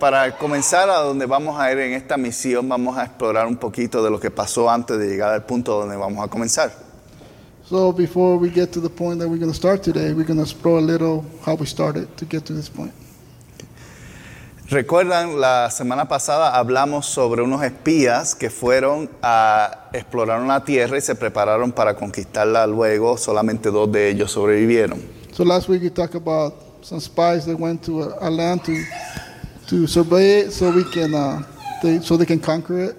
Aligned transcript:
Para 0.00 0.34
comenzar 0.38 0.88
a 0.88 0.96
donde 1.00 1.26
vamos 1.26 1.60
a 1.60 1.70
ir 1.70 1.78
en 1.78 1.92
esta 1.92 2.16
misión, 2.16 2.66
vamos 2.66 2.96
a 2.96 3.04
explorar 3.04 3.46
un 3.46 3.56
poquito 3.56 4.02
de 4.02 4.10
lo 4.10 4.18
que 4.18 4.30
pasó 4.30 4.70
antes 4.70 4.98
de 4.98 5.06
llegar 5.06 5.34
al 5.34 5.44
punto 5.44 5.78
donde 5.78 5.94
vamos 5.94 6.24
a 6.24 6.28
comenzar. 6.28 6.72
So 7.68 7.92
before 7.92 8.38
we 8.38 8.48
get 8.48 8.72
to 8.72 8.80
the 8.80 8.88
point 8.88 9.20
that 9.20 9.28
we're 9.28 9.38
going 9.38 9.52
to 9.52 9.54
start 9.54 9.82
today, 9.82 10.14
we're 10.14 10.24
going 10.24 10.38
to 10.38 10.42
explore 10.42 10.78
a 10.78 10.82
little 10.82 11.22
how 11.44 11.54
we 11.54 11.66
started 11.66 12.08
to 12.16 12.24
get 12.24 12.46
to 12.46 12.54
this 12.54 12.70
point. 12.70 12.92
Recuerdan, 14.70 15.38
la 15.38 15.68
semana 15.70 16.08
pasada 16.08 16.56
hablamos 16.56 17.04
sobre 17.04 17.42
unos 17.42 17.62
espías 17.62 18.34
que 18.34 18.48
fueron 18.48 19.10
a 19.20 19.90
explorar 19.92 20.40
una 20.40 20.64
tierra 20.64 20.96
y 20.96 21.02
se 21.02 21.14
prepararon 21.14 21.72
para 21.72 21.94
conquistarla 21.94 22.66
luego, 22.66 23.18
solamente 23.18 23.70
dos 23.70 23.92
de 23.92 24.08
ellos 24.08 24.32
sobrevivieron. 24.32 24.98
So 25.32 25.44
last 25.44 25.68
week 25.68 25.82
we 25.82 25.90
talked 25.90 26.14
about 26.14 26.54
some 26.80 27.00
spies 27.00 27.44
that 27.44 27.58
went 27.58 27.84
to 27.84 28.02
a, 28.02 28.28
a 28.28 28.30
land 28.30 28.64
to 28.64 28.72
to 29.70 29.86
survey 29.86 30.40
it 30.40 30.52
so 30.52 30.70
we 30.70 30.82
can 30.82 31.14
uh, 31.14 31.42
they, 31.80 32.00
so 32.00 32.16
they 32.16 32.26
can 32.26 32.40
conquer 32.40 32.90
it. 32.90 32.96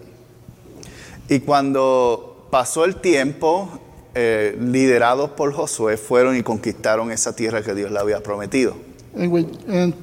Y 1.29 1.39
cuando 1.39 2.47
pasó 2.49 2.85
el 2.85 2.95
tiempo, 2.95 3.69
eh, 4.15 4.57
liderados 4.59 5.31
por 5.31 5.53
Josué, 5.53 5.97
fueron 5.97 6.37
y 6.37 6.43
conquistaron 6.43 7.11
esa 7.11 7.35
tierra 7.35 7.61
que 7.61 7.73
Dios 7.75 7.91
le 7.91 7.99
había 7.99 8.23
prometido. 8.23 8.75
And 9.15 9.31
when 9.31 9.57
and 9.67 9.93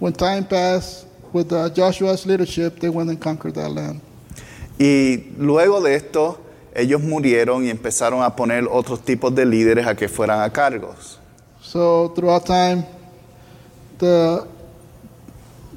when 0.00 0.12
time 0.12 0.44
passed 0.44 1.06
with 1.32 1.50
uh, 1.52 1.70
Joshua's 1.74 2.26
leadership, 2.26 2.78
they 2.78 2.90
went 2.90 3.08
and 3.08 3.18
conquered 3.18 3.54
that 3.54 3.70
land. 3.70 4.02
Y 4.78 5.32
luego 5.38 5.80
de 5.80 5.94
esto, 5.94 6.38
ellos 6.74 7.02
murieron 7.02 7.64
y 7.64 7.70
empezaron 7.70 8.22
a 8.22 8.36
poner 8.36 8.68
otros 8.70 9.02
tipos 9.02 9.34
de 9.34 9.46
líderes 9.46 9.86
a 9.86 9.94
que 9.94 10.08
fueran 10.08 10.42
a 10.42 10.52
cargos. 10.52 11.18
So 11.62 12.12
throughout 12.14 12.44
time, 12.46 12.84
the 13.98 14.46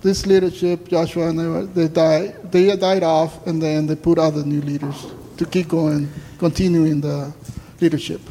this 0.02 0.26
leadership, 0.26 0.88
Joshua 0.88 1.30
and 1.30 1.40
they, 1.40 1.48
were- 1.48 1.66
they 1.66 1.88
died. 1.88 2.52
They 2.52 2.76
died 2.76 3.04
off, 3.04 3.46
and 3.48 3.62
then 3.62 3.88
they 3.88 3.96
put 3.96 4.18
other 4.18 4.44
new 4.44 4.62
leaders 4.62 4.96
to 5.38 5.46
keep 5.46 5.68
going, 5.70 6.10
continuing 6.40 7.02
the 7.02 7.32
leadership. 7.80 8.22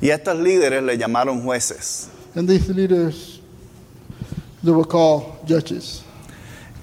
Y 0.00 0.10
a 0.10 0.14
estos 0.16 0.38
líderes 0.38 0.82
le 0.82 0.96
llamaron 0.98 1.42
jueces. 1.42 2.08
And 2.34 2.48
these 2.48 2.68
leaders, 2.68 3.40
they 4.62 4.72
were 4.72 4.84
called 4.84 5.46
judges. 5.46 6.02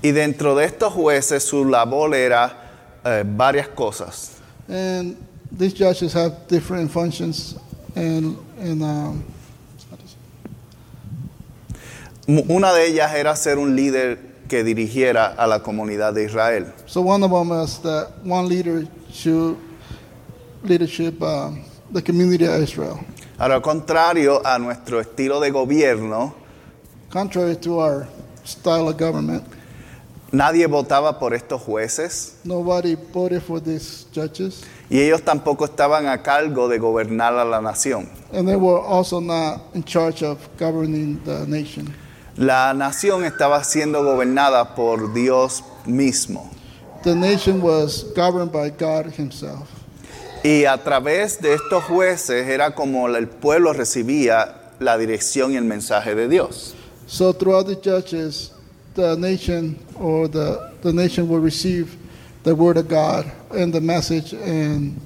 Y 0.03 0.11
dentro 0.11 0.55
de 0.55 0.65
estos 0.65 0.93
jueces 0.93 1.43
su 1.43 1.63
labor 1.65 2.15
era 2.15 2.55
eh, 3.05 3.23
varias 3.25 3.67
cosas. 3.67 4.39
And 4.67 5.17
these 5.51 5.73
judges 5.73 6.13
have 6.13 6.47
different 6.47 6.89
functions, 6.91 7.55
and 7.95 8.37
and 8.59 8.81
um, 8.81 9.23
Una 12.27 12.71
de 12.73 12.87
ellas 12.87 13.13
era 13.13 13.35
ser 13.35 13.57
un 13.57 13.75
líder 13.75 14.17
que 14.51 14.65
dirigiera 14.65 15.27
a 15.37 15.47
la 15.47 15.59
comunidad 15.63 16.13
de 16.13 16.25
Israel. 16.25 16.65
so 16.85 16.99
one 17.01 17.23
of 17.23 17.31
them 17.31 17.53
is 17.63 17.79
that 17.79 18.09
one 18.25 18.49
leader 18.49 18.85
should 19.09 19.55
leadership 20.63 21.21
um, 21.23 21.63
the 21.93 22.01
community 22.01 22.45
of 22.45 22.61
Israel. 22.61 22.99
Ahora, 23.39 23.61
contrario 23.61 24.41
a 24.45 24.59
nuestro 24.59 24.99
estilo 24.99 25.39
de 25.39 25.51
gobierno, 25.51 26.33
Contrary 27.09 27.55
to 27.55 27.79
our 27.79 28.07
style 28.43 28.89
of 28.89 28.97
government, 28.97 29.43
nadie 30.33 30.67
votaba 30.67 31.17
por 31.17 31.33
estos 31.33 31.61
jueces 31.61 32.35
nobody 32.43 32.95
voted 33.13 33.41
for 33.41 33.61
these 33.61 34.05
judges, 34.13 34.63
y 34.89 34.99
ellos 34.99 35.21
tampoco 35.21 35.63
estaban 35.65 36.07
a 36.07 36.21
cargo 36.21 36.67
de 36.67 36.77
gobernar 36.77 37.33
a 37.37 37.45
la 37.45 37.61
nación. 37.61 38.09
and 38.33 38.45
they 38.47 38.57
were 38.57 38.79
also 38.81 39.21
not 39.21 39.61
in 39.73 39.83
charge 39.83 40.21
of 40.23 40.37
governing 40.57 41.21
the 41.23 41.45
nation. 41.47 41.93
La 42.37 42.73
nación 42.73 43.25
estaba 43.25 43.63
siendo 43.63 44.03
gobernada 44.03 44.73
por 44.75 45.13
Dios 45.13 45.63
mismo. 45.85 46.49
The 47.03 47.15
nation 47.15 47.61
was 47.61 48.05
governed 48.15 48.51
by 48.51 48.69
God 48.69 49.11
Himself. 49.17 49.67
Y 50.43 50.65
a 50.65 50.77
través 50.77 51.39
de 51.41 51.53
estos 51.53 51.83
jueces 51.83 52.47
era 52.47 52.73
como 52.73 53.07
el 53.07 53.27
pueblo 53.27 53.73
recibía 53.73 54.71
la 54.79 54.97
dirección 54.97 55.51
y 55.51 55.57
el 55.57 55.65
mensaje 55.65 56.15
de 56.15 56.27
Dios. 56.27 56.73
So 57.05 57.33
throughout 57.33 57.67
the 57.67 57.75
judges, 57.75 58.51
the 58.95 59.15
nation 59.17 59.77
or 59.99 60.27
the, 60.27 60.71
the 60.81 60.93
nation 60.93 61.27
will 61.27 61.41
receive 61.41 61.97
the 62.43 62.55
word 62.55 62.77
of 62.77 62.87
God 62.87 63.25
and 63.51 63.73
the 63.73 63.81
message 63.81 64.33
and 64.33 64.99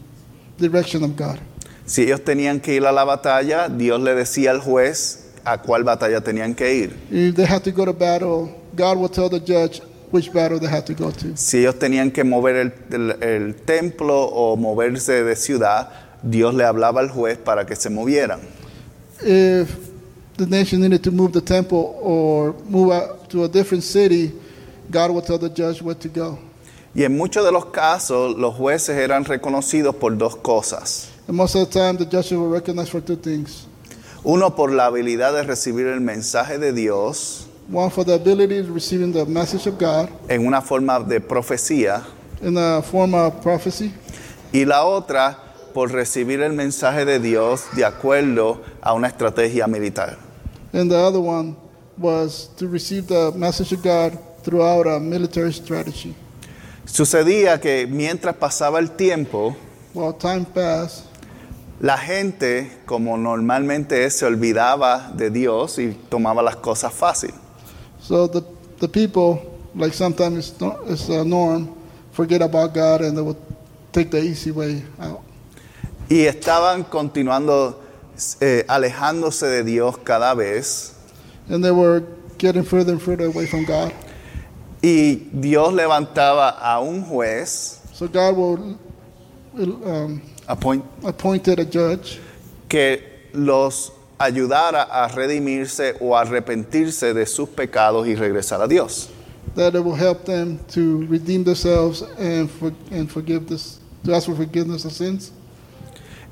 direction 0.58 1.04
of 1.04 1.16
God. 1.18 1.40
Si 1.86 2.04
ellos 2.04 2.22
tenían 2.24 2.62
que 2.62 2.76
ir 2.76 2.86
a 2.86 2.92
la 2.92 3.04
batalla, 3.04 3.70
Dios 3.70 4.00
le 4.02 4.16
decía 4.16 4.52
al 4.52 4.62
juez 4.62 5.25
a 5.46 5.58
cuál 5.62 5.84
batalla 5.84 6.22
tenían 6.22 6.56
que 6.56 6.74
ir. 6.74 6.96
If 7.12 7.36
they 7.36 7.46
have 7.46 7.62
to 7.64 7.72
go 7.72 7.86
to 7.86 7.94
battle, 7.94 8.50
God 8.76 8.98
will 8.98 9.10
tell 9.10 9.30
the 9.30 9.40
judge 9.40 9.82
which 10.12 10.32
battle 10.34 10.60
they 10.60 10.70
have 10.70 10.86
to 10.86 10.94
go 10.94 11.12
to. 11.12 11.36
Si 11.38 11.60
ellos 11.60 11.78
tenían 11.80 12.12
que 12.12 12.24
mover 12.24 12.56
el, 12.56 12.74
el- 12.92 13.24
el 13.24 13.56
templo 13.56 14.24
o 14.26 14.56
moverse 14.58 15.24
de 15.24 15.36
ciudad, 15.36 15.90
Dios 16.24 16.54
le 16.56 16.64
hablaba 16.64 17.02
al 17.02 17.10
juez 17.10 17.38
para 17.38 17.66
que 17.66 17.76
se 17.76 17.90
movieran. 17.90 18.40
If 19.22 19.70
the 20.38 20.46
nation 20.48 20.82
needed 20.82 21.04
to 21.04 21.12
move 21.12 21.32
the 21.32 21.42
temple 21.42 21.96
or 22.02 22.54
move 22.68 22.92
out 22.92 23.30
to 23.30 23.44
a 23.44 23.48
different 23.48 23.84
city, 23.84 24.34
God 24.92 25.12
will 25.12 25.22
tell 25.22 25.38
the 25.38 25.50
judge 25.50 25.82
where 25.82 25.96
to 25.96 26.10
go. 26.10 26.38
Y 26.94 27.04
en 27.04 27.16
muchos 27.18 27.44
de 27.44 27.52
los 27.52 27.66
casos, 27.68 28.38
los 28.38 28.56
jueces 28.56 28.98
eran 28.98 29.26
reconocidos 29.26 29.96
por 29.96 30.18
dos 30.18 30.36
cosas. 30.38 31.10
And 31.28 31.36
most 31.36 31.56
of 31.56 31.68
the 31.70 31.74
time, 31.80 31.98
the 31.98 32.06
judges 32.06 32.34
were 32.38 32.50
recognized 32.50 32.90
for 32.92 33.02
two 33.02 33.18
things. 33.18 33.66
Uno, 34.26 34.56
por 34.56 34.72
la 34.72 34.88
habilidad 34.88 35.34
de 35.34 35.44
recibir 35.44 35.86
el 35.86 36.02
mensaje 36.02 36.58
de 36.58 36.74
Dios 36.74 37.46
One, 37.72 37.90
for 37.92 38.04
the 38.04 38.14
ability 38.14 38.60
of 38.60 38.70
receiving 38.74 39.14
the 39.14 39.26
message 39.26 39.68
of 39.68 39.78
God 39.80 40.10
en 40.28 40.46
una 40.46 40.62
forma 40.62 41.00
de 41.00 41.20
profecía. 41.22 42.04
in 42.42 42.54
the 42.56 42.82
form 42.92 43.14
of 43.14 43.42
prophecy. 43.42 43.92
Y 44.52 44.66
la 44.66 44.84
otra, 44.86 45.38
por 45.74 45.92
recibir 45.92 46.42
el 46.42 46.54
mensaje 46.54 47.06
de 47.06 47.20
Dios 47.20 47.64
de 47.76 47.86
acuerdo 47.86 48.62
a 48.82 48.94
una 48.94 49.08
estrategia 49.08 49.68
militar. 49.68 50.18
And 50.74 50.90
the 50.92 50.98
other 50.98 51.20
one 51.20 51.56
was 51.98 52.50
to 52.58 52.68
receive 52.68 53.08
the 53.08 53.32
message 53.36 53.72
of 53.72 53.82
God 53.84 54.18
throughout 54.44 54.86
a 54.88 55.00
military 55.00 55.54
strategy. 55.54 56.16
Sucedía 56.86 57.60
que 57.60 57.88
mientras 57.88 58.36
pasaba 58.36 58.80
el 58.80 58.92
tiempo, 58.92 59.56
While 59.94 60.14
time 60.14 60.46
passed, 60.46 61.06
la 61.80 61.98
gente, 61.98 62.72
como 62.86 63.18
normalmente 63.18 64.06
es, 64.06 64.18
se 64.18 64.26
olvidaba 64.26 65.12
de 65.16 65.30
Dios 65.30 65.78
y 65.80 65.90
tomaba 66.10 66.42
las 66.42 66.56
cosas 66.56 66.94
fácil. 66.94 67.34
so 68.00 68.28
the, 68.28 68.42
the 68.80 68.88
people, 68.88 69.40
like 69.76 69.94
sometimes 69.94 70.38
it's, 70.50 70.62
no- 70.62 70.78
it's 70.88 71.10
a 71.10 71.24
norm, 71.26 71.70
forget 72.12 72.42
about 72.42 72.74
God 72.74 73.02
and 73.02 73.18
they 73.18 73.22
would 73.22 73.38
take 73.92 74.10
the 74.12 74.22
easy 74.22 74.52
way 74.52 74.84
out. 75.00 75.22
Y 76.10 76.26
estaban 76.28 76.84
continuando 76.84 77.82
eh, 78.40 78.64
alejándose 78.68 79.48
de 79.48 79.64
Dios 79.64 79.98
cada 79.98 80.34
vez. 80.36 80.94
And 81.50 81.64
they 81.64 81.72
were 81.72 82.04
getting 82.38 82.64
further 82.64 82.94
and 82.94 83.02
further 83.02 83.26
away 83.26 83.48
from 83.48 83.66
God. 83.66 83.92
Y 84.84 85.30
Dios 85.34 85.74
levantaba 85.74 86.50
a 86.50 86.80
un 86.80 87.02
juez 87.04 87.82
So 87.94 88.08
God 88.08 88.36
will 88.38 88.78
um, 89.56 90.22
appoint- 90.48 90.84
appointed 91.04 91.60
a 91.60 91.66
judge 91.66 92.20
que 92.68 93.02
los 93.34 93.92
ayudara 94.18 94.84
a 94.84 95.08
redimirse 95.10 95.96
o 96.00 96.16
arrepentirse 96.16 97.14
de 97.14 97.26
sus 97.26 97.50
pecados 97.50 98.08
y 98.08 98.16
regresar 98.16 98.62
a 98.62 98.68
Dios. 98.68 99.10
that 99.56 99.74
it 99.76 99.82
will 99.84 99.96
help 99.96 100.26
them 100.26 100.60
to 100.68 101.06
redeem 101.08 101.44
themselves 101.46 102.02
and, 102.18 102.50
for, 102.50 102.74
and 102.92 103.10
forgive 103.10 103.48
this, 103.48 103.80
to 104.04 104.14
ask 104.14 104.26
for 104.28 104.36
forgiveness 104.36 104.84
of 104.86 104.92
sins. 104.92 105.32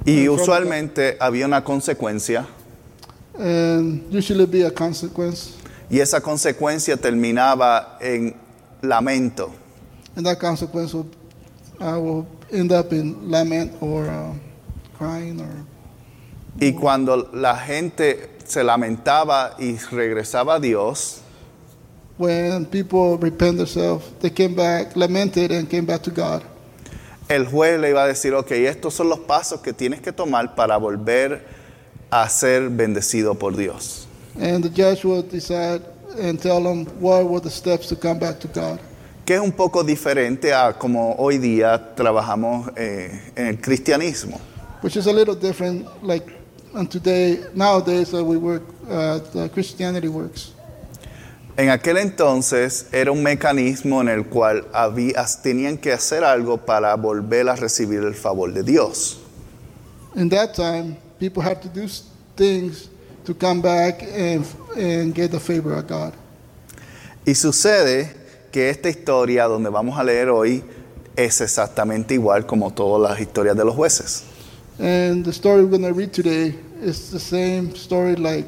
Y 0.05 0.25
And 0.25 0.29
usualmente 0.29 1.15
había 1.21 1.45
una 1.45 1.63
consecuencia 1.63 2.45
And 3.39 4.03
usually 4.13 4.45
be 4.45 4.63
a 4.65 4.71
consequence. 4.71 5.51
y 5.89 5.99
esa 5.99 6.19
consecuencia 6.21 6.97
terminaba 6.97 7.97
en 8.01 8.35
lamento. 8.81 9.51
And 10.15 10.25
that 10.25 10.39
consequence 10.39 10.93
will, 10.93 11.07
uh, 11.79 11.99
will 11.99 12.25
end 12.53 12.71
up 12.71 12.93
in 12.93 13.29
lament 13.29 13.73
or 13.81 14.07
uh, 14.07 14.33
crying 14.97 15.41
or 15.41 15.65
Y 16.59 16.73
cuando 16.73 17.29
la 17.33 17.57
gente 17.57 18.29
se 18.45 18.63
lamentaba 18.63 19.55
y 19.57 19.75
regresaba 19.91 20.55
a 20.55 20.59
Dios, 20.59 21.21
when 22.17 22.65
people 22.67 23.17
repent 23.17 23.57
themselves, 23.57 24.05
they 24.19 24.29
came 24.29 24.53
back, 24.53 24.95
lamented, 24.95 25.51
and 25.51 25.67
came 25.67 25.85
back 25.85 26.03
to 26.03 26.11
God. 26.11 26.43
El 27.27 27.45
juez 27.45 27.79
le 27.79 27.89
iba 27.89 28.03
a 28.03 28.07
decir, 28.07 28.33
ok, 28.33 28.51
estos 28.51 28.93
son 28.93 29.09
los 29.09 29.19
pasos 29.19 29.61
que 29.61 29.73
tienes 29.73 30.01
que 30.01 30.11
tomar 30.11 30.55
para 30.55 30.77
volver 30.77 31.43
a 32.11 32.29
ser 32.29 32.69
bendecido 32.69 33.33
por 33.33 33.55
Dios. 33.55 34.07
And 34.39 34.63
the 34.63 34.69
judge 34.69 35.03
would 35.03 35.29
decide 35.29 35.81
and 36.19 36.39
tell 36.39 36.61
them 36.61 36.85
what 36.99 37.27
were 37.27 37.39
the 37.39 37.49
steps 37.49 37.87
to 37.87 37.95
come 37.95 38.19
back 38.19 38.39
to 38.41 38.47
God. 38.47 38.79
Que 39.25 39.35
es 39.35 39.39
un 39.39 39.51
poco 39.53 39.83
diferente 39.83 40.53
a 40.53 40.73
como 40.73 41.15
hoy 41.15 41.37
día 41.37 41.95
trabajamos 41.95 42.71
eh, 42.75 43.31
en 43.35 43.47
el 43.47 43.61
cristianismo. 43.61 44.39
Which 44.81 44.97
is 44.97 45.07
a 45.07 45.13
little 45.13 45.35
different, 45.35 45.87
like 46.03 46.25
and 46.73 46.89
today, 46.89 47.39
nowadays, 47.53 48.13
uh, 48.13 48.23
we 48.23 48.37
work, 48.37 48.63
uh, 48.89 49.19
the 49.33 49.49
Christianity 49.49 50.07
works. 50.07 50.53
En 51.55 51.69
aquel 51.69 51.97
entonces 51.97 52.87
era 52.91 53.11
un 53.11 53.21
mecanismo 53.21 54.01
en 54.01 54.09
el 54.09 54.25
cual 54.25 54.67
había, 54.73 55.23
tenían 55.43 55.77
que 55.77 55.93
hacer 55.93 56.23
algo 56.23 56.57
para 56.57 56.95
volver 56.95 57.47
a 57.47 57.55
recibir 57.55 57.99
el 57.99 58.15
favor 58.15 58.51
de 58.51 58.63
Dios. 58.63 59.19
In 60.15 60.29
that 60.29 60.55
time, 60.55 60.97
people 61.19 61.43
had 61.43 61.61
to 61.61 61.69
do 61.69 61.87
things 62.35 62.89
to 63.23 63.35
come 63.35 63.61
back 63.61 64.01
and, 64.01 64.45
and 64.75 65.13
get 65.13 65.29
the 65.31 65.39
favor 65.39 65.73
of 65.73 65.87
God. 65.87 66.13
Y 67.25 67.35
sucede 67.35 68.22
que 68.53 68.69
esta 68.69 68.87
historia 68.87 69.45
donde 69.45 69.71
vamos 69.71 69.97
a 69.97 70.03
leer 70.03 70.29
hoy 70.29 70.63
es 71.15 71.41
exactamente 71.41 72.13
igual 72.13 72.45
como 72.45 72.71
todas 72.71 73.09
las 73.09 73.19
historias 73.19 73.57
de 73.57 73.65
los 73.65 73.75
jueces. 73.75 74.25
And 74.79 75.25
the 75.25 75.31
story 75.31 75.63
we're 75.63 75.75
going 75.75 75.81
to 75.81 75.93
read 75.93 76.11
today 76.13 76.55
is 76.79 77.09
the 77.09 77.19
same 77.19 77.75
story 77.75 78.15
like 78.15 78.47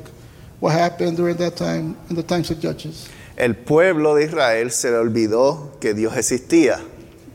what 0.60 0.74
happened 0.74 1.18
during 1.18 1.38
that 1.38 1.56
time 1.56 1.96
in 2.10 2.16
the 2.16 2.24
times 2.24 2.52
of 2.52 2.60
Judges. 2.62 3.08
El 3.36 3.56
pueblo 3.56 4.16
de 4.16 4.26
Israel 4.26 4.70
se 4.72 4.92
le 4.92 4.98
olvidó 4.98 5.72
que 5.82 5.96
Dios 5.96 6.16
existía. 6.16 6.80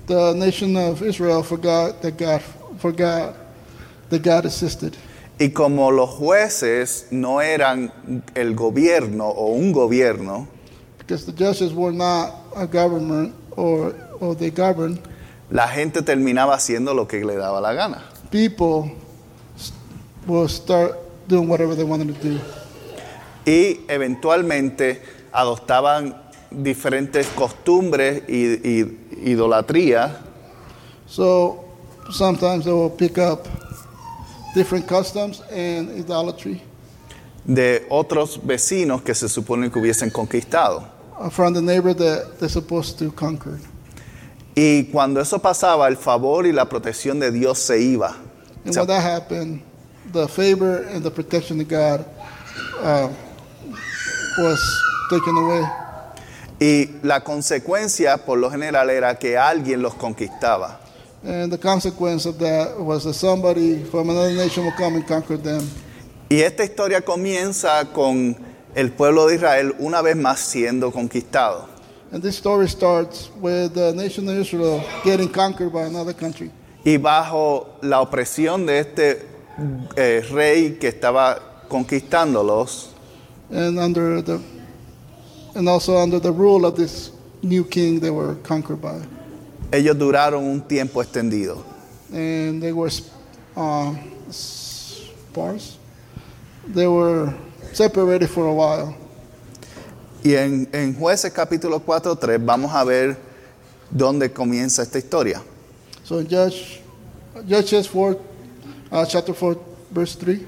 The 0.06 0.34
nation 0.34 0.76
of 0.76 1.02
Israel 1.02 1.42
forgot 1.42 2.00
that 2.02 2.16
God 2.16 2.40
forgot 2.78 3.34
that 4.10 4.22
God 4.22 4.46
existed. 4.46 4.94
Y 5.40 5.50
como 5.50 5.90
los 5.90 6.10
jueces 6.10 7.08
no 7.10 7.40
eran 7.40 7.92
el 8.34 8.54
gobierno 8.54 9.28
o 9.28 9.54
un 9.54 9.72
gobierno, 9.72 10.46
Because 10.98 11.26
the 11.26 11.32
judges 11.32 11.72
were 11.72 11.92
not 11.92 12.39
a 12.56 12.66
government 12.66 13.34
or, 13.56 13.94
or 14.20 14.36
they 14.36 14.50
governed, 14.50 14.98
la 15.50 15.66
gente 15.68 16.02
terminaba 16.02 16.54
haciendo 16.54 16.94
lo 16.94 17.06
que 17.06 17.24
le 17.24 17.36
daba 17.36 17.60
la 17.60 17.72
gana. 17.72 18.02
people 18.30 18.90
will 20.26 20.48
start 20.48 20.96
doing 21.26 21.48
whatever 21.48 21.74
they 21.74 21.84
wanted 21.84 22.14
to 22.14 22.28
do. 22.28 22.40
Y 23.44 23.80
eventualmente 23.88 25.02
adoptaban 25.32 26.14
diferentes 26.50 27.26
costumbres 27.28 28.22
y, 28.28 28.68
y 28.68 28.98
idolatría 29.24 30.26
So 31.06 31.64
sometimes 32.12 32.64
they 32.64 32.72
will 32.72 32.90
pick 32.90 33.18
up 33.18 33.48
different 34.54 34.86
customs 34.86 35.42
and 35.50 35.90
idolatry 35.98 36.62
de 37.44 37.84
otros 37.88 38.38
vecinos 38.44 39.02
que 39.02 39.14
se 39.14 39.28
supone 39.28 39.70
que 39.70 39.78
hubiesen 39.80 40.10
conquistado. 40.10 40.84
Uh, 41.20 41.28
from 41.28 41.52
the 41.52 41.60
neighbor 41.60 41.92
that 41.92 42.38
they're 42.38 42.48
supposed 42.48 42.98
to 42.98 43.12
conquer. 43.12 43.60
Y 44.56 44.88
cuando 44.90 45.20
eso 45.20 45.38
pasaba, 45.38 45.86
el 45.88 45.96
favor 45.96 46.46
y 46.46 46.52
la 46.52 46.64
protección 46.68 47.20
de 47.20 47.30
Dios 47.30 47.58
se 47.58 47.78
iba. 47.78 48.16
And 48.64 48.74
when 48.74 48.86
that 48.86 49.02
happened, 49.02 49.62
the 50.12 50.26
favor 50.26 50.82
and 50.82 51.02
the 51.02 51.10
protection 51.10 51.60
of 51.60 51.68
God 51.68 52.04
uh, 52.78 53.08
was 54.38 54.82
taken 55.10 55.36
away. 55.36 55.64
Y 56.58 56.98
la 57.02 57.20
consecuencia, 57.20 58.18
por 58.18 58.38
lo 58.38 58.50
general, 58.50 58.90
era 58.90 59.18
que 59.18 59.36
alguien 59.38 59.80
los 59.80 59.94
conquistaba. 59.94 60.78
And 61.22 61.52
the 61.52 61.58
consequence 61.58 62.26
of 62.26 62.38
that 62.38 62.78
was 62.78 63.04
that 63.04 63.14
somebody 63.14 63.84
from 63.84 64.10
another 64.10 64.34
nation 64.34 64.64
will 64.64 64.72
come 64.72 64.96
and 64.96 65.06
conquer 65.06 65.36
them. 65.36 65.62
Y 66.30 66.40
esta 66.40 66.64
historia 66.64 67.00
comienza 67.02 67.84
con 67.92 68.36
el 68.74 68.92
pueblo 68.92 69.26
de 69.26 69.36
Israel 69.36 69.74
una 69.78 70.02
vez 70.02 70.16
más 70.16 70.40
siendo 70.40 70.90
conquistado. 70.92 71.66
And 72.12 72.22
this 72.22 72.36
story 72.36 72.68
starts 72.68 73.30
with 73.40 73.74
the 73.74 73.92
nation 73.94 74.28
of 74.28 74.36
Israel 74.36 74.82
getting 75.04 75.28
conquered 75.28 75.72
by 75.72 75.82
another 75.84 76.12
country. 76.12 76.50
Y 76.84 76.96
bajo 76.96 77.78
la 77.82 78.00
opresión 78.00 78.66
de 78.66 78.80
este 78.80 79.26
eh, 79.96 80.22
rey 80.30 80.78
que 80.80 80.88
estaba 80.88 81.38
conquistándolos, 81.68 82.88
And 83.52 83.78
under 83.78 84.22
the 84.22 84.40
and 85.54 85.68
also 85.68 85.98
under 85.98 86.20
the 86.20 86.32
rule 86.32 86.64
of 86.64 86.76
this 86.76 87.10
new 87.42 87.64
king 87.64 88.00
they 88.00 88.10
were 88.10 88.36
conquered 88.42 88.80
by. 88.80 89.00
ellos 89.72 89.96
duraron 89.96 90.44
un 90.44 90.62
tiempo 90.62 91.00
extendido. 91.02 91.62
And 92.12 92.60
they 92.60 92.72
were 92.72 92.90
uh, 93.56 93.94
sparse. 94.30 95.76
They 96.66 96.88
were 96.88 97.32
separated 97.72 98.28
for 98.28 98.46
a 98.46 98.52
while. 98.52 98.94
Y 100.22 100.34
en, 100.34 100.68
en 100.72 100.94
Jueces 100.94 101.32
capítulo 101.32 101.80
4, 101.80 102.16
3 102.16 102.44
vamos 102.44 102.72
a 102.74 102.84
ver 102.84 103.16
dónde 103.90 104.30
comienza 104.32 104.82
esta 104.82 104.98
historia. 104.98 105.42
So 106.04 106.20
in 106.20 106.28
Judge, 106.28 106.82
Judges 107.48 107.88
4, 107.88 108.18
uh, 108.90 109.04
chapter 109.06 109.34
4, 109.34 109.60
verse 109.90 110.18
3. 110.18 110.40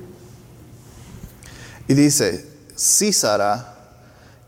Y 1.88 1.94
dice, 1.94 2.44
Císara, 2.76 3.68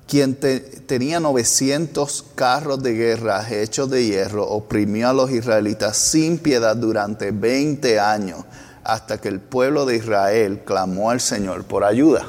quien 0.06 0.34
te- 0.34 0.60
tenía 0.60 1.20
900 1.20 2.24
carros 2.34 2.82
de 2.82 2.92
guerra 2.94 3.46
hechos 3.50 3.88
de 3.90 4.04
hierro, 4.04 4.46
oprimió 4.46 5.08
a 5.08 5.12
los 5.12 5.30
israelitas 5.30 5.96
sin 5.96 6.38
piedad 6.38 6.76
durante 6.76 7.30
20 7.30 7.98
años, 7.98 8.44
hasta 8.82 9.18
que 9.20 9.28
el 9.28 9.40
pueblo 9.40 9.86
de 9.86 9.96
Israel 9.96 10.60
clamó 10.64 11.10
al 11.10 11.20
Señor 11.20 11.64
por 11.64 11.84
ayuda. 11.84 12.26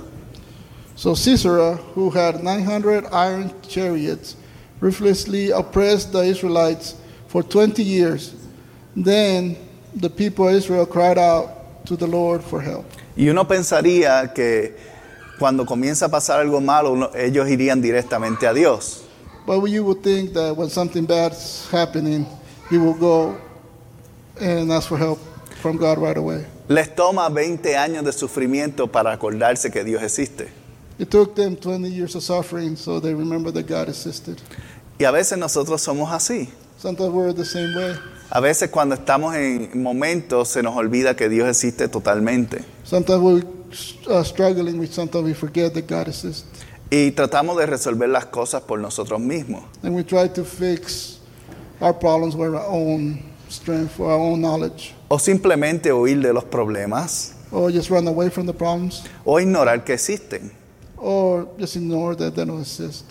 So 0.96 1.14
Sisera, 1.14 1.76
who 1.94 2.10
had 2.10 2.42
900 2.44 3.06
iron 3.12 3.52
chariots, 3.68 4.36
ruthlessly 4.80 5.52
oppressed 5.52 6.12
the 6.14 6.24
Israelites 6.24 6.96
for 7.28 7.44
20 7.44 7.84
years. 7.84 8.34
Then 8.96 9.58
the 9.94 10.10
people 10.10 10.48
of 10.48 10.56
Israel 10.56 10.86
cried 10.86 11.18
out 11.18 11.86
to 11.86 11.98
the 11.98 12.08
Lord 12.08 12.42
for 12.44 12.62
help. 12.62 12.86
Y 13.18 13.28
uno 13.30 13.46
pensaría 13.46 14.34
que 14.34 14.76
cuando 15.38 15.66
comienza 15.66 16.06
a 16.06 16.10
pasar 16.10 16.40
algo 16.40 16.62
malo, 16.62 16.94
uno- 16.94 17.10
ellos 17.16 17.50
irían 17.50 17.82
directamente 17.82 18.48
a 18.48 18.54
Dios. 18.54 19.02
But 19.46 19.64
you 19.70 19.84
would 19.84 20.02
think 20.02 20.34
that 20.34 20.56
when 20.58 20.70
something 20.70 21.06
bad's 21.06 21.68
happening, 21.72 22.26
you 22.72 22.82
will 22.82 22.96
go 22.98 23.36
and 24.40 24.72
ask 24.72 24.88
for 24.88 24.98
help 24.98 25.20
from 25.62 25.78
God 25.78 25.98
right 26.00 26.18
away. 26.18 26.46
Les 26.68 26.88
toma 26.96 27.30
20 27.30 27.76
años 27.76 28.04
de 28.04 28.12
sufrimiento 28.12 28.88
para 28.92 29.12
acordarse 29.12 29.70
que 29.72 29.84
Dios 29.84 30.02
existe. 30.02 30.48
It 30.98 31.10
took 31.10 31.36
them 31.36 31.58
20 31.58 31.90
years 31.90 32.16
of 32.16 32.24
suffering 32.24 32.78
so 32.78 33.02
they 33.02 33.14
remember 33.14 33.52
that 33.52 33.68
God 33.68 33.90
existed. 33.90 34.42
Y 34.98 35.06
a 35.06 35.12
veces 35.12 35.38
nosotros 35.38 35.82
somos 35.82 36.12
así. 36.12 36.50
Sometimes 36.78 37.12
we're 37.12 37.34
the 37.34 37.44
same 37.44 37.76
way. 37.76 37.96
A 38.30 38.40
veces 38.40 38.70
cuando 38.70 38.96
estamos 38.96 39.36
en 39.36 39.82
momentos 39.84 40.50
se 40.50 40.64
nos 40.64 40.76
olvida 40.76 41.16
que 41.16 41.28
Dios 41.28 41.50
existe 41.50 41.90
totalmente. 41.90 42.64
Sometimes 42.84 43.22
we're 43.22 43.44
uh, 44.08 44.24
struggling 44.24 44.80
with 44.80 44.94
something 44.94 45.24
we 45.24 45.34
forget 45.34 45.74
that 45.74 45.88
God 45.88 46.08
exists. 46.08 46.46
Y 46.90 47.12
tratamos 47.12 47.58
de 47.58 47.66
resolver 47.66 48.08
las 48.08 48.28
cosas 48.28 48.62
por 48.62 48.80
nosotros 48.80 49.20
mismos. 49.20 49.64
And 49.84 49.96
we 49.96 50.04
try 50.04 50.30
to 50.30 50.46
fix 50.46 51.20
our 51.82 51.94
problems 51.94 52.36
with 52.36 52.56
our 52.56 52.66
own 52.68 53.22
strength 53.50 54.00
or 54.00 54.12
our 54.12 54.20
own 54.20 54.42
knowledge. 54.42 54.94
O 55.10 55.20
simplemente 55.20 55.92
huir 55.92 56.22
de 56.22 56.32
los 56.32 56.46
problemas. 56.46 57.34
Or 57.52 57.70
just 57.70 57.90
run 57.90 58.08
away 58.08 58.30
from 58.30 58.46
the 58.46 58.54
problems. 58.54 59.04
O 59.26 59.40
ignorar 59.40 59.84
que 59.84 59.94
existen. 59.94 60.52
Or 60.98 61.48
just 61.60 61.76
ignore 61.76 62.16
that 62.16 62.36
they 62.36 62.46
don't 62.46 62.62
exist. 62.62 63.04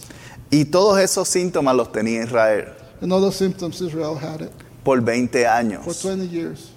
Y 0.50 0.64
todos 0.64 0.98
esos 1.00 1.28
síntomas 1.28 1.74
los 1.76 1.90
tenía 1.92 2.22
Israel 2.24 2.66
And 3.00 3.12
all 3.12 3.20
those 3.20 3.36
symptoms, 3.36 3.80
Israel 3.80 4.16
had 4.16 4.40
it 4.42 4.52
por 4.84 5.00
20 5.00 5.28
for 5.42 5.46
años. 5.50 6.00
20 6.02 6.26
years. 6.28 6.70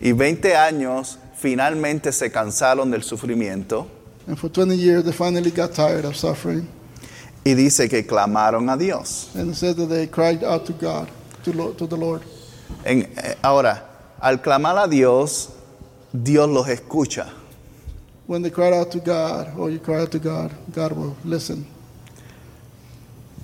Y 0.00 0.12
20 0.12 0.54
años 0.56 1.18
finalmente 1.36 2.12
se 2.12 2.30
cansaron 2.30 2.90
del 2.90 3.02
sufrimiento 3.02 3.86
And 4.26 4.36
for 4.38 4.50
20 4.50 4.76
years, 4.76 5.04
they 5.04 5.12
finally 5.12 5.50
got 5.50 5.72
tired 5.72 6.04
of 6.04 6.14
suffering. 6.16 6.68
y 7.44 7.54
dice 7.54 7.88
que 7.88 8.06
clamaron 8.06 8.68
a 8.70 8.76
Dios. 8.76 9.30
And 9.34 9.50
it 9.50 9.56
said 9.56 9.76
that 9.76 9.86
they 9.88 10.06
cried 10.06 10.44
out 10.44 10.66
to 10.66 10.72
God, 10.74 11.08
to, 11.44 11.52
Lord, 11.54 11.78
to 11.78 11.86
the 11.86 11.96
Lord. 11.96 12.22
En- 12.84 13.08
eh, 13.16 13.34
ahora, 13.42 13.82
al 14.20 14.42
clamar 14.42 14.76
a 14.78 14.86
Dios, 14.86 15.48
Dios 16.12 16.48
los 16.50 16.68
escucha. 16.68 17.32
When 18.30 18.42
they 18.42 18.50
cried 18.50 18.72
out 18.72 18.92
to 18.92 19.00
God, 19.00 19.58
or 19.58 19.70
you 19.70 19.80
cry 19.80 20.02
out 20.02 20.12
to 20.12 20.20
God, 20.20 20.52
God 20.72 20.92
will 20.92 21.16
listen. 21.24 21.66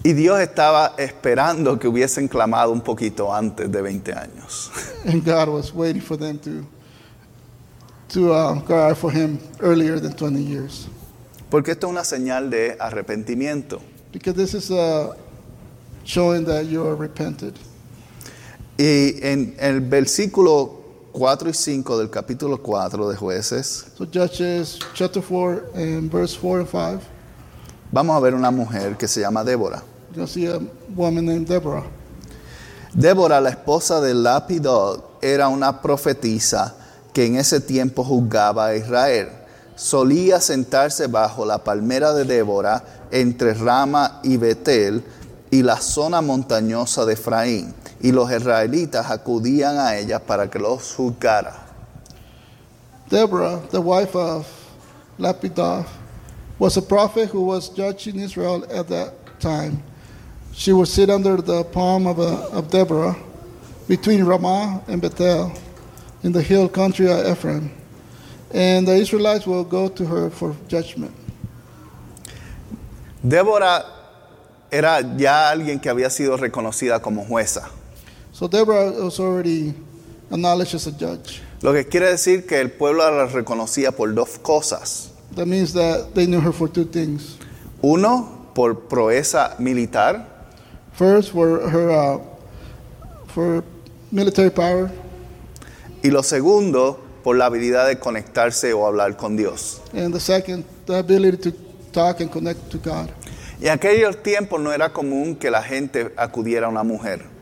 Y 0.05 0.13
Dios 0.13 0.39
estaba 0.39 0.95
esperando 0.97 1.77
que 1.77 1.89
hubiesen 1.89 2.29
clamado 2.29 2.71
un 2.71 2.83
poquito 2.83 3.35
antes 3.35 3.69
de 3.69 3.83
20 3.83 4.13
años. 4.13 4.71
And 5.05 5.25
God 5.25 5.49
was 5.49 5.75
waiting 5.75 6.01
for 6.01 6.17
them 6.17 6.39
to, 6.39 6.65
to 8.11 8.33
uh, 8.33 8.61
cry 8.61 8.91
out 8.91 8.99
for 8.99 9.11
Him 9.11 9.41
earlier 9.59 9.99
than 9.99 10.13
20 10.13 10.41
years. 10.41 10.87
Porque 11.51 11.73
esto 11.73 11.89
es 11.89 11.91
una 11.91 12.05
señal 12.05 12.49
de 12.49 12.77
arrepentimiento. 12.79 13.81
because 14.13 14.35
this 14.37 14.55
is 14.55 14.71
uh, 14.71 15.17
showing 16.05 16.45
that 16.45 16.67
you 16.67 16.87
are 16.87 16.95
repented. 16.95 17.55
Y 18.79 19.19
en 19.21 19.57
el 19.59 19.81
versículo 19.81 20.76
4 21.17 21.49
y 21.49 21.55
5 21.55 21.97
del 21.97 22.11
capítulo 22.11 22.63
4 22.63 23.09
de 23.09 23.17
jueces, 23.17 23.87
So 23.97 24.05
Judges 24.05 24.79
chapter 24.93 25.23
4 25.23 25.73
and 25.75 26.13
verse 26.13 26.37
4 26.39 26.61
and 26.61 26.69
5, 26.69 27.01
vamos 27.91 28.15
a 28.15 28.21
ver 28.21 28.35
una 28.35 28.51
mujer 28.51 28.99
que 28.99 29.09
se 29.09 29.23
llama 29.23 29.43
Débora. 29.43 29.83
see 30.27 30.47
a 30.47 30.61
woman 30.95 31.25
named 31.25 31.49
Deborah. 31.49 31.85
Débora, 32.93 33.41
la 33.41 33.49
esposa 33.49 33.99
de 34.03 34.13
Lapidot, 34.13 35.19
era 35.23 35.49
una 35.49 35.81
profetisa 35.81 36.75
que 37.15 37.25
en 37.25 37.37
ese 37.37 37.61
tiempo 37.61 38.05
juzgaba 38.05 38.67
a 38.67 38.77
Israel. 38.77 39.31
Solía 39.75 40.39
sentarse 40.39 41.07
bajo 41.07 41.47
la 41.47 41.65
palmera 41.65 42.13
de 42.13 42.25
Débora 42.25 42.85
entre 43.11 43.55
Rama 43.55 44.21
y 44.23 44.37
Betel 44.37 45.03
y 45.51 45.63
la 45.63 45.81
zona 45.81 46.21
montañosa 46.21 47.07
de 47.07 47.15
Efraín. 47.15 47.73
Y 48.01 48.13
los 48.13 48.31
israelitas 48.31 49.11
acudían 49.11 49.79
a 49.79 49.97
ella 49.97 50.19
para 50.19 50.49
que 50.51 50.59
los 50.59 50.95
juzgara. 50.95 51.67
Deborah, 53.09 53.61
the 53.71 53.81
wife 53.81 54.17
of 54.17 54.47
Lapidoth, 55.19 55.87
was 56.59 56.77
a 56.77 56.83
prophet 56.83 57.29
who 57.29 57.43
was 57.43 57.69
judging 57.69 58.19
Israel 58.19 58.65
at 58.71 58.89
that 58.89 59.13
time. 59.41 59.83
She 60.53 60.73
would 60.73 60.89
sit 60.89 61.11
under 61.11 61.37
the 61.37 61.65
palm 61.65 62.07
of, 62.07 62.19
a, 62.19 62.49
of 62.57 62.71
Deborah 62.71 63.17
between 63.87 64.25
Ramah 64.25 64.83
and 64.89 65.01
Bethel 65.01 65.53
in 66.23 66.33
the 66.33 66.43
hill 66.43 66.69
country 66.69 67.11
of 67.11 67.27
Ephraim. 67.27 67.71
And 68.53 68.87
the 68.87 68.95
Israelites 68.95 69.47
will 69.47 69.65
go 69.65 69.89
to 69.89 70.05
her 70.07 70.31
for 70.31 70.57
judgment. 70.67 71.15
Débora 73.25 73.85
era 74.71 75.03
ya 75.17 75.51
alguien 75.51 75.81
que 75.81 75.91
había 75.91 76.11
sido 76.11 76.37
reconocida 76.37 77.01
como 77.01 77.25
jueza. 77.25 77.69
So 78.39 78.47
Deborah 78.49 78.91
was 79.03 79.19
already 79.19 79.73
acknowledged 80.31 80.75
as 80.75 80.87
a 80.87 80.93
judge. 80.93 81.41
Lo 81.63 81.73
que 81.73 81.87
quiere 81.87 82.11
decir 82.11 82.45
que 82.45 82.61
el 82.61 82.71
pueblo 82.71 83.11
la 83.11 83.25
reconocía 83.25 83.93
por 83.93 84.15
dos 84.15 84.39
cosas. 84.39 85.11
That 85.37 85.47
means 85.47 85.73
that 85.73 86.13
they 86.13 86.27
knew 86.27 86.43
her 86.43 86.53
for 86.53 86.69
two 86.69 86.85
things. 86.85 87.39
Uno, 87.81 88.51
por 88.55 88.89
proeza 88.89 89.59
militar 89.59 90.27
First, 90.93 91.33
for 91.33 91.67
her 91.67 91.91
uh, 91.91 92.19
for 93.29 93.65
military 94.13 94.51
power, 94.51 94.91
y 96.03 96.11
lo 96.11 96.23
segundo, 96.23 97.01
por 97.25 97.37
la 97.37 97.47
habilidad 97.47 97.89
de 97.89 97.99
conectarse 97.99 98.75
o 98.75 98.87
hablar 98.87 99.17
con 99.17 99.39
Dios. 99.39 99.81
and 99.95 100.13
the 100.13 100.21
second, 100.21 100.63
the 100.85 100.99
ability 100.99 101.39
to 101.39 101.53
talk 101.91 102.21
and 102.21 102.31
connect 102.31 102.71
to 102.71 102.77
God. 102.77 103.09
Y 103.59 103.69
en 103.69 103.79
aquellos 103.79 104.23
tiempos 104.23 104.61
no 104.61 104.75
era 104.75 104.93
común 104.93 105.37
que 105.37 105.51
la 105.51 105.63
gente 105.63 106.13
acudiera 106.19 106.67
a 106.67 106.69
una 106.69 106.83
mujer. 106.83 107.36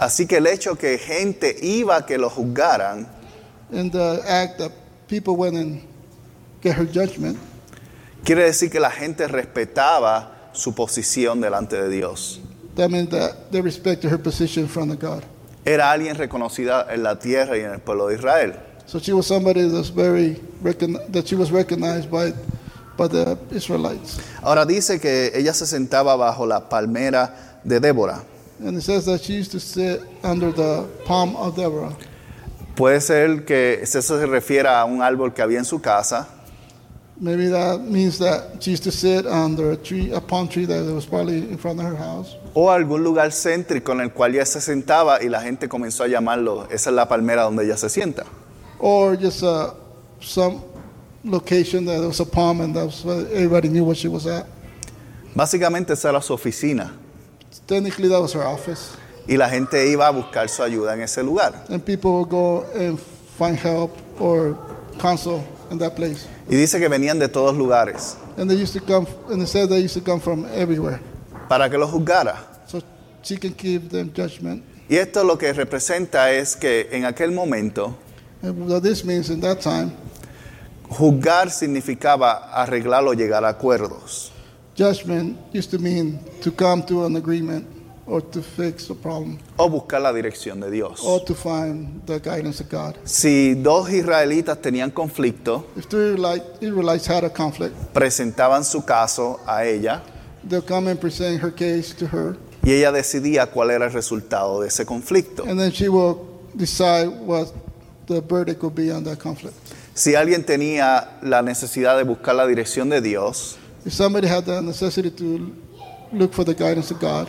Así 0.00 0.26
que 0.26 0.36
el 0.36 0.46
hecho 0.46 0.74
que 0.76 0.98
gente 0.98 1.56
iba 1.62 1.96
a 1.96 2.06
que 2.06 2.18
lo 2.18 2.28
juzgaran 2.28 3.06
And 3.72 3.90
the 3.90 4.20
act 4.28 4.58
that 4.58 4.70
people 5.08 5.34
went 5.34 5.56
and 5.56 5.80
get 6.62 6.76
her 6.76 6.84
judgment, 6.84 7.38
quiere 8.22 8.44
decir 8.44 8.70
que 8.70 8.80
la 8.80 8.90
gente 8.90 9.26
respetaba 9.26 10.50
su 10.52 10.74
posición 10.74 11.40
delante 11.40 11.80
de 11.80 11.88
Dios. 11.88 12.40
that 12.74 12.90
meant 12.90 13.10
that 13.10 13.50
they 13.50 13.60
respected 13.60 14.10
her 14.10 14.18
position 14.18 14.64
in 14.64 14.68
front 14.68 14.90
of 14.90 14.98
God. 14.98 15.24
Era 15.64 15.90
alguien 15.90 16.16
reconocida 16.16 16.86
en 16.92 17.02
la 17.02 17.18
tierra 17.18 17.56
y 17.56 17.60
en 17.60 17.72
el 17.72 17.80
pueblo 17.80 18.08
de 18.08 18.16
Israel. 18.16 18.54
So 18.86 18.98
she 18.98 19.12
was 19.12 19.26
somebody 19.26 19.68
that's 19.68 19.88
very 19.88 20.40
that 20.62 21.26
she 21.26 21.34
was 21.34 21.50
recognized 21.50 22.10
by 22.10 22.32
the 23.08 23.36
Israelites. 23.50 24.18
Ahora 24.42 24.64
dice 24.64 25.00
que 25.00 25.32
ella 25.34 25.54
se 25.54 25.66
sentaba 25.66 26.16
bajo 26.16 26.46
la 26.46 26.68
palmera 26.68 27.60
de 27.64 27.80
Débora. 27.80 28.24
And 28.64 28.76
it 28.76 28.82
says 28.82 29.04
that 29.06 29.22
she 29.22 29.34
used 29.34 29.50
to 29.52 29.60
sit 29.60 30.00
under 30.22 30.52
the 30.52 30.86
palm 31.04 31.34
of 31.36 31.56
Deborah. 31.56 31.96
Puede 32.76 33.00
ser 33.00 33.44
que 33.44 33.80
eso 33.82 34.00
se 34.00 34.26
refiera 34.26 34.80
a 34.80 34.84
un 34.84 35.02
árbol 35.02 35.34
que 35.34 35.42
había 35.42 35.58
en 35.58 35.64
su 35.64 35.80
casa 35.80 36.28
Maybe 37.22 37.48
that 37.50 37.82
means 37.82 38.18
that 38.18 38.60
she 38.60 38.72
used 38.72 38.82
to 38.82 38.90
sit 38.90 39.26
under 39.26 39.70
a 39.70 39.76
tree, 39.76 40.10
a 40.10 40.20
palm 40.20 40.48
tree 40.48 40.64
that 40.64 40.92
was 40.92 41.06
probably 41.06 41.38
in 41.38 41.56
front 41.56 41.78
of 41.78 41.86
her 41.86 41.94
house, 41.94 42.36
o 42.52 42.68
algún 42.68 43.04
lugar 43.04 43.30
céntrico 43.30 43.92
en 43.92 44.00
el 44.00 44.12
cual 44.12 44.34
ella 44.34 44.44
se 44.44 44.60
sentaba 44.60 45.22
y 45.22 45.28
la 45.28 45.40
gente 45.40 45.68
comenzó 45.68 46.02
a 46.02 46.08
llamarlo, 46.08 46.66
esa 46.68 46.90
es 46.90 46.96
la 46.96 47.06
palmera 47.06 47.42
donde 47.42 47.64
ella 47.64 47.76
se 47.76 47.88
sienta. 47.90 48.24
or 48.80 49.14
just 49.14 49.44
uh, 49.44 49.72
some 50.20 50.60
location 51.24 51.84
that 51.86 51.98
there 51.98 52.08
was 52.08 52.20
a 52.20 52.24
palm 52.26 52.60
and 52.60 52.74
that 52.74 52.84
was 52.86 53.04
where 53.04 53.20
everybody 53.28 53.68
knew 53.68 53.84
where 53.84 53.94
she 53.94 54.08
was 54.08 54.26
at. 54.26 54.46
Básicamente 55.34 55.92
esa 55.94 56.08
era 56.10 56.20
su 56.20 56.34
oficina 56.34 56.92
Technically, 57.66 58.08
that 58.08 58.20
was 58.20 58.32
her 58.34 58.42
office, 58.44 58.96
y 59.28 59.36
la 59.36 59.48
gente 59.48 59.86
iba 59.90 60.06
a 60.08 60.10
buscar 60.10 60.48
su 60.48 60.62
ayuda 60.62 60.94
en 60.94 61.02
ese 61.02 61.22
lugar. 61.22 61.52
and 61.68 61.84
people 61.84 62.12
would 62.18 62.28
go 62.30 62.64
and 62.74 62.98
find 63.38 63.56
help 63.58 63.92
or 64.20 64.56
counsel 64.98 65.44
in 65.70 65.78
that 65.78 65.94
place. 65.94 66.26
Y 66.48 66.56
dice 66.56 66.78
que 66.78 66.88
venían 66.88 67.18
de 67.18 67.28
todos 67.28 67.56
lugares 67.56 68.16
And 68.36 68.48
they 68.50 68.56
used 68.56 68.72
to 68.72 68.80
come, 68.80 69.06
and 69.30 69.42
it 69.42 69.46
said 69.48 69.68
they 69.68 69.80
used 69.80 69.94
to 69.94 70.00
come 70.00 70.18
from 70.20 70.46
everywhere, 70.54 71.00
para 71.48 71.68
que 71.70 71.78
lo 71.78 71.86
juzgara. 71.86 72.36
so 72.66 72.80
she 73.22 73.36
can 73.36 73.54
give 73.56 73.90
them 73.90 74.10
judgment. 74.12 74.62
Y 74.88 74.96
esto 74.96 75.22
lo 75.24 75.36
que 75.38 75.52
representa 75.52 76.32
es 76.32 76.56
que 76.56 76.88
en 76.90 77.04
aquel 77.04 77.32
momento 77.32 77.94
And 78.42 78.66
what 78.68 78.82
this 78.82 79.04
means 79.04 79.30
in 79.30 79.40
that 79.42 79.60
time, 79.60 79.92
juzgar 80.92 81.50
significaba 81.50 82.50
arreglar 82.52 83.04
o 83.04 83.12
llegar 83.14 83.44
a 83.44 83.48
acuerdos. 83.50 84.30
judgment 84.76 85.36
used 85.54 85.70
to 85.70 85.78
mean 85.78 86.18
to 86.42 86.50
come 86.50 86.82
to 86.82 87.04
an 87.04 87.16
agreement 87.16 87.66
or 88.06 88.20
to 88.22 88.40
fix 88.42 88.88
a 88.90 88.94
problem 88.94 89.38
o 89.56 89.68
buscar 89.68 90.00
la 90.00 90.12
dirección 90.12 90.60
de 90.60 90.70
Dios. 90.70 91.00
or 91.04 91.22
to 91.24 91.34
find 91.34 92.02
the 92.06 92.18
guidance 92.18 92.60
of 92.62 92.68
God. 92.70 92.96
Si 93.04 93.54
dos 93.54 93.90
israelitas 93.90 94.60
tenían 94.60 94.90
conflicto, 94.90 95.66
If 95.76 95.86
Israelite- 95.86 96.44
Israelites 96.60 97.06
had 97.08 97.24
a 97.24 97.30
conflict, 97.30 97.74
presentaban 97.92 98.64
su 98.64 98.84
caso 98.84 99.40
a 99.46 99.64
ella 99.64 100.02
they'll 100.48 100.62
come 100.66 100.90
and 100.90 100.98
present 100.98 101.40
her 101.42 101.52
case 101.52 101.94
to 101.94 102.06
her, 102.06 102.36
y 102.64 102.72
ella 102.72 102.90
decidía 102.92 103.46
cuál 103.46 103.70
era 103.70 103.86
el 103.86 103.92
resultado 103.92 104.60
de 104.62 104.68
ese 104.68 104.84
conflicto. 104.84 105.44
and 105.44 105.58
then 105.60 105.70
she 105.70 105.88
will 105.88 106.16
decide 106.56 107.06
what 107.08 107.48
the 108.06 108.20
verdict 108.20 108.62
will 108.62 108.70
be 108.74 108.90
on 108.90 109.04
that 109.04 109.18
conflict. 109.18 109.54
Si 109.94 110.14
alguien 110.14 110.44
tenía 110.44 111.18
la 111.20 111.42
necesidad 111.42 111.98
de 111.98 112.04
buscar 112.04 112.34
la 112.34 112.46
dirección 112.46 112.88
de 112.88 113.02
Dios, 113.02 113.58
If 113.84 113.92
somebody 113.92 114.28
had 114.28 114.44
the 114.44 114.62
necessity 114.62 115.10
to 115.10 115.52
look 116.12 116.32
for 116.32 116.44
the 116.44 116.54
guidance 116.54 116.92
of 116.92 117.00
God, 117.00 117.28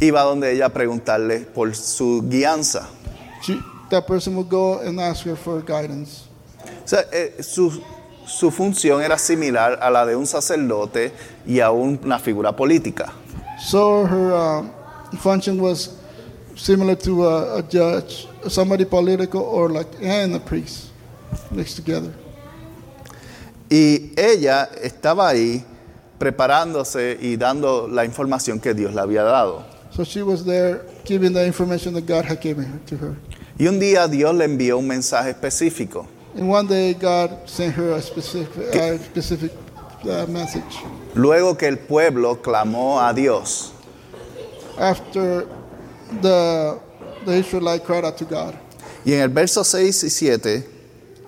iba 0.00 0.22
donde 0.22 0.52
ella 0.52 0.66
a 0.66 0.68
preguntarle 0.68 1.46
por 1.54 1.74
su 1.74 2.22
guianza. 2.28 2.88
she, 3.40 3.60
that 3.90 4.06
person 4.06 4.34
will 4.34 4.44
go 4.44 4.80
and 4.80 5.00
ask 5.00 5.24
her 5.24 5.36
for 5.36 5.62
guidance. 5.62 6.24
O 6.84 6.88
sea, 6.88 7.04
eh, 7.12 7.42
su, 7.42 7.80
su 8.26 8.50
función 8.50 9.02
era 9.02 9.16
similar 9.16 9.78
a 9.80 9.88
la 9.88 10.04
de 10.04 10.16
un 10.16 10.26
sacerdote 10.26 11.12
y 11.46 11.60
a 11.60 11.70
una 11.70 12.18
figura 12.18 12.54
política. 12.54 13.12
So 13.66 14.04
her 14.04 14.32
um, 14.32 14.70
function 15.18 15.60
was 15.60 15.96
similar 16.56 16.96
to 16.96 17.24
a, 17.24 17.58
a 17.60 17.62
judge, 17.62 18.26
somebody 18.48 18.84
political, 18.84 19.42
or 19.42 19.70
like 19.70 19.88
and 20.02 20.34
a 20.34 20.40
priest 20.40 20.90
together. 21.76 22.12
Y 23.70 24.12
ella 24.16 24.68
estaba 24.82 25.28
ahí 25.28 25.64
preparándose 26.18 27.18
y 27.20 27.36
dando 27.36 27.88
la 27.88 28.04
información 28.04 28.60
que 28.60 28.74
Dios 28.74 28.94
le 28.94 29.00
había 29.00 29.22
dado. 29.22 29.64
So 29.90 30.04
she 30.04 30.22
was 30.22 30.44
there 30.44 30.82
giving 31.04 31.32
the 31.32 31.44
information 31.46 31.94
that 31.94 32.06
God 32.06 32.24
had 32.24 32.40
given 32.40 32.80
to 32.86 32.96
her. 32.96 33.16
Y 33.58 33.66
un 33.68 33.78
día 33.78 34.08
Dios 34.08 34.34
le 34.34 34.44
envió 34.44 34.78
un 34.78 34.88
mensaje 34.88 35.30
específico. 35.30 36.06
And 36.36 36.48
one 36.50 36.66
day 36.66 36.94
God 36.94 37.48
sent 37.48 37.74
her 37.76 37.92
a 37.92 38.02
specific, 38.02 38.74
a 38.74 38.98
specific 38.98 39.52
uh, 40.04 40.26
message. 40.26 40.82
Luego 41.14 41.56
que 41.56 41.68
el 41.68 41.78
pueblo 41.78 42.42
clamó 42.42 43.00
a 43.00 43.12
Dios, 43.14 43.72
After 44.76 45.46
the, 46.20 46.80
the 47.24 47.38
Israelite 47.38 47.84
cried 47.84 48.04
out 48.04 48.16
to 48.18 48.24
God. 48.24 48.54
y 49.04 49.12
en 49.12 49.20
el 49.20 49.28
verso 49.28 49.62
6 49.62 50.02
y 50.04 50.10
7 50.10 50.73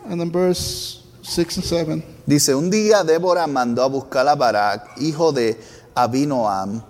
And 0.09 0.23
in 0.23 0.31
verse 0.31 1.01
6 1.23 1.57
and 1.57 1.65
7, 1.65 2.05
dice, 2.27 2.55
un 2.55 2.71
día 2.71 3.03
Débora 3.03 3.49
mandó 3.49 3.83
a 3.83 3.89
buscar 3.89 4.29
a 4.29 4.37
Barak, 4.37 5.01
hijo 5.01 5.33
de 5.33 5.59
Abinoam, 5.97 6.81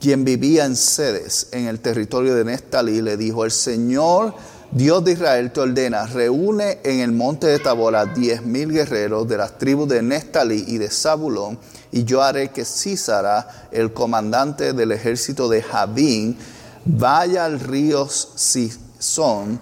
quien 0.00 0.24
vivía 0.24 0.64
en 0.64 0.74
Sedes, 0.74 1.48
en 1.52 1.68
el 1.68 1.78
territorio 1.78 2.34
de 2.34 2.44
Nestalí, 2.44 3.00
le 3.00 3.16
dijo, 3.16 3.44
el 3.44 3.52
Señor 3.52 4.34
Dios 4.72 5.04
de 5.04 5.12
Israel 5.12 5.52
te 5.52 5.60
ordena, 5.60 6.04
reúne 6.06 6.80
en 6.82 6.98
el 6.98 7.12
monte 7.12 7.46
de 7.46 7.60
Tabor 7.60 7.94
a 7.94 8.06
diez 8.06 8.42
mil 8.42 8.72
guerreros 8.72 9.28
de 9.28 9.36
las 9.36 9.56
tribus 9.56 9.88
de 9.88 10.02
Nestalí 10.02 10.64
y 10.66 10.78
de 10.78 10.90
Zabulón, 10.90 11.60
y 11.92 12.02
yo 12.02 12.22
haré 12.22 12.50
que 12.50 12.64
Císara, 12.64 13.68
el 13.70 13.92
comandante 13.92 14.72
del 14.72 14.90
ejército 14.90 15.48
de 15.48 15.62
Jabín, 15.62 16.36
vaya 16.84 17.44
al 17.44 17.60
río 17.60 18.08
Sison 18.08 19.60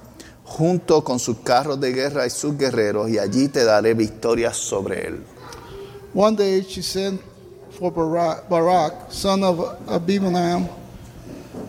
junto 0.57 1.03
con 1.03 1.19
sus 1.19 1.39
carros 1.39 1.81
de 1.81 1.93
guerra 1.93 2.27
y 2.27 2.31
sus 2.31 2.57
guerreros, 2.59 3.09
y 3.09 3.19
allí 3.19 3.49
te 3.49 3.65
daré 3.65 3.95
victoria 3.95 4.53
sobre 4.53 5.07
él. 5.07 5.25
One 6.15 6.37
day 6.37 6.63
she 6.63 6.83
sent 6.83 7.23
for 7.71 7.91
Barak, 7.91 8.49
Barak 8.51 9.11
son 9.11 9.43
of 9.43 9.61
Abimelech, 9.89 10.69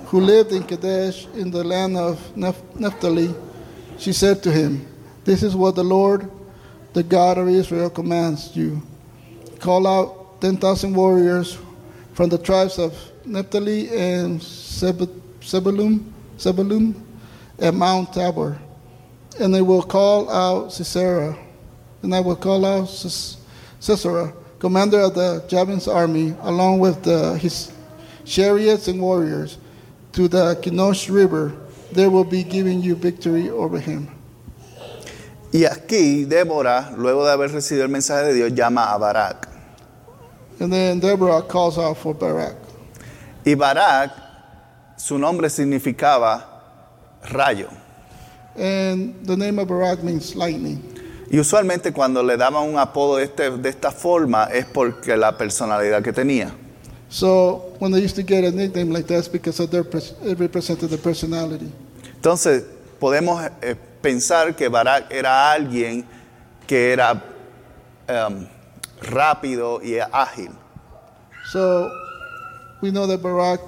who 0.08 0.20
lived 0.20 0.52
in 0.52 0.64
Kadesh 0.64 1.28
in 1.34 1.50
the 1.50 1.64
land 1.64 1.96
of 1.98 2.20
Naphtali. 2.36 3.34
She 3.98 4.12
said 4.12 4.44
to 4.44 4.52
him, 4.52 4.86
This 5.24 5.44
is 5.44 5.56
what 5.56 5.76
the 5.76 5.84
Lord, 5.84 6.30
the 6.92 7.04
God 7.04 7.38
of 7.38 7.48
Israel, 7.48 7.90
commands 7.90 8.54
you. 8.54 8.82
Call 9.60 9.88
out 9.88 10.42
10,000 10.42 10.94
warriors 10.94 11.58
from 12.14 12.30
the 12.30 12.38
tribes 12.38 12.78
of 12.78 12.94
Naphtali 13.26 13.88
and 13.98 14.42
Zeb- 14.44 15.10
Zebulun, 15.42 16.14
Zebulun 16.38 17.02
at 17.60 17.74
Mount 17.74 18.12
Tabor. 18.12 18.60
And 19.40 19.54
they 19.54 19.62
will 19.62 19.82
call 19.82 20.30
out 20.30 20.72
Sisera, 20.72 21.36
and 22.04 22.14
I 22.14 22.20
will 22.20 22.36
call 22.36 22.66
out 22.66 22.86
Sis- 22.88 23.38
Sisera, 23.80 24.32
commander 24.60 25.00
of 25.02 25.16
the 25.16 25.44
Jabin's 25.48 25.88
army, 25.88 26.36
along 26.42 26.80
with 26.80 27.04
the, 27.04 27.38
his 27.38 27.72
chariots 28.26 28.88
and 28.88 29.02
warriors, 29.02 29.58
to 30.14 30.28
the 30.28 30.56
Kinosh 30.62 31.14
River. 31.14 31.54
They 31.92 32.08
will 32.08 32.24
be 32.24 32.44
giving 32.44 32.82
you 32.82 32.96
victory 32.96 33.50
over 33.50 33.80
him. 33.80 34.10
Y 35.52 35.66
aquí 35.66 36.26
Débora, 36.26 36.92
luego 36.98 37.24
de 37.26 37.32
haber 37.32 37.52
recibido 37.52 37.84
el 37.84 37.90
mensaje 37.90 38.26
de 38.26 38.34
Dios, 38.34 38.54
llama 38.54 38.92
a 38.92 38.98
Barak. 38.98 39.48
And 40.60 40.72
then 40.72 41.00
Deborah 41.00 41.44
calls 41.44 41.78
out 41.78 41.98
for 41.98 42.16
Barak. 42.16 42.56
Y 43.46 43.54
Barak, 43.54 44.12
su 44.98 45.20
nombre 45.20 45.50
significaba 45.50 46.46
rayo. 47.32 47.70
And 48.56 49.16
the 49.26 49.36
name 49.36 49.60
of 49.60 49.68
Barak 49.68 50.04
means 50.04 50.36
lightning. 50.36 50.82
Y 51.32 51.40
usualmente 51.40 51.92
cuando 51.92 52.22
le 52.22 52.38
daban 52.38 52.70
un 52.70 52.78
apodo 52.78 53.18
de, 53.18 53.24
este- 53.24 53.50
de 53.58 53.70
esta 53.70 53.92
forma 53.92 54.46
es 54.54 54.66
porque 54.66 55.18
la 55.18 55.36
personalidad 55.38 56.04
que 56.04 56.14
tenía. 56.14 56.52
So 57.10 57.74
when 57.80 57.92
they 57.92 58.02
used 58.04 58.16
to 58.16 58.24
get 58.24 58.44
a 58.44 58.52
nickname 58.52 58.92
like 58.92 59.08
that, 59.08 59.20
it's 59.20 59.28
because 59.28 59.60
of 59.60 59.72
their 59.72 59.84
pers- 59.84 60.14
it 60.24 60.38
represented 60.40 60.90
the 60.92 60.98
personality. 60.98 61.72
Entonces 62.16 62.64
podemos 63.00 63.44
eh, 63.62 63.76
pensar 64.02 64.56
que 64.56 64.68
Barak 64.70 65.12
era 65.12 65.52
alguien 65.52 66.06
que 66.68 66.92
era 66.94 67.22
em, 68.08 68.48
rápido 69.02 69.82
y 69.84 69.98
ágil. 70.12 70.52
So 71.52 71.90
we 72.82 72.92
know 72.92 73.08
that 73.08 73.22
Barak, 73.24 73.60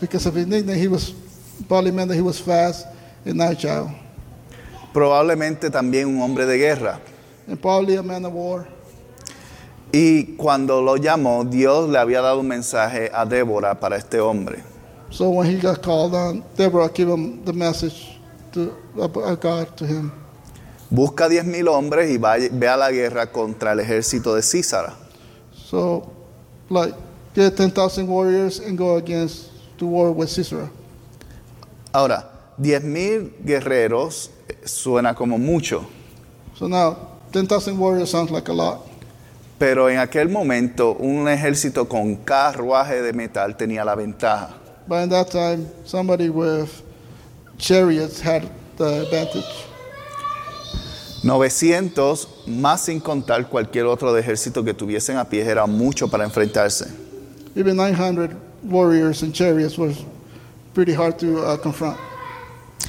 because 0.00 0.26
of 0.26 0.34
his 0.34 0.46
nickname, 0.46 0.78
he 0.78 0.88
was 0.88 1.12
probably 1.68 1.90
meant 1.92 2.08
that 2.08 2.16
he 2.16 2.22
was 2.22 2.38
fast 2.38 2.86
and 3.24 3.40
agile, 3.42 3.90
Probablemente 4.96 5.68
también 5.68 6.08
un 6.08 6.22
hombre 6.22 6.46
de 6.46 6.56
guerra. 6.56 6.98
and 7.46 7.60
probably 7.60 7.96
a 7.96 8.02
man 8.02 8.24
of 8.24 8.32
war. 8.32 8.66
Y 9.92 10.36
cuando 10.38 10.80
lo 10.80 10.96
llamó, 10.96 11.44
Dios 11.44 11.90
le 11.90 11.98
había 11.98 12.22
dado 12.22 12.40
un 12.40 12.48
mensaje 12.48 13.10
a 13.12 13.26
Débora 13.26 13.78
para 13.78 13.96
este 13.98 14.18
hombre. 14.20 14.64
So 15.10 15.28
when 15.28 15.50
he 15.50 15.58
got 15.60 15.82
called 15.82 16.14
on, 16.14 16.42
Deborah 16.56 16.88
gave 16.88 17.08
him 17.08 17.44
the 17.44 17.52
message 17.52 18.18
to, 18.52 18.72
of 18.96 19.12
God 19.40 19.76
to 19.76 19.84
him. 19.86 20.10
Busca 20.90 21.28
10.000 21.28 21.68
hombres 21.68 22.10
y 22.10 22.16
vaya- 22.16 22.48
ve 22.50 22.66
a 22.66 22.76
la 22.78 22.90
guerra 22.90 23.30
contra 23.30 23.72
el 23.72 23.80
ejército 23.80 24.34
de 24.34 24.40
Císara. 24.40 24.94
So, 25.52 26.10
like, 26.70 26.94
get 27.34 27.54
10,000 27.54 28.08
warriors 28.08 28.60
and 28.60 28.78
go 28.78 28.96
against 28.96 29.50
the 29.78 29.84
war 29.84 30.10
with 30.10 30.30
Sisera. 30.30 30.70
Ahora, 31.92 32.30
10.000 32.58 33.30
guerreros 33.44 34.30
eh, 34.30 34.35
suena 34.66 35.14
como 35.14 35.38
mucho, 35.38 35.86
So 36.58 36.66
now, 36.68 36.96
10,000 37.32 37.78
warriors 37.78 38.10
sounds 38.10 38.30
like 38.30 38.48
a 38.50 38.54
lot. 38.54 38.80
pero 39.58 39.88
en 39.88 39.98
aquel 39.98 40.28
momento 40.28 40.92
un 40.98 41.28
ejército 41.28 41.88
con 41.88 42.16
carruaje 42.16 43.00
de 43.02 43.12
metal 43.12 43.56
tenía 43.56 43.84
la 43.84 43.94
ventaja. 43.94 44.50
But 44.88 45.02
in 45.04 45.08
that 45.10 45.30
time, 45.30 45.66
somebody 45.84 46.28
with 46.28 46.68
chariots 47.58 48.20
had 48.20 48.42
the 48.76 49.02
advantage. 49.02 49.66
900, 51.22 52.28
más 52.46 52.82
sin 52.82 53.00
contar 53.00 53.48
cualquier 53.48 53.86
otro 53.86 54.12
de 54.12 54.20
ejército 54.20 54.62
que 54.64 54.74
tuviesen 54.74 55.16
a 55.16 55.24
pie, 55.24 55.40
era 55.42 55.66
mucho 55.66 56.08
para 56.08 56.24
enfrentarse. 56.24 56.86
Even 57.56 57.76
900 57.76 58.36
warriors 58.62 59.22
and 59.22 59.32
chariots 59.34 59.76
was 59.78 59.96
pretty 60.74 60.92
hard 60.94 61.18
to 61.18 61.38
uh, 61.38 61.56
confront. 61.56 61.98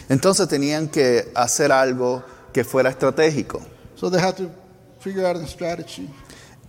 Entonces 0.09 0.47
tenían 0.47 0.87
que 0.87 1.31
hacer 1.35 1.71
algo 1.71 2.23
que 2.53 2.63
fuera 2.63 2.89
estratégico. 2.89 3.61
So 3.95 4.09
they 4.09 4.19
had 4.21 4.35
to 4.37 4.49
figure 4.99 5.25
out 5.27 5.35
a 5.37 5.45
strategy. 5.47 6.09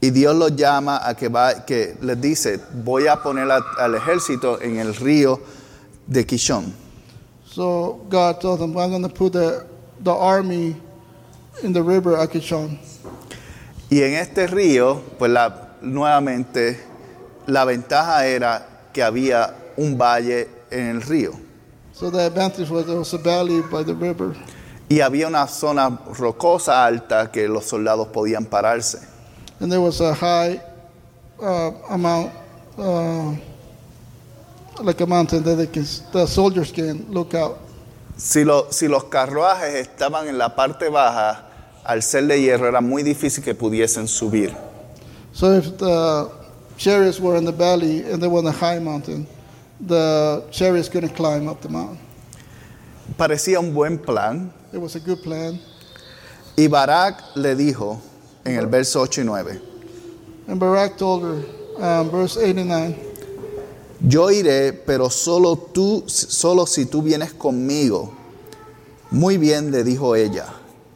Y 0.00 0.10
Dios 0.10 0.34
los 0.36 0.54
llama 0.54 1.00
a 1.02 1.14
que, 1.14 1.28
va, 1.28 1.64
que 1.66 1.96
les 2.00 2.20
dice, 2.20 2.60
voy 2.84 3.06
a 3.08 3.16
poner 3.22 3.50
a- 3.50 3.64
al 3.78 3.94
ejército 3.96 4.60
en 4.60 4.78
el 4.78 4.94
río 4.94 5.40
de 6.06 6.24
Kishon. 6.24 6.72
So 7.44 8.04
God 8.08 8.40
told 8.40 8.60
them, 8.60 8.76
I'm 8.76 8.90
going 8.90 9.02
to 9.02 9.08
put 9.08 9.32
the, 9.32 9.64
the 10.02 10.12
army 10.12 10.76
in 11.62 11.72
the 11.72 11.82
river 11.82 12.16
Akishon. 12.16 12.78
Y 13.90 14.02
en 14.02 14.14
este 14.14 14.46
río, 14.46 15.00
pues 15.18 15.30
la, 15.32 15.74
nuevamente, 15.80 16.78
la 17.46 17.64
ventaja 17.64 18.26
era 18.26 18.66
que 18.92 19.02
había 19.02 19.54
un 19.76 19.96
valle 19.98 20.48
en 20.70 20.86
el 20.96 21.02
río. 21.02 21.32
So 21.98 22.10
the 22.10 22.26
advantage 22.26 22.70
was 22.70 22.86
there 22.86 22.96
was 22.98 23.12
a 23.12 23.18
valley 23.18 23.60
by 23.72 23.82
the 23.82 23.92
river. 23.94 24.36
Y 24.88 25.00
había 25.00 25.26
una 25.26 25.48
zona 25.48 25.98
rocosa 26.16 26.84
alta 26.86 27.28
que 27.32 27.48
los 27.48 27.64
soldados 27.64 28.06
podían 28.08 28.44
pararse. 28.46 29.00
And 29.60 29.68
there 29.72 29.80
was 29.80 30.00
a 30.00 30.14
high 30.14 30.60
uh, 31.42 31.72
amount, 31.90 32.30
uh, 32.78 33.34
like 34.80 35.00
a 35.00 35.06
mountain 35.06 35.42
that 35.42 35.56
they 35.56 35.66
can, 35.66 35.84
the 36.12 36.26
soldiers 36.26 36.70
can 36.70 37.04
look 37.10 37.34
out. 37.34 37.58
Si, 38.16 38.44
lo- 38.44 38.68
si 38.70 38.86
los 38.86 39.04
carruajes 39.04 39.74
estaban 39.74 40.28
en 40.28 40.38
la 40.38 40.54
parte 40.54 40.88
baja, 40.88 41.46
al 41.84 42.02
ser 42.02 42.28
de 42.28 42.40
hierro 42.40 42.68
era 42.68 42.80
muy 42.80 43.02
difícil 43.02 43.42
que 43.42 43.54
pudiesen 43.56 44.06
subir. 44.06 44.54
So 45.32 45.52
if 45.52 45.76
the 45.78 46.30
chariots 46.76 47.18
were 47.18 47.36
in 47.36 47.44
the 47.44 47.52
valley 47.52 48.02
and 48.08 48.22
they 48.22 48.28
were 48.28 48.38
on 48.38 48.46
a 48.46 48.52
high 48.52 48.78
mountain, 48.78 49.26
the 49.80 50.44
chariots 50.50 50.88
couldn't 50.88 51.14
climb 51.14 51.48
up 51.48 51.60
the 51.60 51.68
mountain. 51.68 51.98
Parecía 53.16 53.58
un 53.58 53.72
buen 53.72 53.98
plan. 53.98 54.52
It 54.72 54.78
was 54.78 54.96
a 54.96 55.00
good 55.00 55.22
plan. 55.22 55.58
Y 56.56 56.66
Barak 56.66 57.36
le 57.36 57.54
dijo 57.54 58.00
en 58.44 58.56
el 58.56 58.66
verso 58.66 59.00
8 59.00 59.20
y 59.20 59.24
9, 59.24 59.60
And 60.48 60.58
Barak 60.58 60.96
told 60.96 61.22
her, 61.22 61.82
um, 61.82 62.10
verse 62.10 62.36
89, 62.36 62.96
yo 64.00 64.30
iré, 64.30 64.72
pero 64.72 65.10
solo 65.10 65.56
tú, 65.56 66.04
solo 66.06 66.66
si 66.66 66.86
tú 66.86 67.02
vienes 67.02 67.32
conmigo. 67.32 68.12
Muy 69.10 69.38
bien, 69.38 69.70
le 69.70 69.84
dijo 69.84 70.14
ella, 70.16 70.46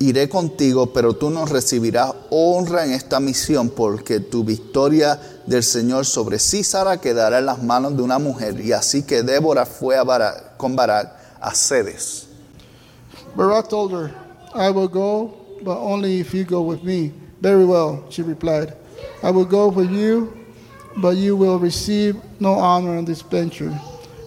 iré 0.02 0.28
contigo, 0.28 0.92
pero 0.92 1.14
tú 1.14 1.30
no 1.30 1.44
recibirás 1.46 2.12
honra 2.30 2.84
en 2.84 2.92
esta 2.92 3.20
misión, 3.20 3.70
porque 3.70 4.20
tu 4.20 4.44
victoria 4.44 5.20
del 5.46 5.62
Señor 5.62 6.06
sobre 6.06 6.38
Císara 6.38 7.00
quedará 7.00 7.38
en 7.38 7.46
las 7.46 7.62
manos 7.62 7.96
de 7.96 8.02
una 8.02 8.18
mujer. 8.18 8.60
Y 8.60 8.72
así 8.72 9.02
que 9.02 9.22
Débora 9.22 9.66
fue 9.66 9.96
a 9.96 10.04
Barak- 10.04 10.56
con 10.56 10.76
Barak 10.76 11.12
a 11.40 11.54
Cedes. 11.54 12.26
Barak 13.36 13.68
told 13.68 13.92
her, 13.92 14.12
I 14.54 14.70
will 14.70 14.88
go, 14.88 15.32
but 15.64 15.78
only 15.78 16.20
if 16.20 16.34
you 16.34 16.44
go 16.44 16.60
with 16.62 16.82
me. 16.82 17.12
Very 17.40 17.64
well, 17.64 18.04
she 18.10 18.22
replied. 18.22 18.74
I 19.22 19.30
will 19.30 19.46
go 19.46 19.68
with 19.68 19.90
you, 19.90 20.32
but 20.96 21.16
you 21.16 21.36
will 21.36 21.58
receive 21.58 22.16
no 22.38 22.52
honor 22.54 22.96
in 22.98 23.04
this 23.04 23.22
venture. 23.22 23.72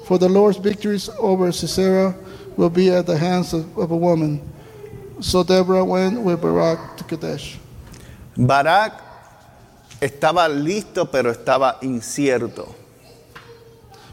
For 0.06 0.18
the 0.18 0.28
Lord's 0.30 0.58
victories 0.58 1.10
over 1.20 1.52
Sisera 1.52 2.14
will 2.58 2.70
be 2.70 2.90
at 2.90 3.06
the 3.06 3.18
hands 3.18 3.54
of 3.54 3.92
a 3.92 3.96
woman. 3.96 4.42
So 5.20 5.44
Deborah 5.44 5.84
went 5.86 6.22
with 6.22 6.42
Barak 6.42 6.98
to 6.98 7.04
Kadesh. 7.04 7.58
Barak 8.38 9.02
estaba 10.02 10.48
listo, 10.50 11.10
pero 11.10 11.32
estaba 11.32 11.78
incierto. 11.82 12.74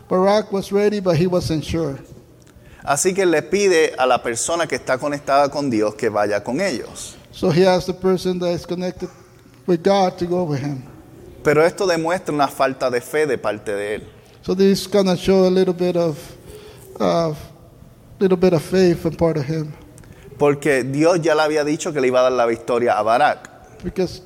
Barak 0.09 0.53
was 0.53 0.71
ready, 0.71 1.01
but 1.01 1.17
he 1.17 1.27
wasn't 1.27 1.65
sure. 1.65 1.99
Así 2.85 3.15
que 3.15 3.25
le 3.25 3.43
pide 3.43 3.95
a 3.99 4.07
la 4.07 4.19
persona 4.23 4.67
que 4.67 4.77
está 4.77 4.99
conectada 4.99 5.51
con 5.51 5.71
Dios 5.71 5.95
que 5.95 6.09
vaya 6.09 6.43
con 6.43 6.61
ellos. 6.61 7.17
So 7.33 7.51
he 7.51 7.65
asked 7.65 7.87
the 7.87 7.95
person 7.95 8.39
that 8.41 8.53
is 8.53 8.67
connected 8.67 9.09
with 9.67 9.83
God 9.83 10.19
to 10.19 10.27
go 10.27 10.45
with 10.45 10.61
him. 10.61 10.83
Pero 11.43 11.65
esto 11.65 11.87
demuestra 11.87 12.33
una 12.33 12.49
falta 12.49 12.91
de 12.91 13.01
fe 13.01 13.27
de 13.27 13.39
parte 13.39 13.73
de 13.73 13.95
él. 13.97 14.03
So 14.43 14.55
this 14.55 14.87
kind 14.87 15.09
of 15.09 15.19
show 15.19 15.47
a 15.47 15.51
little 15.51 15.75
bit 15.75 15.97
of, 15.97 16.19
of 17.01 17.39
little 18.19 18.37
bit 18.37 18.53
of 18.53 18.63
faith 18.63 19.07
on 19.07 19.17
part 19.17 19.37
of 19.37 19.45
him, 19.45 19.73
Porque 20.43 20.83
Dios 20.83 21.21
ya 21.23 21.37
le 21.37 21.43
había 21.43 21.63
dicho 21.63 21.93
que 21.93 22.01
le 22.01 22.09
iba 22.09 22.19
a 22.19 22.23
dar 22.25 22.33
la 22.33 22.47
victoria 22.47 22.99
a 22.99 23.03
Barak. 23.05 23.49
because 23.85 24.21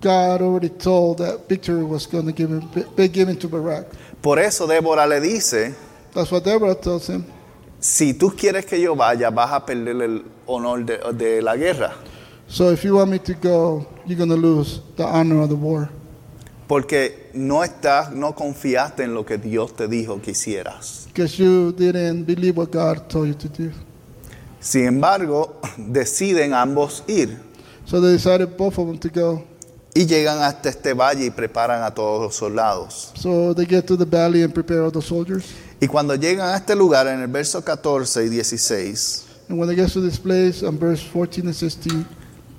God 0.00 0.42
already 0.42 0.70
told 0.70 1.18
that 1.18 1.48
victory 1.48 1.84
was 1.84 2.04
going 2.08 2.26
to 2.26 2.32
give 2.32 2.50
him, 2.50 2.68
be 2.96 3.06
given 3.06 3.36
to 3.38 3.48
Barak. 3.48 3.86
Por 4.20 4.40
eso 4.40 4.66
Débora 4.66 5.06
le 5.06 5.20
dice, 5.20 5.72
That's 6.12 6.32
what 6.32 6.42
Deborah 6.42 6.74
tells 6.74 7.08
him. 7.08 7.24
si 7.78 8.12
tú 8.14 8.34
quieres 8.36 8.66
que 8.66 8.80
yo 8.80 8.96
vaya, 8.96 9.30
vas 9.30 9.52
a 9.52 9.64
perder 9.64 10.02
el 10.02 10.24
honor 10.48 10.84
de, 10.84 10.98
de 11.14 11.40
la 11.40 11.56
guerra. 11.56 11.92
So 12.48 12.72
if 12.72 12.82
you 12.82 12.96
want 12.96 13.12
me 13.12 13.20
to 13.20 13.34
go, 13.34 13.86
you're 14.06 14.18
going 14.18 14.30
to 14.30 14.36
lose 14.36 14.80
the 14.96 15.04
honor 15.04 15.42
of 15.42 15.48
the 15.48 15.54
war. 15.54 15.90
Porque 16.66 17.30
no 17.34 17.62
estás, 17.62 18.10
no 18.10 18.34
confiaste 18.34 19.04
en 19.04 19.14
lo 19.14 19.24
que 19.24 19.38
Dios 19.38 19.76
te 19.76 19.86
dijo 19.86 20.20
que 20.20 20.32
hicieras. 20.32 21.06
because 21.06 21.38
you 21.38 21.70
didn't 21.70 22.24
believe 22.24 22.56
what 22.56 22.72
God 22.72 23.08
told 23.08 23.28
you 23.28 23.34
to 23.34 23.48
do. 23.48 23.70
Sin 24.60 24.86
embargo, 24.86 25.60
deciden 25.76 26.54
ambos 26.54 27.02
ir 27.06 27.38
So 27.86 28.00
they 28.00 28.12
decided 28.12 28.56
both 28.56 28.78
of 28.78 28.86
them 28.86 28.98
to 28.98 29.08
go. 29.08 29.44
y 29.92 30.06
llegan 30.06 30.40
hasta 30.40 30.68
este 30.68 30.94
valle 30.94 31.26
y 31.26 31.30
preparan 31.30 31.82
a 31.82 31.92
todos 31.92 32.22
los 32.22 32.36
soldados. 32.36 33.10
So 33.16 33.52
they 33.54 33.66
get 33.66 33.86
to 33.86 33.96
the 33.96 34.04
valley 34.04 34.42
and 34.42 34.52
prepare 34.54 34.82
all 34.82 34.92
the 34.92 35.02
soldiers. 35.02 35.44
Y 35.80 35.88
cuando 35.88 36.14
llegan 36.14 36.48
a 36.54 36.56
este 36.56 36.76
lugar, 36.76 37.08
en 37.08 37.20
el 37.20 37.26
verso 37.26 37.64
14 37.64 38.24
y 38.24 38.28
16, 38.28 39.26
And 39.48 39.58
when 39.58 39.68
they 39.68 39.74
get 39.74 39.92
to 39.92 40.00
this 40.00 40.18
place, 40.18 40.62
on 40.64 40.78
verse 40.78 41.02
14 41.02 41.46
and 41.46 41.54
16, 41.54 42.06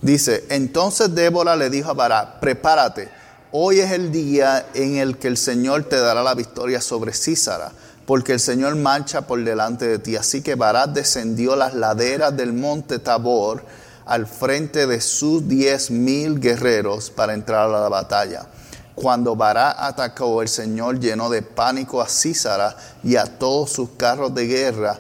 dice, 0.02 0.44
entonces 0.50 1.16
Débora 1.16 1.56
le 1.56 1.70
dijo 1.70 1.90
a 1.90 1.94
Barak, 1.94 2.42
prepárate, 2.42 3.08
hoy 3.54 3.80
es 3.80 3.92
el 3.92 4.12
día 4.12 4.66
en 4.74 4.98
el 4.98 5.18
que 5.18 5.30
el 5.30 5.38
Señor 5.38 5.84
te 5.86 5.96
dará 5.96 6.22
la 6.24 6.36
victoria 6.36 6.82
sobre 6.82 7.14
Císara, 7.14 7.72
porque 8.12 8.34
el 8.34 8.42
Señor 8.42 8.76
marcha 8.76 9.22
por 9.22 9.42
delante 9.42 9.88
de 9.88 9.98
ti. 9.98 10.18
Así 10.18 10.42
que 10.42 10.56
Barak 10.56 10.90
descendió 10.90 11.56
las 11.56 11.74
laderas 11.74 12.36
del 12.36 12.52
monte 12.52 13.00
Tabor 13.00 13.64
al 14.06 14.28
frente 14.28 14.86
de 14.86 15.00
sus 15.00 15.48
diez 15.48 15.90
mil 15.92 16.42
guerreros 16.42 17.10
para 17.10 17.34
entrar 17.34 17.70
a 17.70 17.80
la 17.80 17.88
batalla. 17.88 18.48
Cuando 18.96 19.38
Barak 19.38 19.78
atacó, 19.80 20.42
el 20.42 20.50
Señor 20.50 21.00
llenó 21.00 21.30
de 21.30 21.42
pánico 21.42 22.02
a 22.02 22.10
Císara 22.10 22.76
y 23.02 23.16
a 23.16 23.24
todos 23.24 23.72
sus 23.72 23.92
carros 23.92 24.36
de 24.36 24.46
guerra 24.46 25.00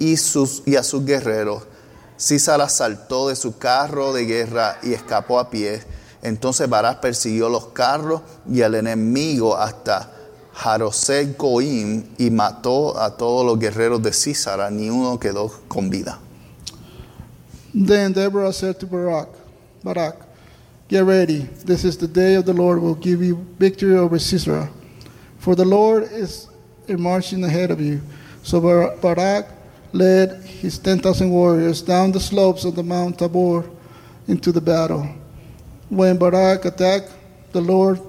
y, 0.00 0.16
sus, 0.16 0.64
a 0.76 0.82
sus 0.82 1.04
guerreros. 1.04 1.62
Císara 2.18 2.68
saltó 2.68 3.28
de 3.28 3.36
su 3.36 3.56
carro 3.56 4.12
de 4.12 4.24
guerra 4.24 4.78
y 4.82 4.94
escapó 4.94 5.38
a 5.38 5.48
pie. 5.48 5.80
Entonces 6.22 6.68
Barak 6.68 6.98
persiguió 6.98 7.50
los 7.50 7.68
carros 7.68 8.22
y 8.50 8.62
al 8.62 8.74
enemigo 8.74 9.56
hasta 9.56 10.17
Jarosek 10.58 11.38
Goim 11.38 12.02
y 12.18 12.30
mató 12.30 12.98
a 12.98 13.16
todos 13.16 13.46
los 13.46 13.58
guerreros 13.58 14.02
de 14.02 14.12
Císara, 14.12 14.70
ni 14.70 14.90
uno 14.90 15.18
quedó 15.18 15.52
con 15.68 15.88
vida. 15.88 16.18
Then 17.72 18.12
Deborah 18.12 18.52
said 18.52 18.80
to 18.80 18.86
Barak, 18.86 19.28
Barak, 19.84 20.16
get 20.88 21.04
ready. 21.04 21.48
This 21.64 21.84
is 21.84 21.96
the 21.96 22.08
day 22.08 22.34
of 22.34 22.44
the 22.44 22.52
Lord 22.52 22.82
will 22.82 22.96
give 22.96 23.22
you 23.22 23.36
victory 23.58 23.96
over 23.96 24.18
Sisera. 24.18 24.68
For 25.38 25.54
the 25.54 25.64
Lord 25.64 26.10
is 26.10 26.48
marching 26.88 27.44
ahead 27.44 27.70
of 27.70 27.80
you. 27.80 28.00
So 28.42 28.60
Bar- 28.60 28.96
Barak 29.00 29.46
led 29.92 30.42
his 30.42 30.76
10,000 30.78 31.30
warriors 31.30 31.82
down 31.82 32.10
the 32.10 32.20
slopes 32.20 32.64
of 32.64 32.74
the 32.74 32.82
Mount 32.82 33.18
Tabor 33.18 33.64
into 34.26 34.50
the 34.50 34.60
battle. 34.60 35.08
When 35.88 36.18
Barak 36.18 36.64
attacked, 36.64 37.12
the 37.52 37.60
Lord 37.60 38.00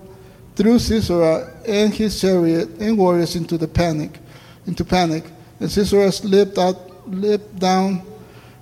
threw 0.60 0.78
Sisera 0.78 1.54
and 1.66 1.94
his 1.94 2.20
chariot 2.20 2.68
and 2.82 2.98
warriors 2.98 3.38
into 3.38 3.58
the 3.58 3.66
panic, 3.68 4.20
into 4.68 4.84
panic, 4.84 5.24
and 5.62 5.72
Sisera 5.72 6.12
slipped 6.12 6.58
out, 6.58 6.76
slipped 7.06 7.58
down 7.58 8.02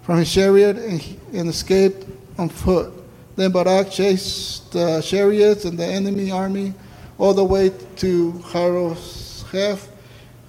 from 0.04 0.20
his 0.20 0.32
chariot 0.32 0.78
and, 0.78 1.02
and 1.34 1.50
escaped 1.50 2.06
on 2.38 2.50
foot. 2.50 2.94
Then 3.36 3.52
Barak 3.52 3.90
chased 3.90 4.74
the 4.74 5.02
chariots 5.02 5.66
and 5.66 5.76
the 5.76 5.88
enemy 5.88 6.30
army 6.30 6.76
all 7.18 7.34
the 7.34 7.44
way 7.44 7.72
to 7.96 8.32
Harosheth, 8.46 9.90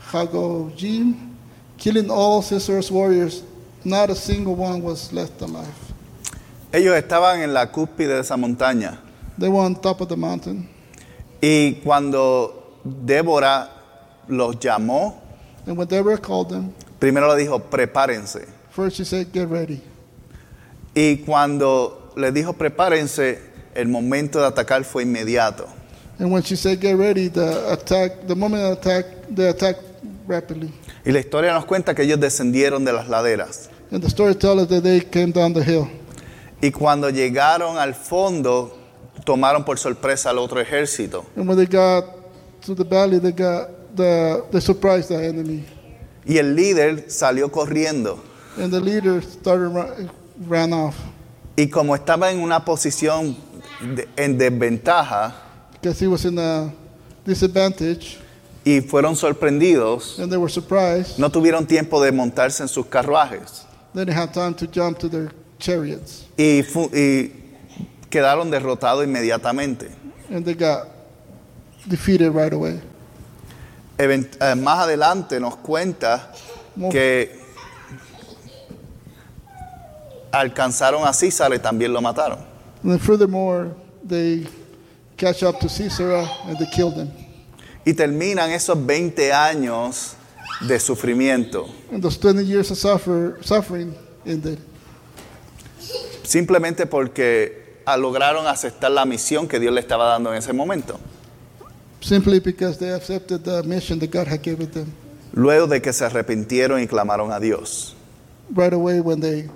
Hagojim, 0.02 1.32
killing 1.78 2.10
all 2.10 2.42
Sisera's 2.42 2.90
warriors. 2.90 3.42
Not 3.84 4.10
a 4.10 4.14
single 4.14 4.54
one 4.54 4.82
was 4.82 5.14
left 5.14 5.40
alive. 5.40 5.74
Ellos 6.70 6.94
estaban 6.94 7.40
en 7.40 7.54
la 7.54 7.72
cúspide 7.72 8.08
de 8.08 8.18
esa 8.18 8.34
montaña 8.36 8.98
They 9.38 9.48
were 9.48 9.60
on 9.60 9.76
top 9.76 10.02
of 10.02 10.10
the 10.10 10.16
mountain. 10.16 10.68
Y 11.40 11.74
cuando 11.84 12.80
Débora 12.84 13.70
los 14.28 14.58
llamó, 14.58 15.22
And 15.66 15.76
when 15.76 15.86
Deborah 15.86 16.18
called 16.18 16.48
them, 16.48 16.72
primero 16.98 17.28
le 17.28 17.36
dijo, 17.42 17.60
prepárense. 17.60 18.46
first 18.70 18.96
she 18.96 19.04
said, 19.04 19.32
Get 19.32 19.48
ready. 19.48 19.82
Y 20.94 21.18
cuando 21.18 22.12
le 22.16 22.32
dijo, 22.32 22.54
prepárense, 22.54 23.38
el 23.74 23.88
momento 23.88 24.40
de 24.40 24.46
atacar 24.46 24.84
fue 24.84 25.02
inmediato. 25.02 25.66
And 26.18 26.32
when 26.32 26.42
she 26.42 26.56
said, 26.56 26.80
Get 26.80 26.96
ready, 26.96 27.28
the 27.28 27.72
attack, 27.72 28.26
the 28.26 28.34
moment 28.34 28.64
of 28.64 28.78
attack, 28.78 29.04
they 29.28 29.48
attacked 29.48 29.82
rapidly. 30.26 30.72
Y 31.04 31.12
la 31.12 31.20
historia 31.20 31.52
nos 31.52 31.64
cuenta 31.66 31.94
que 31.94 32.02
ellos 32.02 32.18
descendieron 32.18 32.84
de 32.84 32.92
las 32.92 33.08
laderas. 33.08 33.68
And 33.90 34.02
the 34.02 34.08
story 34.08 34.34
tells 34.34 34.62
us 34.62 34.68
that 34.68 34.82
they 34.82 35.00
came 35.00 35.32
down 35.32 35.52
the 35.52 35.62
hill. 35.62 35.88
Y 36.60 36.70
cuando 36.70 37.10
llegaron 37.10 37.78
al 37.78 37.94
fondo, 37.94 38.77
tomaron 39.28 39.62
por 39.62 39.78
sorpresa 39.78 40.30
al 40.30 40.38
otro 40.38 40.58
ejército. 40.58 41.26
And 41.36 41.46
when 41.46 41.58
they 41.58 41.66
got 41.66 42.04
to 42.64 42.74
the 42.74 42.82
valley, 42.84 43.18
they 43.20 43.30
got 43.32 43.68
the 43.94 44.42
they 44.50 44.60
surprised 44.60 45.08
the 45.10 45.22
enemy. 45.22 45.64
Y 46.24 46.38
el 46.38 46.54
líder 46.56 47.10
salió 47.10 47.50
corriendo. 47.50 48.18
And 48.56 48.72
the 48.72 48.80
leader 48.80 49.22
started 49.22 49.68
run, 49.68 50.10
ran 50.48 50.72
off 50.72 50.94
Y 51.56 51.68
como 51.68 51.94
estaba 51.94 52.30
en 52.30 52.40
una 52.40 52.64
posición 52.64 53.36
de- 53.94 54.08
en 54.16 54.38
desventaja 54.38 55.34
because 55.74 56.00
he 56.00 56.08
was 56.08 56.24
in 56.24 56.38
a 56.38 56.72
disadvantage, 57.26 58.18
y 58.64 58.80
fueron 58.80 59.14
sorprendidos, 59.14 60.18
and 60.18 60.30
they 60.30 60.38
were 60.38 60.50
surprised. 60.50 61.18
no 61.18 61.30
tuvieron 61.30 61.66
tiempo 61.66 62.02
de 62.02 62.10
montarse 62.12 62.62
en 62.62 62.68
sus 62.68 62.86
carruajes. 62.86 63.64
They 63.94 64.04
didn't 64.04 64.16
have 64.18 64.32
time 64.32 64.54
to 64.54 64.66
jump 64.66 64.98
to 64.98 65.08
their 65.08 65.32
chariots, 65.58 66.24
Y, 66.36 66.62
fu- 66.62 66.90
y 66.92 67.37
quedaron 68.10 68.50
derrotados 68.50 69.04
inmediatamente. 69.04 69.88
and 70.30 70.44
they 70.44 70.54
got 70.54 70.88
defeated 71.88 72.32
right 72.34 72.52
away. 72.52 72.80
Event- 73.98 74.36
eh, 74.40 74.54
más 74.54 74.80
adelante 74.80 75.40
nos 75.40 75.56
cuenta 75.56 76.32
que 76.90 77.36
alcanzaron 80.30 81.06
a 81.06 81.12
Císara 81.12 81.54
y 81.54 81.58
también 81.58 81.92
lo 81.92 82.00
mataron. 82.00 82.38
And 82.82 82.92
then 82.92 82.98
furthermore, 82.98 83.74
they 84.06 84.46
catch 85.16 85.42
up 85.42 85.58
to 85.60 85.68
and 85.68 86.58
they 86.58 86.66
killed 86.70 86.94
him. 86.94 87.10
Y 87.84 87.92
terminan 87.94 88.50
esos 88.50 88.76
20 88.86 89.32
años 89.32 90.14
de 90.60 90.78
sufrimiento, 90.78 91.68
And 91.90 92.02
those 92.02 92.18
20 92.18 92.44
years 92.44 92.70
of 92.70 92.78
suffer, 92.78 93.38
suffering 93.42 93.94
ended 94.26 94.58
simplemente 96.22 96.84
porque 96.86 97.67
lograron 97.96 98.46
aceptar 98.46 98.90
la 98.90 99.04
misión 99.04 99.48
que 99.48 99.58
Dios 99.58 99.72
le 99.72 99.80
estaba 99.80 100.04
dando 100.06 100.30
en 100.32 100.38
ese 100.38 100.52
momento. 100.52 100.98
simply 102.00 102.38
because 102.38 102.78
they 102.78 102.92
accepted 102.92 103.42
the 103.42 103.62
mission 103.64 103.98
that 103.98 104.10
God 104.10 104.28
had 104.28 104.40
given 104.42 104.70
them 104.70 104.92
Luego 105.32 105.66
de 105.66 105.80
que 105.82 105.92
se 105.92 106.04
arrepintieron 106.04 106.80
y 106.80 106.86
clamaron 106.86 107.32
a 107.32 107.40
Dios. 107.40 107.94
right 108.54 108.72
away 108.72 109.00
when 109.00 109.20
they 109.20 109.48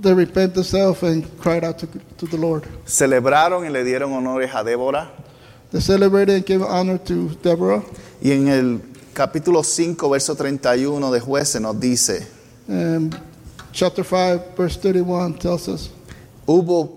they 0.00 0.12
repent 0.14 0.54
themselves 0.54 1.02
and 1.02 1.24
cried 1.40 1.64
out 1.64 1.78
to, 1.78 1.86
to 2.18 2.26
the 2.26 2.36
Lord. 2.36 2.64
Celebraron 2.86 3.64
y 3.64 3.70
le 3.70 3.82
dieron 3.84 4.12
honores 4.12 4.54
a 4.54 4.62
Débora. 4.62 5.08
They 5.72 5.80
celebrated 5.80 6.36
and 6.36 6.46
gave 6.46 6.62
honor 6.62 6.98
to 6.98 7.30
Deborah. 7.42 7.82
Y 8.22 8.30
en 8.32 8.48
el 8.48 8.80
capítulo 9.14 9.62
5, 9.64 10.08
verso 10.10 10.34
31 10.36 11.10
de 11.10 11.20
Jueces 11.20 11.60
nos 11.60 11.78
dice, 11.80 12.26
And 12.68 13.18
chapter 13.72 14.04
5, 14.04 14.54
verse 14.56 14.76
31 14.76 15.38
tells 15.38 15.66
us, 15.68 15.90
hubo, 16.46 16.95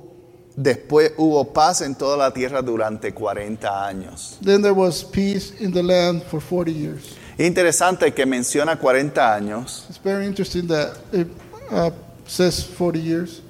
después 0.56 1.14
hubo 1.18 1.54
paz 1.54 1.82
en 1.82 1.96
toda 1.96 2.18
la 2.18 2.32
tierra 2.34 2.62
durante 2.62 3.14
40 3.14 3.86
años. 3.88 4.38
Then 4.44 4.62
there 4.62 4.74
was 4.74 5.04
peace 5.04 5.54
in 5.60 5.72
the 5.72 5.84
land 5.84 6.24
for 6.24 6.42
40 6.42 6.72
years. 6.74 7.04
Interesante 7.38 8.14
que 8.14 8.26
menciona 8.26 8.78
40 8.78 9.34
años, 9.34 9.86
It's 9.90 9.98
very 10.04 10.26
interesting 10.26 10.68
that 10.68 10.98
it 11.14 11.28
uh, 11.72 11.90
says 12.28 12.64
40 12.66 13.00
years 13.00 13.42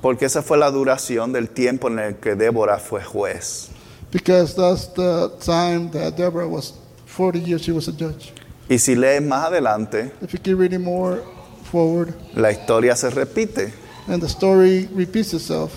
porque 0.00 0.24
esa 0.26 0.42
fue 0.42 0.56
la 0.56 0.70
duración 0.70 1.32
del 1.32 1.48
tiempo 1.50 1.88
en 1.88 1.98
el 1.98 2.14
que 2.16 2.36
Débora 2.36 2.78
fue 2.78 3.02
juez. 3.02 3.68
because 4.10 4.54
that's 4.54 4.86
the 4.94 5.28
time 5.44 5.90
that 5.90 6.16
Deborah 6.16 6.48
was 6.48 6.72
40 7.06 7.40
years 7.40 7.62
she 7.62 7.72
was 7.72 7.88
a 7.88 7.92
judge. 7.92 8.32
Y 8.70 8.78
si 8.78 8.94
lees 8.94 9.20
más 9.20 9.46
adelante, 9.48 10.12
If 10.22 10.32
you 10.32 10.38
keep 10.38 10.58
reading 10.58 10.82
more 10.84 11.22
forward, 11.70 12.14
la 12.34 12.50
historia 12.50 12.94
se 12.96 13.10
repite. 13.10 13.72
and 14.06 14.22
the 14.22 14.28
story 14.28 14.88
repeats 14.94 15.34
itself. 15.34 15.72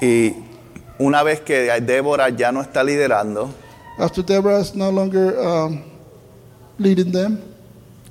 Y 0.00 0.34
una 0.98 1.22
vez 1.22 1.40
que 1.40 1.70
Débora 1.82 2.28
ya 2.30 2.52
no 2.52 2.60
está 2.62 2.82
liderando, 2.84 3.50
After 3.98 4.24
Deborah 4.24 4.60
is 4.60 4.74
no 4.74 4.90
longer 4.90 5.36
um, 5.38 5.82
leading 6.78 7.12
them, 7.12 7.38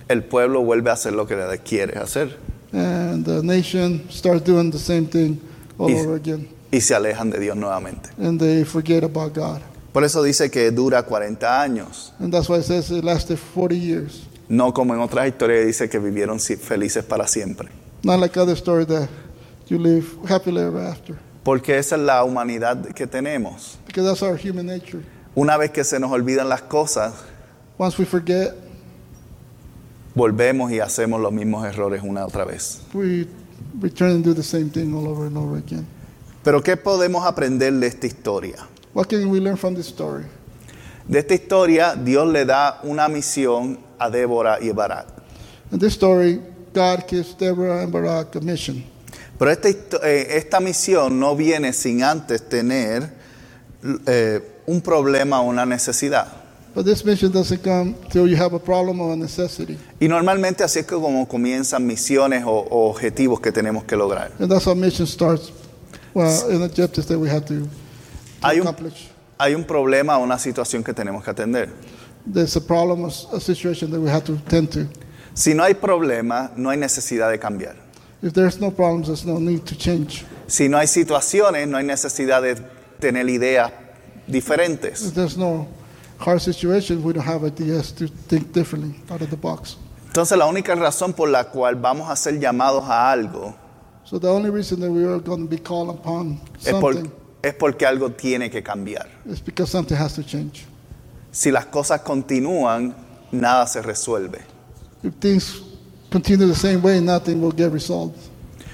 el 0.07 0.23
pueblo 0.23 0.61
vuelve 0.63 0.89
a 0.91 0.93
hacer 0.93 1.13
lo 1.13 1.25
que 1.25 1.35
le 1.35 1.57
quiere 1.59 1.97
hacer 1.99 2.37
and 2.71 3.25
the 3.25 3.41
nation 3.41 4.03
starts 4.11 4.43
doing 4.43 4.69
the 4.71 4.77
same 4.77 5.07
thing 5.07 5.39
all 5.79 5.89
Y- 5.89 5.95
over 5.99 6.15
again, 6.15 6.47
y 6.71 6.79
se 6.81 6.93
alejan 6.93 7.31
de 7.31 7.39
Dios 7.39 7.55
nuevamente. 7.57 8.09
and 8.19 8.39
they 8.39 8.63
forget 8.63 9.03
about 9.03 9.33
God. 9.33 9.61
Por 9.91 10.03
eso 10.03 10.21
dice 10.21 10.51
que 10.51 10.69
dura 10.69 11.01
40 11.03 11.59
años, 11.61 12.13
And 12.19 12.31
that's 12.31 12.47
why 12.47 12.57
it 12.59 12.65
says 12.65 12.91
it 12.91 13.03
lasted 13.03 13.39
40 13.55 13.73
years. 13.75 14.21
no 14.47 14.71
como 14.71 14.93
en 14.93 14.99
otras 14.99 15.27
historias 15.27 15.65
dice 15.65 15.89
que 15.89 15.97
vivieron 15.97 16.39
si- 16.39 16.55
felices 16.57 17.03
para 17.03 17.25
siempre. 17.27 17.69
Not 18.03 18.19
like 18.19 18.37
other 18.39 18.55
story 18.55 18.85
that 18.85 19.09
you 19.67 19.79
live 19.79 20.05
happily 20.27 20.61
ever 20.61 20.81
after. 20.85 21.15
Porque 21.43 21.77
esa 21.77 21.95
es 21.95 22.01
la 22.01 22.23
humanidad 22.23 22.85
que 22.93 23.07
tenemos. 23.07 23.77
Because 23.87 24.07
that's 24.07 24.21
our 24.21 24.37
human 24.37 24.65
nature. 24.65 25.03
Una 25.35 25.57
vez 25.57 25.71
que 25.71 25.83
se 25.83 25.99
nos 25.99 26.11
olvidan 26.11 26.49
las 26.49 26.61
cosas, 26.63 27.13
Once 27.77 27.97
we 27.97 28.05
forget, 28.05 28.53
volvemos 30.15 30.71
y 30.71 30.79
hacemos 30.79 31.21
los 31.21 31.31
mismos 31.31 31.65
errores 31.65 32.01
una 32.03 32.25
otra 32.25 32.43
vez. 32.45 32.81
we 32.93 33.25
return 33.79 34.11
and 34.11 34.23
do 34.25 34.33
the 34.33 34.43
same 34.43 34.69
thing 34.69 34.93
all 34.93 35.07
over 35.07 35.27
and 35.27 35.37
over 35.37 35.57
again. 35.57 35.85
Pero 36.43 36.61
¿qué 36.61 36.75
podemos 36.77 37.25
aprender 37.25 37.71
de 37.73 37.87
esta 37.87 38.07
historia? 38.07 38.55
What 38.93 39.07
can 39.07 39.29
we 39.29 39.39
learn 39.39 39.57
from 39.57 39.75
this 39.75 39.87
story? 39.87 40.25
De 41.07 41.19
esta 41.19 41.33
historia, 41.35 41.95
Dios 41.95 42.27
le 42.31 42.45
da 42.45 42.79
una 42.83 43.07
misión 43.07 43.79
a 43.97 44.09
Débora 44.09 44.59
y 44.61 44.71
Barak. 44.71 45.07
In 45.71 45.79
this 45.79 45.93
story, 45.93 46.41
God 46.73 47.07
gives 47.07 47.35
Deborah 47.37 47.81
and 47.83 47.91
Barak 47.91 48.35
a 48.35 48.41
mission. 48.41 48.83
Pero 49.39 49.51
esta, 49.51 49.69
eh, 50.03 50.37
esta 50.37 50.59
misión 50.59 51.19
no 51.19 51.35
viene 51.35 51.71
sin 51.71 52.03
antes 52.03 52.47
tener 52.47 53.09
eh, 54.05 54.61
un 54.67 54.81
problema 54.81 55.39
o 55.41 55.45
una 55.45 55.65
necesidad. 55.65 56.27
But 56.75 56.85
this 56.85 57.03
mission 57.03 57.31
doesn't 57.31 57.63
come 57.63 57.95
till 58.11 58.27
you 58.27 58.35
have 58.35 58.53
a 58.53 58.59
problem 58.59 58.99
or 58.99 59.13
a 59.13 59.15
necessity. 59.15 59.77
Y 59.99 60.07
normalmente 60.07 60.63
así 60.63 60.79
es 60.79 60.85
que 60.85 60.95
como 60.95 61.27
comienzan 61.27 61.85
misiones 61.85 62.43
o, 62.45 62.51
o 62.51 62.89
objetivos 62.89 63.39
que 63.39 63.51
tenemos 63.51 63.85
que 63.85 63.95
lograr. 63.95 64.31
And 64.39 64.51
that's 64.51 64.65
how 64.67 64.75
mission 64.75 65.07
starts. 65.07 65.51
Well, 66.13 66.51
in 66.51 66.61
objectives 66.61 67.07
that 67.07 67.17
we 67.17 67.29
have 67.29 67.45
to, 67.45 67.61
to 67.61 67.67
Hay 68.41 68.59
un, 68.59 68.67
accomplish. 68.67 69.09
hay 69.37 69.55
un 69.55 69.63
problema 69.63 70.17
o 70.17 70.23
una 70.23 70.37
situación 70.37 70.83
que 70.83 70.93
tenemos 70.93 71.23
que 71.23 71.31
atender. 71.31 71.69
There's 72.31 72.55
a 72.57 72.61
problem 72.61 73.05
a 73.05 73.39
situation 73.39 73.89
that 73.91 73.99
we 73.99 74.09
have 74.09 74.25
to 74.25 74.35
tend 74.47 74.69
to. 74.73 74.87
Si 75.33 75.53
no 75.53 75.63
hay 75.63 75.75
problema, 75.75 76.51
no 76.55 76.69
hay 76.69 76.77
necesidad 76.77 77.31
de 77.31 77.39
cambiar. 77.39 77.88
If 78.21 78.33
there's 78.33 78.59
no 78.59 78.71
problems, 78.71 79.07
there's 79.07 79.25
no 79.25 79.39
need 79.39 79.65
to 79.65 79.75
change. 79.75 80.25
Si 80.47 80.67
no 80.67 80.77
hay 80.77 80.87
situaciones, 80.87 81.67
no 81.67 81.77
hay 81.77 81.85
necesidad 81.85 82.41
de 82.41 82.55
tener 82.99 83.29
ideas 83.29 83.71
diferentes. 84.27 85.05
If 85.05 85.13
there's 85.13 85.37
no 85.37 85.67
hard 86.19 86.41
situation, 86.41 87.01
we 87.03 87.13
don't 87.13 87.25
have 87.25 87.45
ideas 87.45 87.93
to 87.93 88.07
think 88.27 88.51
differently 88.51 88.95
out 89.09 89.21
of 89.21 89.29
the 89.29 89.37
box. 89.37 89.77
Entonces 90.07 90.37
la 90.37 90.47
única 90.47 90.75
razón 90.75 91.13
por 91.13 91.29
la 91.29 91.45
cual 91.45 91.75
vamos 91.75 92.09
a 92.09 92.15
ser 92.15 92.39
llamados 92.39 92.83
a 92.85 93.11
algo 93.11 93.55
So 94.03 94.17
the 94.17 94.27
only 94.27 94.49
reason 94.49 94.79
that 94.79 94.89
we 94.89 95.05
are 95.05 95.19
going 95.19 95.43
to 95.43 95.47
be 95.47 95.59
called 95.59 95.89
upon 95.91 96.41
es, 96.65 96.73
por- 96.73 96.95
something 96.95 97.11
es 97.43 97.53
porque 97.53 97.85
algo 97.85 98.11
tiene 98.11 98.49
que 98.49 98.63
cambiar. 98.63 99.07
is 99.25 99.39
because 99.39 99.69
something 99.71 99.95
has 99.95 100.15
to 100.15 100.23
change. 100.23 100.65
Si 101.31 101.51
las 101.51 101.67
cosas 101.67 102.01
continúan, 102.01 102.95
nada 103.31 103.67
se 103.67 103.81
resuelve. 103.83 104.39
If 105.03 105.13
things 105.19 105.61
continue 106.11 106.47
the 106.47 106.55
same 106.55 106.81
way, 106.81 106.99
nothing 107.01 107.41
will 107.41 107.53
get 107.55 107.71
resolved. 107.71 108.15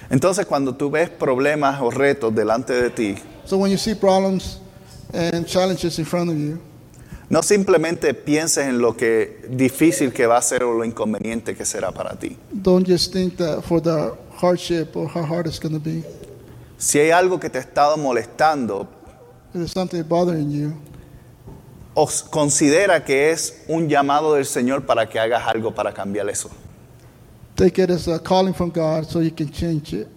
Entonces 0.10 0.46
cuando 0.46 0.74
tú 0.76 0.90
ves 0.92 1.10
problemas 1.10 1.82
o 1.82 1.90
retos 1.92 2.34
delante 2.34 2.74
de 2.74 2.90
ti, 2.90 3.16
So 3.46 3.58
when 3.58 3.72
you 3.72 3.78
see 3.78 3.94
problems 3.96 4.60
and 5.14 5.46
challenges 5.46 6.00
in 6.00 6.06
front 6.06 6.30
of 6.30 6.36
you, 6.38 6.60
no 7.30 7.42
simplemente 7.42 8.14
pienses 8.14 8.68
en 8.68 8.80
lo 8.80 8.96
que 8.96 9.46
difícil 9.50 10.14
que 10.14 10.28
va 10.28 10.38
a 10.38 10.42
ser 10.42 10.64
o 10.64 10.74
lo 10.74 10.84
inconveniente 10.86 11.56
que 11.56 11.66
será 11.66 11.92
para 11.92 12.16
ti. 12.18 12.38
don't 12.52 12.88
just 12.88 13.12
think 13.14 13.36
that 13.38 13.62
for 13.64 13.82
the 13.82 14.14
hardship 14.40 14.96
or 14.96 15.08
how 15.08 15.24
hard 15.24 15.48
it's 15.48 15.60
going 15.60 15.74
to 15.74 15.80
be. 15.80 16.04
Si 16.78 17.00
hay 17.00 17.10
algo 17.12 17.40
que 17.40 17.50
te 17.50 17.58
ha 17.58 17.62
estado 17.62 17.98
molestando, 17.98 18.88
If 19.50 19.54
there's 19.60 19.72
something 19.72 20.04
bothering 20.04 20.52
you, 20.52 20.74
os 21.94 22.22
considera 22.24 23.04
que 23.06 23.32
es 23.32 23.62
un 23.70 23.88
llamado 23.88 24.34
del 24.36 24.46
Señor 24.46 24.86
para 24.86 25.08
que 25.08 25.18
hagas 25.20 25.48
algo 25.48 25.74
para 25.74 25.94
cambiar 25.94 26.30
eso. 26.30 26.50
Take 27.56 27.80
it 27.80 27.90
as 27.90 28.08
a 28.08 28.20
calling 28.20 28.54
from 28.54 28.70
God 28.70 29.06
so 29.08 29.20
you 29.20 29.32
can 29.32 29.52
change 29.52 29.94
it. 29.94 30.08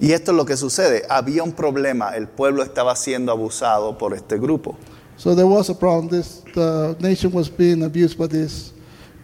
Y 0.00 0.12
esto 0.12 0.32
es 0.32 0.36
lo 0.36 0.44
que 0.44 0.56
sucede. 0.56 1.04
Había 1.08 1.44
un 1.44 1.52
problema. 1.52 2.16
El 2.16 2.26
pueblo 2.26 2.62
estaba 2.64 2.96
siendo 2.96 3.30
abusado 3.30 3.96
por 3.98 4.14
este 4.14 4.36
grupo. 4.36 4.76
So 5.16 5.36
there 5.36 5.46
was 5.46 5.70
a 5.70 5.74
problem. 5.74 6.08
This 6.08 6.42
the 6.54 6.96
nation 6.98 7.32
was 7.32 7.48
being 7.48 7.84
abused 7.84 8.18
by 8.18 8.26
this 8.26 8.72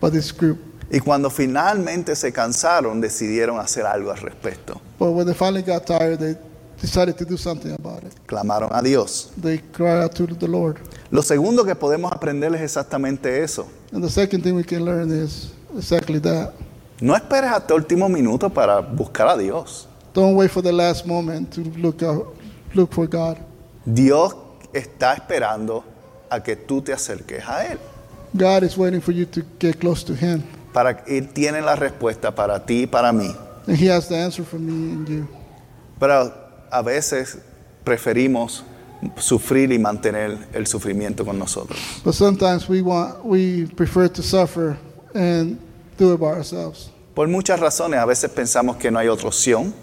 by 0.01 0.11
this 0.11 0.33
group. 0.33 0.59
Y 0.90 1.01
cuando 1.01 1.29
finalmente 1.31 2.14
se 2.14 2.33
cansaron, 2.33 3.01
decidieron 3.01 3.59
hacer 3.59 3.85
algo 3.85 4.11
al 4.11 4.18
respecto. 4.18 4.81
But 4.98 5.11
when 5.11 5.27
they 5.27 5.35
finally 5.35 5.62
got 5.62 5.85
tired, 5.85 6.20
they 6.20 6.37
decided 6.81 7.16
to 7.18 7.24
do 7.24 7.37
something 7.37 7.72
about 7.72 8.05
it. 8.05 8.14
Clamaron 8.27 8.70
a 8.72 8.81
Dios. 8.81 9.33
They 9.37 9.59
cried 9.72 10.03
out 10.03 10.14
to 10.14 10.27
the 10.27 10.46
Lord. 10.46 10.79
Lo 11.11 11.22
segundo 11.22 11.64
que 11.64 11.74
podemos 11.74 12.12
aprender 12.12 12.55
es 12.55 12.62
exactamente 12.62 13.42
eso. 13.42 13.66
And 13.92 14.03
the 14.03 14.11
second 14.11 14.42
thing 14.42 14.55
we 14.55 14.64
can 14.64 14.85
learn 14.85 15.11
is 15.11 15.53
exactly 15.77 16.20
that. 16.20 16.55
No 17.00 17.14
esperes 17.14 17.50
hasta 17.50 17.74
el 17.74 17.80
último 17.80 18.08
minuto 18.08 18.50
para 18.50 18.80
buscar 18.80 19.28
a 19.28 19.37
Dios. 19.37 19.87
Don't 20.14 20.34
wait 20.37 20.50
for 20.50 20.62
the 20.62 20.72
last 20.72 21.06
moment 21.06 21.54
to 21.54 21.61
look 21.78 22.02
out, 22.02 22.34
look 22.74 22.92
for 22.92 23.06
God. 23.08 23.37
Dios 23.84 24.34
está 24.72 25.14
esperando 25.14 25.84
a 26.28 26.42
que 26.42 26.56
tú 26.56 26.82
te 26.82 26.92
acerques 26.92 27.42
a 27.46 27.66
Él. 27.66 27.78
God 28.34 28.62
is 28.64 28.76
waiting 28.76 29.00
for 29.00 29.12
you 29.12 29.24
to 29.26 29.42
get 29.61 29.78
close 29.78 30.04
to 30.04 30.14
Him, 30.14 30.42
Para, 30.72 31.04
Él 31.06 31.28
tiene 31.32 31.61
la 31.62 31.76
respuesta 31.76 32.34
para 32.34 32.64
ti 32.64 32.82
y 32.82 32.87
para 32.87 33.12
mí. 33.12 33.34
and 33.66 33.76
He 33.76 33.87
has 33.87 34.08
the 34.08 34.16
answer 34.16 34.44
for 34.44 34.58
me 34.58 34.92
and 34.92 35.08
you. 35.08 35.28
Pero 36.00 36.32
a 36.70 36.82
veces 36.82 37.38
preferimos 37.84 38.64
sufrir 39.16 39.70
y 39.72 39.78
mantener 39.78 40.37
el 40.52 40.66
sufrimiento 40.66 41.24
con 41.24 41.38
nosotros. 41.38 41.78
But 42.04 42.14
sometimes 42.14 42.68
we 42.68 42.82
want, 42.82 43.24
we 43.24 43.66
prefer 43.76 44.08
to 44.08 44.22
suffer 44.22 44.76
and 45.14 45.58
do 45.98 46.14
it 46.14 46.20
by 46.20 46.28
ourselves. 46.28 46.90
Por 47.14 47.28
muchas 47.28 47.58
razones, 47.61 47.98
a 48.00 48.06
veces 48.06 48.30
pensamos 48.30 48.76
que 48.76 48.90
no 48.90 48.98
hay 48.98 49.08
otra 49.08 49.28
opción. 49.28 49.74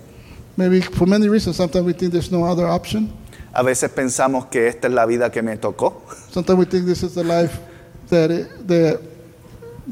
Maybe 0.58 0.82
for 0.82 1.08
many 1.08 1.28
reasons. 1.28 1.58
Sometimes 1.58 1.86
we 1.86 1.94
think 1.94 2.12
there's 2.14 2.32
no 2.32 2.46
other 2.46 2.66
option. 2.66 3.10
A 3.54 3.62
veces 3.64 3.90
pensamos 3.90 4.46
que 4.48 4.68
esta 4.68 4.88
es 4.88 4.94
la 4.94 5.06
vida 5.06 5.30
que 5.32 5.42
me 5.42 5.58
tocó. 5.58 6.02
Sometimes 6.32 6.60
we 6.60 6.66
think 6.66 6.86
this 6.86 7.04
is 7.04 7.14
the 7.14 7.24
life 7.24 7.58
that 8.10 8.32
it, 8.32 8.48
that 8.68 9.00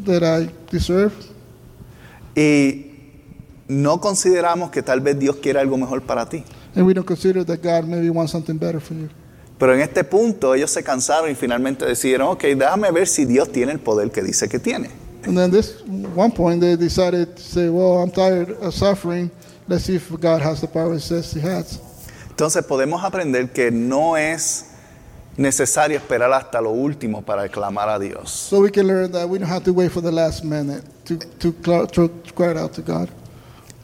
that 0.06 0.24
I 0.24 0.50
deserve, 0.72 1.14
Y 2.36 2.92
no 3.68 4.00
consideramos 4.02 4.72
que 4.72 4.82
tal 4.82 5.02
vez 5.02 5.20
Dios 5.20 5.36
quiere 5.38 5.60
algo 5.60 5.78
mejor 5.78 6.02
para 6.02 6.28
ti. 6.28 6.44
and 6.76 6.86
we 6.88 6.94
don't 6.94 7.06
consider 7.06 7.46
that 7.46 7.62
God 7.62 7.88
maybe 7.88 8.10
wants 8.10 8.32
something 8.32 8.58
better 8.58 8.80
for 8.80 8.96
you. 8.96 9.10
Pero 9.60 9.76
en 9.76 9.82
este 9.82 10.04
punto 10.04 10.56
ellos 10.56 10.72
se 10.72 10.84
cansaron 10.84 11.30
y 11.30 11.36
finalmente 11.36 11.86
decidieron, 11.86 12.30
ok, 12.30 12.44
déjame 12.58 12.92
ver 12.92 13.08
si 13.08 13.26
Dios 13.26 13.52
tiene 13.52 13.72
el 13.72 13.80
poder 13.80 14.12
que 14.12 14.24
dice 14.24 14.50
que 14.50 14.60
tiene. 14.60 14.90
And 15.26 15.38
then 15.38 15.52
this 15.52 15.82
one 15.84 16.32
point 16.32 16.62
they 16.62 16.76
decided 16.76 17.38
to 17.38 17.44
say, 17.44 17.70
"Well, 17.70 18.02
I'm 18.02 18.12
tired 18.12 18.52
of 18.52 18.74
suffering. 18.74 19.32
Let's 19.68 19.86
see 19.86 19.96
if 19.96 20.10
God 20.20 20.42
has 20.42 20.62
the 20.62 20.68
power 20.68 20.94
He 20.94 21.00
says 21.00 21.32
He 21.34 21.40
has." 21.40 21.80
Entonces 22.30 22.64
podemos 22.66 23.04
aprender 23.04 23.52
que 23.52 23.72
no 23.72 24.16
es 24.18 24.72
necesario 25.38 25.98
esperar 25.98 26.32
hasta 26.34 26.62
lo 26.62 26.72
último 26.72 27.24
para 27.24 27.48
clamar 27.50 27.90
a 27.90 28.00
Dios. 28.00 28.32
So 28.32 28.62
we 28.62 28.72
can 28.72 28.88
learn 28.88 29.12
that 29.14 29.28
we 29.28 29.40
don't 29.40 29.48
have 29.48 29.64
to 29.64 29.74
wait 29.74 29.92
for 29.92 30.02
the 30.02 30.12
last 30.12 30.44
minute 30.44 30.84
to 31.06 31.18
to, 31.40 31.88
to 31.88 32.10
cry 32.36 32.58
out 32.58 32.74
to 32.74 32.82
God. 32.82 33.10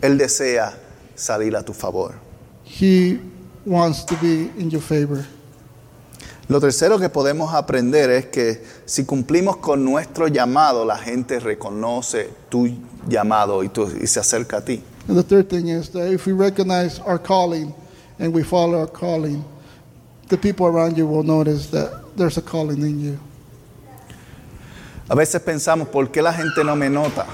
Él 0.01 0.17
desea 0.17 0.73
salir 1.15 1.55
a 1.55 1.63
tu 1.63 1.73
favor. 1.73 2.15
He 2.63 3.19
wants 3.65 4.03
to 4.05 4.15
be 4.17 4.51
in 4.57 4.69
your 4.69 4.81
favor. 4.81 5.25
Lo 6.49 6.59
tercero 6.59 6.97
que 6.97 7.09
podemos 7.09 7.53
aprender 7.53 8.09
es 8.09 8.25
que 8.25 8.63
si 8.85 9.05
cumplimos 9.05 9.57
con 9.57 9.85
nuestro 9.85 10.27
llamado, 10.27 10.83
la 10.83 10.97
gente 10.97 11.39
reconoce 11.39 12.29
tu 12.49 12.67
llamado 13.07 13.63
y, 13.63 13.69
tu- 13.69 13.87
y 14.01 14.07
se 14.07 14.19
acerca 14.19 14.57
a 14.57 14.61
ti. 14.65 14.81
And 15.07 15.15
the 15.15 15.23
third 15.23 15.47
thing 15.47 15.67
is 15.69 15.89
that 15.91 16.11
if 16.11 16.25
we 16.25 16.33
recognize 16.33 16.99
our 17.05 17.19
calling 17.19 17.73
and 18.19 18.33
we 18.33 18.43
follow 18.43 18.79
our 18.79 18.87
calling, 18.91 19.43
the 20.29 20.37
people 20.37 20.65
around 20.65 20.97
you 20.97 21.05
will 21.07 21.23
notice 21.23 21.67
that 21.69 21.91
there's 22.17 22.37
a 22.37 22.41
calling 22.41 22.81
in 22.81 22.99
you. 22.99 23.19
A 25.07 25.15
veces 25.15 25.41
pensamos, 25.41 25.87
¿por 25.87 26.09
qué 26.11 26.21
la 26.21 26.33
gente 26.33 26.63
no 26.63 26.75
me 26.75 26.89
nota? 26.89 27.25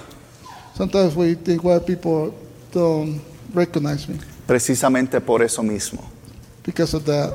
Sometimes 0.78 1.16
we 1.16 1.36
think, 1.36 1.64
well, 1.64 1.80
people 1.80 2.34
don't 2.74 3.22
recognize 3.54 4.08
me 4.10 4.18
Precisamente 4.46 5.20
por 5.22 5.42
eso 5.42 5.64
mismo, 5.64 6.02
because 6.66 6.94
of 6.94 7.06
that, 7.06 7.34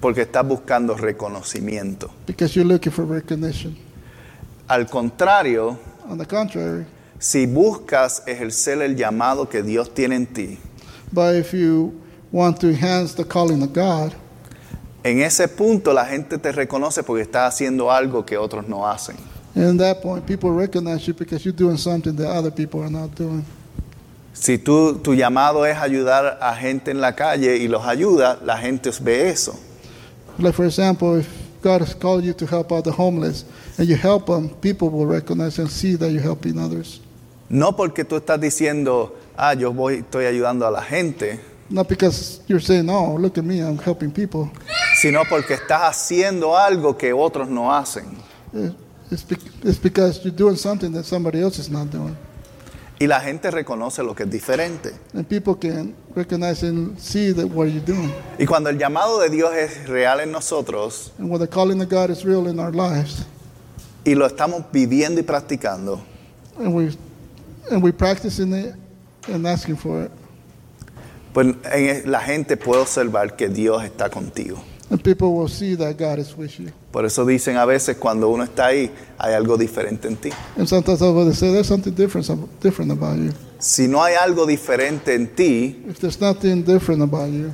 porque 0.00 0.22
estás 0.22 0.46
buscando 0.46 0.94
reconocimiento. 0.96 2.10
because 2.26 2.54
you're 2.56 2.66
looking 2.68 2.92
for 2.92 3.04
recognition. 3.06 3.76
Al 4.68 4.86
contrario, 4.86 5.78
On 6.08 6.16
the 6.18 6.26
contrary, 6.26 6.86
si 7.18 7.46
buscas 7.46 8.22
ejercer 8.26 8.80
el 8.82 8.96
llamado 8.96 9.48
que 9.48 9.62
Dios 9.62 9.92
tiene 9.94 10.16
en 10.16 10.26
ti, 10.26 10.58
but 11.12 11.34
if 11.34 11.52
you 11.52 11.92
want 12.32 12.58
to 12.60 12.68
enhance 12.68 13.14
the 13.14 13.24
calling 13.24 13.62
of 13.62 13.72
God, 13.72 14.12
en 15.04 15.20
ese 15.22 15.46
punto 15.48 15.92
la 15.92 16.04
gente 16.06 16.38
te 16.38 16.52
reconoce 16.52 17.02
porque 17.02 17.22
estás 17.22 17.54
haciendo 17.54 17.90
algo 17.90 18.24
que 18.24 18.36
otros 18.36 18.66
no 18.68 18.86
hacen. 18.88 19.16
and 19.54 19.80
at 19.80 19.96
that 19.96 20.02
point, 20.02 20.24
people 20.26 20.50
recognize 20.50 21.06
you 21.06 21.12
because 21.14 21.44
you're 21.44 21.56
doing 21.56 21.76
something 21.76 22.14
that 22.16 22.28
other 22.28 22.50
people 22.52 22.80
are 22.80 22.90
not 22.90 23.14
doing. 23.16 23.44
Si 24.32 24.58
tú, 24.58 25.00
tu 25.02 25.14
llamado 25.14 25.66
es 25.66 25.76
ayudar 25.76 26.38
a 26.40 26.54
gente 26.54 26.92
en 26.92 27.00
la 27.00 27.14
calle 27.16 27.56
y 27.58 27.66
los 27.68 27.84
ayuda, 27.84 28.38
la 28.44 28.56
gente 28.56 28.90
ve 29.02 29.28
eso. 29.28 29.58
Like, 30.40 30.54
for 30.54 30.64
example, 30.64 31.18
if 31.18 31.28
God 31.62 31.80
has 31.82 31.94
called 31.94 32.24
you 32.24 32.32
to 32.34 32.46
help 32.46 32.72
out 32.72 32.84
the 32.84 32.92
homeless 32.92 33.44
and 33.78 33.86
you 33.88 33.96
help 33.96 34.26
them, 34.26 34.48
people 34.60 34.88
will 34.90 35.06
recognize 35.06 35.58
and 35.58 35.68
see 35.70 35.96
that 35.96 36.10
you're 36.10 36.22
helping 36.22 36.58
others. 36.58 37.00
No 37.48 37.72
porque 37.76 38.04
tú 38.04 38.16
estás 38.16 38.40
diciendo, 38.40 39.14
ah, 39.36 39.54
yo 39.54 39.72
voy, 39.72 39.96
estoy 39.98 40.24
ayudando 40.26 40.66
a 40.66 40.70
la 40.70 40.82
gente, 40.82 41.40
Not 41.72 41.88
because 41.88 42.40
you're 42.48 42.60
saying, 42.60 42.88
oh, 42.90 43.14
look 43.16 43.38
at 43.38 43.44
me, 43.44 43.60
I'm 43.60 43.78
helping 43.78 44.10
people, 44.10 44.50
sino 45.00 45.22
porque 45.28 45.54
estás 45.54 45.82
haciendo 45.82 46.56
algo 46.56 46.96
que 46.98 47.12
otros 47.12 47.48
no 47.48 47.70
hacen. 47.72 48.16
It- 48.52 48.74
It's, 49.12 49.24
be- 49.24 49.36
it's 49.64 49.76
because 49.80 50.20
you're 50.24 50.30
doing 50.36 50.54
something 50.54 50.92
that 50.92 51.04
somebody 51.04 51.40
else 51.42 51.58
is 51.58 51.68
not 51.68 51.90
doing. 51.90 52.16
Y 53.00 53.06
la 53.06 53.18
gente 53.20 53.50
reconoce 53.50 54.02
lo 54.02 54.14
que 54.14 54.24
es 54.24 54.30
diferente. 54.30 54.92
And 55.14 55.26
people 55.26 55.54
can 55.58 55.94
recognize 56.14 56.62
and 56.62 56.98
see 56.98 57.32
that 57.32 57.46
what 57.46 57.68
you're 57.68 57.80
doing. 57.80 58.12
Y 58.38 58.44
cuando 58.44 58.68
el 58.68 58.76
llamado 58.78 59.18
de 59.20 59.30
Dios 59.30 59.54
es 59.54 59.88
real 59.88 60.20
en 60.20 60.30
nosotros 60.30 61.10
And 61.18 61.30
when 61.30 61.40
the 61.40 61.48
calling 61.48 61.80
of 61.80 61.88
God 61.88 62.10
is 62.10 62.24
real 62.24 62.46
in 62.46 62.60
our 62.60 62.74
lives, 62.74 63.24
y 64.04 64.14
lo 64.14 64.26
estamos 64.26 64.64
viviendo 64.70 65.18
y 65.18 65.22
practicando, 65.22 65.98
and 66.58 66.74
we 66.74 66.90
and 67.70 67.82
we 67.82 67.90
practicing 67.90 68.52
it 68.52 68.74
and 69.32 69.46
asking 69.46 69.76
for 69.78 70.02
it, 70.04 70.10
pues 71.32 71.54
en- 71.72 72.02
la 72.10 72.20
gente 72.20 72.58
puede 72.58 72.82
observar 72.82 73.34
que 73.34 73.48
Dios 73.48 73.82
está 73.82 74.10
contigo. 74.10 74.62
And 74.90 75.02
people 75.02 75.34
will 75.34 75.48
see 75.48 75.76
that 75.76 75.96
God 75.96 76.18
is 76.18 76.36
with 76.36 76.58
you. 76.58 76.72
Por 76.90 77.04
eso 77.04 77.24
dicen 77.24 77.56
a 77.56 77.64
veces 77.64 77.96
cuando 77.96 78.28
uno 78.28 78.44
está 78.44 78.66
ahí, 78.66 78.90
hay 79.18 79.34
algo 79.34 79.56
diferente 79.56 80.08
en 80.08 80.16
ti. 80.16 80.30
And 80.56 80.68
sometimes 80.68 80.98
say 81.38 81.52
there's 81.52 81.68
something 81.68 81.94
different, 81.94 82.28
different 82.60 82.90
about 82.90 83.16
you. 83.16 83.32
Si 83.58 83.86
no 83.86 84.02
hay 84.02 84.14
algo 84.14 84.46
diferente 84.46 85.14
en 85.14 85.28
ti, 85.28 85.84
If 85.88 86.00
there's 86.00 86.20
nothing 86.20 86.64
different 86.64 87.02
about 87.02 87.30
you, 87.30 87.52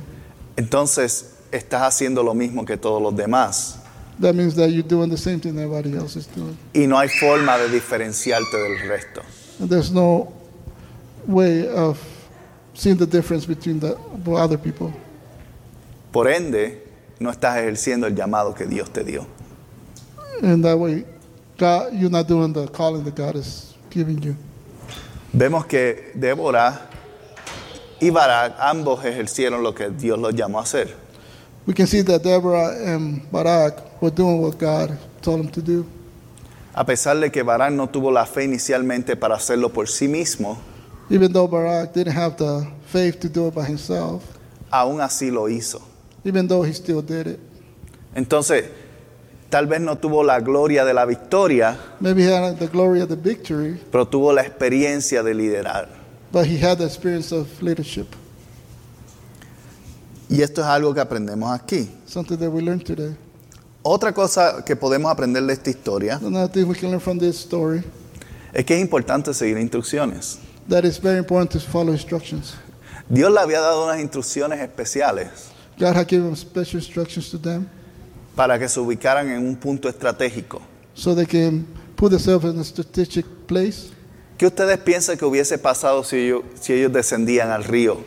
entonces 0.55 1.35
estás 1.51 1.83
haciendo 1.83 2.23
lo 2.23 2.33
mismo 2.33 2.65
que 2.65 2.77
todos 2.77 3.01
los 3.01 3.15
demás. 3.15 3.77
that 4.19 4.33
means 4.33 4.55
that 4.55 4.71
you're 4.71 4.81
doing 4.87 5.09
the 5.09 5.17
same 5.17 5.39
thing 5.39 5.57
everybody 5.59 5.95
else 5.95 6.15
is 6.15 6.27
doing. 6.27 6.57
Y 6.73 6.87
no 6.87 6.97
hay 6.97 7.07
forma 7.07 7.57
de 7.57 7.69
diferenciarte 7.69 8.57
del 8.57 8.89
resto. 8.89 9.21
And 9.59 9.69
there's 9.69 9.91
no 9.91 10.33
way 11.27 11.67
of 11.67 11.99
seeing 12.73 12.97
the 12.97 13.05
difference 13.05 13.45
between 13.45 13.79
the 13.79 13.95
other 14.27 14.57
people. 14.57 14.91
Por 16.11 16.27
ende, 16.27 16.86
no 17.19 17.29
estás 17.29 17.57
ejerciendo 17.57 18.07
el 18.07 18.15
llamado 18.15 18.53
que 18.53 18.65
Dios 18.65 18.91
te 18.91 19.03
dio. 19.03 19.25
That 20.41 20.77
way, 20.77 21.05
God, 21.57 21.93
you're 21.93 22.11
not 22.11 22.27
doing 22.27 22.53
the 22.53 22.67
calling 22.67 23.03
that 23.05 23.15
God 23.15 23.35
is 23.35 23.75
giving 23.89 24.21
you. 24.21 24.35
Vemos 25.33 25.65
que 25.65 26.11
Débora 26.15 26.89
y 27.99 28.09
Barak 28.11 28.55
ambos 28.59 29.03
ejercieron 29.03 29.63
lo 29.63 29.73
que 29.73 29.89
Dios 29.89 30.19
los 30.19 30.33
llamó 30.35 30.59
a 30.59 30.63
hacer. 30.63 30.95
We 31.65 31.73
can 31.73 31.87
see 31.87 32.01
that 32.03 32.23
Deborah 32.23 32.69
and 32.85 33.29
Barak 33.31 34.01
were 34.01 34.13
doing 34.13 34.41
what 34.41 34.57
God 34.57 34.97
told 35.21 35.39
them 35.39 35.51
to 35.51 35.61
do. 35.61 35.85
A 36.73 36.85
pesar 36.85 37.19
de 37.19 37.31
que 37.31 37.43
Barak 37.43 37.71
no 37.73 37.87
tuvo 37.87 38.11
la 38.11 38.25
fe 38.25 38.43
inicialmente 38.43 39.15
para 39.15 39.35
hacerlo 39.35 39.73
por 39.73 39.87
sí 39.87 40.07
mismo, 40.07 40.57
Even 41.09 41.31
though 41.31 41.47
Barak 41.47 41.93
didn't 41.93 42.13
have 42.13 42.37
the 42.37 42.67
faith 42.85 43.19
to 43.21 43.29
do 43.29 43.47
it 43.47 43.55
by 43.55 43.65
himself, 43.65 44.23
aún 44.71 45.01
así 45.01 45.31
lo 45.31 45.47
hizo. 45.49 45.81
Even 46.27 46.47
though 46.47 46.63
he 46.65 46.73
still 46.73 47.01
did 47.01 47.27
it. 47.27 47.39
Entonces, 48.15 48.65
tal 49.49 49.67
vez 49.67 49.79
no 49.81 49.97
tuvo 49.97 50.23
la 50.23 50.39
gloria 50.39 50.83
de 50.85 50.93
la 50.93 51.05
victoria, 51.05 51.77
Maybe 51.99 52.23
he 52.23 52.31
had 52.31 52.57
the 52.57 52.67
glory 52.67 53.01
of 53.01 53.09
the 53.09 53.15
victory, 53.15 53.79
pero 53.91 54.05
tuvo 54.07 54.33
la 54.33 54.41
experiencia 54.41 55.23
de 55.23 55.33
liderar. 55.33 55.87
but 56.31 56.45
he 56.45 56.57
had 56.57 56.77
the 56.79 56.85
experience 56.85 57.31
of 57.31 57.47
leadership. 57.61 58.07
Y 60.29 60.41
esto 60.41 60.61
es 60.61 60.67
algo 60.67 60.93
que 60.93 60.99
aprendemos 61.01 61.49
aquí. 61.57 61.89
Something 62.05 62.37
that 62.37 62.49
we 62.51 62.61
learned 62.61 62.83
today. 62.85 63.15
Otra 63.83 64.13
cosa 64.13 64.63
que 64.65 64.75
podemos 64.75 65.09
aprender 65.09 65.41
de 65.43 65.53
esta 65.53 65.69
historia 65.69 66.15
Another 66.21 66.49
thing 66.51 66.65
we 66.67 66.75
can 66.75 66.89
learn 66.89 66.99
from 66.99 67.17
this 67.17 67.37
story 67.39 67.81
es 68.53 68.65
que 68.65 68.75
es 68.75 68.81
importante 68.81 69.33
seguir 69.33 69.57
instrucciones. 69.57 70.39
that 70.67 70.83
it's 70.83 70.97
very 70.99 71.17
important 71.17 71.49
to 71.51 71.59
follow 71.59 71.93
instructions. 71.93 72.53
Dios 73.07 73.31
le 73.31 73.39
había 73.39 73.61
dado 73.61 73.85
unas 73.85 74.01
instrucciones 74.01 74.59
especiales 74.59 75.29
God 75.79 75.95
had 75.95 76.07
given 76.07 76.35
special 76.35 76.79
instructions 76.79 77.29
to 77.31 77.37
them 77.37 77.67
para 78.35 78.57
que 78.59 78.67
se 78.67 78.79
ubicaran 78.79 79.29
en 79.29 79.45
un 79.47 79.55
punto 79.55 79.87
estratégico. 79.89 80.61
so 80.93 81.13
they 81.15 81.25
can 81.25 81.65
put 81.95 82.09
themselves 82.11 82.45
in 82.45 82.59
a 82.59 82.63
strategic 82.63 83.25
place. 83.47 83.91
¿Qué 84.37 84.45
ustedes 84.47 84.77
piensan 84.79 85.17
que 85.17 85.25
hubiese 85.25 85.57
pasado 85.57 86.03
si 86.03 86.17
ellos, 86.17 86.43
si 86.59 86.73
ellos 86.73 86.91
descendían 86.93 87.49
al 87.51 87.63
río 87.63 87.97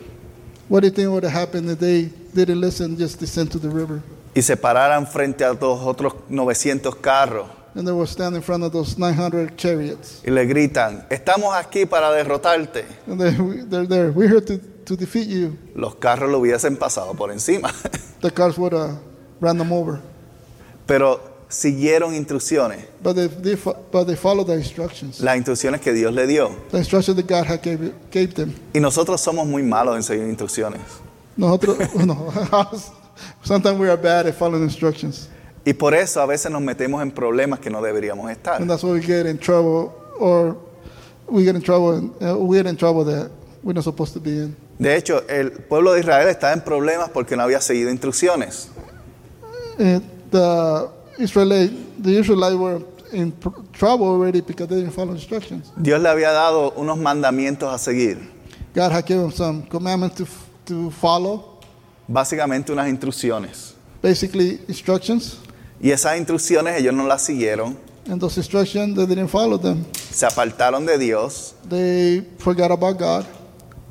What 0.69 0.81
do 0.83 0.87
you 0.87 0.93
think 0.93 1.09
would 1.09 1.25
have 1.25 1.33
happened 1.33 1.69
if 1.69 1.79
they 1.79 2.09
didn't 2.33 2.61
listen, 2.61 2.97
just 2.97 3.19
descend 3.19 3.51
to 3.51 3.59
the 3.59 3.69
river? 3.69 4.01
y 4.33 4.41
se 4.41 4.55
pararan 4.55 5.05
frente 5.07 5.43
a 5.43 5.51
los 5.53 5.79
otros 5.81 6.13
900 6.29 7.01
carros 7.01 7.47
And 7.75 7.85
they 7.87 7.93
were 7.93 8.05
standing 8.07 8.37
in 8.37 8.43
front 8.43 8.63
of 8.65 8.71
those 8.73 8.97
900 8.97 9.55
chariots. 9.57 10.21
y 10.25 10.31
le 10.31 10.45
gritan, 10.45 11.05
estamos 11.09 11.53
aquí 11.55 11.85
para 11.85 12.11
derrotarte? 12.11 12.85
And 13.07 13.19
they, 13.19 13.31
they're 13.69 13.87
there. 13.87 14.11
We're 14.11 14.27
here 14.29 14.41
to, 14.41 14.57
to 14.91 14.97
defeat 14.97 15.27
you. 15.27 15.57
Los 15.75 15.95
carros 15.95 16.29
lo 16.29 16.39
hubiesen 16.39 16.77
pasado 16.77 17.13
por 17.13 17.31
encima. 17.31 17.71
The 18.21 18.31
cars 18.31 18.57
would 18.57 18.73
have 18.73 18.97
ran 19.39 19.57
them 19.57 19.71
over. 19.71 19.99
Pero 20.85 21.19
siguieron 21.49 22.13
instrucciones, 22.13 22.85
But 23.03 23.15
they, 23.15 23.27
they, 23.27 23.55
but 23.91 24.05
they 24.05 24.15
followed 24.15 24.47
the 24.47 24.53
instructions. 24.53 25.19
las 25.21 25.37
instrucciones 25.37 25.81
que 25.81 25.93
Dios 25.93 26.13
le 26.13 26.27
dio. 26.27 26.49
The 26.71 26.77
instructions 26.77 27.15
that 27.17 27.27
God 27.27 27.45
had 27.47 27.61
gave, 27.61 27.93
gave 28.11 28.33
them. 28.33 28.53
Y 28.73 28.79
nosotros 28.79 29.21
somos 29.21 29.47
muy 29.47 29.63
malos 29.63 29.95
en 29.95 30.03
seguir 30.03 30.27
instrucciones. 30.27 30.81
Nosotros, 31.37 31.77
no, 32.05 32.31
sometimes 33.43 33.79
we 33.79 33.89
are 33.89 33.97
bad 33.97 34.27
at 34.27 34.35
following 34.35 34.63
instructions. 34.63 35.29
Y 35.65 35.73
por 35.73 35.93
eso 35.93 36.21
a 36.21 36.25
veces 36.25 36.51
nos 36.51 36.61
metemos 36.61 37.01
en 37.01 37.11
problemas 37.11 37.59
que 37.59 37.69
no 37.69 37.81
deberíamos 37.81 38.29
estar. 38.31 38.61
And 38.61 38.69
that's 38.69 38.83
why 38.83 38.91
we 38.91 39.01
get 39.01 39.25
in 39.25 39.37
trouble 39.37 39.93
or 40.19 40.57
we 41.27 41.43
get 41.43 41.55
in 41.55 41.61
trouble 41.61 41.91
and 41.91 42.11
uh, 42.21 42.37
we 42.37 42.57
get 42.57 42.65
in 42.67 42.75
trouble 42.77 43.03
that 43.05 43.31
we're 43.63 43.73
not 43.73 43.83
supposed 43.83 44.13
to 44.13 44.19
be 44.19 44.31
in. 44.31 44.55
De 44.81 44.95
hecho, 44.95 45.21
el 45.29 45.51
pueblo 45.51 45.93
de 45.93 45.99
Israel 45.99 46.27
estaba 46.27 46.53
en 46.53 46.61
problemas 46.61 47.11
porque 47.11 47.35
no 47.37 47.43
había 47.43 47.61
seguido 47.61 47.91
instrucciones. 47.91 48.69
And 49.77 50.01
the 50.31 50.87
Israelite, 51.19 51.71
the 52.01 52.19
Israelites 52.19 52.55
were 52.57 52.81
in 53.13 53.31
trouble 53.73 54.07
already 54.07 54.41
because 54.41 54.67
they 54.69 54.77
didn't 54.77 54.93
follow 54.93 55.13
instructions. 55.13 55.71
Dios 55.77 56.01
le 56.01 56.09
había 56.09 56.31
dado 56.31 56.71
unos 56.77 56.97
mandamientos 56.97 57.71
a 57.71 57.77
seguir, 57.77 58.17
God 58.73 58.91
had 58.91 59.05
given 59.05 59.29
them 59.29 59.31
some 59.31 59.63
commandments 59.69 60.15
to, 60.17 60.25
to 60.65 60.89
follow, 60.89 61.59
básicamente 62.07 62.71
unas 62.71 62.89
instrucciones. 62.89 63.75
basically 64.01 64.61
instructions. 64.67 65.37
Y 65.79 65.91
esas 65.91 66.17
instrucciones 66.17 66.79
ellos 66.79 66.93
no 66.95 67.05
las 67.05 67.21
siguieron, 67.23 67.77
And 68.09 68.19
those 68.19 68.37
instructions, 68.39 68.95
they 68.95 69.05
didn't 69.05 69.27
follow 69.29 69.59
them. 69.59 69.85
se 70.11 70.25
apartaron 70.25 70.87
de 70.87 70.97
Dios 70.97 71.53
They 71.69 72.25
forgot 72.39 72.71
about 72.71 72.97
God 72.97 73.25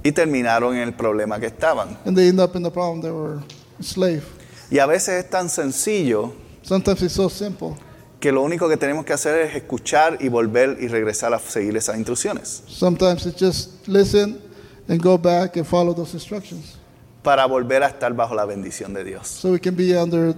y 0.02 0.12
terminaron 0.12 0.74
en 0.76 0.82
el 0.88 0.94
problema 0.94 1.38
que 1.38 1.46
estaban. 1.46 1.96
and 2.04 2.16
they 2.16 2.28
end 2.28 2.40
up 2.40 2.54
in 2.56 2.62
the 2.62 2.70
problem 2.70 3.00
they 3.02 3.10
were 3.10 3.40
enslaved. 3.78 4.24
Y 4.70 4.78
a 4.78 4.86
veces 4.86 5.24
es 5.24 5.30
tan 5.30 5.48
sencillo 5.48 6.32
Sometimes 6.62 7.02
it's 7.02 7.14
so 7.14 7.28
simple. 7.28 7.74
que 8.20 8.30
lo 8.32 8.42
único 8.42 8.68
que 8.68 8.76
tenemos 8.76 9.04
que 9.04 9.12
hacer 9.12 9.40
es 9.46 9.56
escuchar 9.56 10.18
y 10.20 10.28
volver 10.28 10.76
y 10.80 10.88
regresar 10.88 11.32
a 11.34 11.38
seguir 11.38 11.76
esas 11.76 11.96
instrucciones 11.96 12.62
Sometimes 12.68 13.26
it's 13.26 13.40
just 13.40 13.88
listen 13.88 14.38
and 14.88 15.02
go 15.02 15.16
back 15.18 15.56
and 15.56 15.66
follow 15.66 15.94
those 15.94 16.14
instructions. 16.14 16.76
para 17.22 17.44
volver 17.46 17.82
a 17.82 17.88
estar 17.88 18.14
bajo 18.14 18.34
la 18.34 18.44
bendición 18.44 18.94
de 18.94 19.04
Dios. 19.04 19.26
so 19.28 19.50
we 19.52 19.58
can 19.58 19.74
be 19.74 19.94
under 19.96 20.34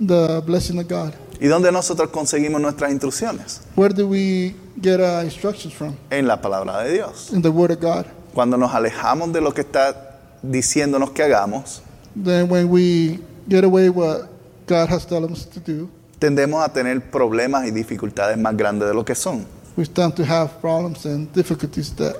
the 0.00 0.42
blessing 0.44 0.78
of 0.78 0.88
God. 0.88 1.12
¿Y 1.40 1.46
dónde 1.48 1.70
nosotros 1.72 2.10
conseguimos 2.10 2.60
nuestras 2.60 2.90
instrucciones? 2.92 3.60
Where 3.76 3.92
do 3.94 4.06
we 4.08 4.54
get 4.80 5.00
our 5.00 5.24
instructions 5.24 5.74
from? 5.74 5.96
En 6.10 6.26
la 6.26 6.40
palabra 6.40 6.82
de 6.84 6.92
Dios. 6.94 7.30
In 7.32 7.42
the 7.42 7.48
Word 7.50 7.70
of 7.72 7.80
God. 7.80 8.06
Cuando 8.34 8.56
nos 8.56 8.74
alejamos 8.74 9.32
de 9.32 9.40
lo 9.40 9.52
que 9.54 9.60
está 9.62 10.18
diciéndonos 10.42 11.10
que 11.12 11.22
hagamos, 11.22 11.82
Then 12.22 12.48
when 12.50 12.68
we 12.70 13.18
get 13.48 13.64
away 13.64 13.88
what 13.88 14.28
God 14.68 14.88
has 14.90 15.06
told 15.06 15.30
us 15.30 15.46
to 15.50 15.60
do, 15.60 15.88
tendemos 16.18 16.62
a 16.64 16.68
tener 16.72 17.00
problemas 17.10 17.66
y 17.66 17.70
dificultades 17.70 18.36
más 18.38 18.56
grandes 18.56 18.88
de 18.88 18.94
lo 18.94 19.04
que 19.04 19.14
son. 19.14 19.46
we 19.76 19.84
tend 19.86 20.14
to 20.14 20.22
have 20.24 20.50
problems 20.60 21.04
and 21.06 21.28
difficulties 21.32 21.92
that. 21.96 22.16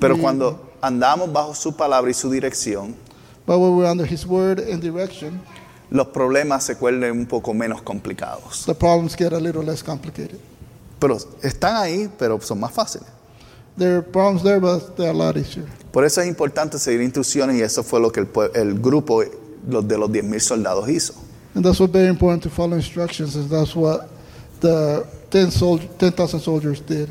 Pero 0.00 0.14
we- 0.16 0.20
cuando 0.20 0.72
andamos 0.80 1.32
bajo 1.32 1.54
su 1.54 1.72
palabra 1.76 2.10
y 2.10 2.14
su 2.14 2.30
dirección, 2.30 2.94
But 3.46 3.58
when 3.58 3.76
we're 3.76 3.90
under 3.90 4.06
His 4.06 4.24
Word 4.26 4.60
and 4.60 4.80
direction, 4.82 5.40
los 5.90 6.08
problemas 6.08 6.64
se 6.64 6.74
vuelven 6.74 7.12
un 7.12 7.26
poco 7.26 7.52
menos 7.54 7.82
complicados. 7.82 8.64
the 8.66 8.74
problems 8.74 9.14
get 9.16 9.32
a 9.32 9.40
little 9.40 9.62
less 9.64 9.82
complicated. 9.82 10.38
Pero 10.98 11.16
están 11.42 11.76
ahí, 11.76 12.08
pero 12.18 12.40
son 12.40 12.60
más 12.60 12.72
fáciles. 12.72 13.08
There 13.80 13.96
are 13.96 14.02
problems 14.02 14.42
there, 14.42 14.60
but 14.60 14.94
they're 14.94 15.08
a 15.08 15.14
lot 15.14 15.38
easier. 15.38 15.64
Por 15.90 16.04
eso 16.04 16.20
es 16.20 16.28
importante 16.28 16.78
seguir 16.78 17.00
instrucciones 17.00 17.56
y 17.56 17.62
eso 17.62 17.82
fue 17.82 17.98
lo 17.98 18.12
que 18.12 18.20
el, 18.20 18.78
grupo 18.78 19.24
los 19.66 19.88
de 19.88 19.96
los 19.96 20.10
10.000 20.10 20.38
soldados 20.38 20.86
hizo. 20.86 21.14
And 21.54 21.64
that's 21.64 21.80
what's 21.80 21.90
very 21.90 22.08
important 22.08 22.42
to 22.42 22.50
follow 22.50 22.76
instructions, 22.76 23.36
and 23.36 23.48
that's 23.48 23.74
what 23.74 24.06
the 24.60 25.06
10 25.30 25.50
sol- 25.50 25.78
10,000 25.78 26.40
soldiers 26.40 26.82
did. 26.86 27.08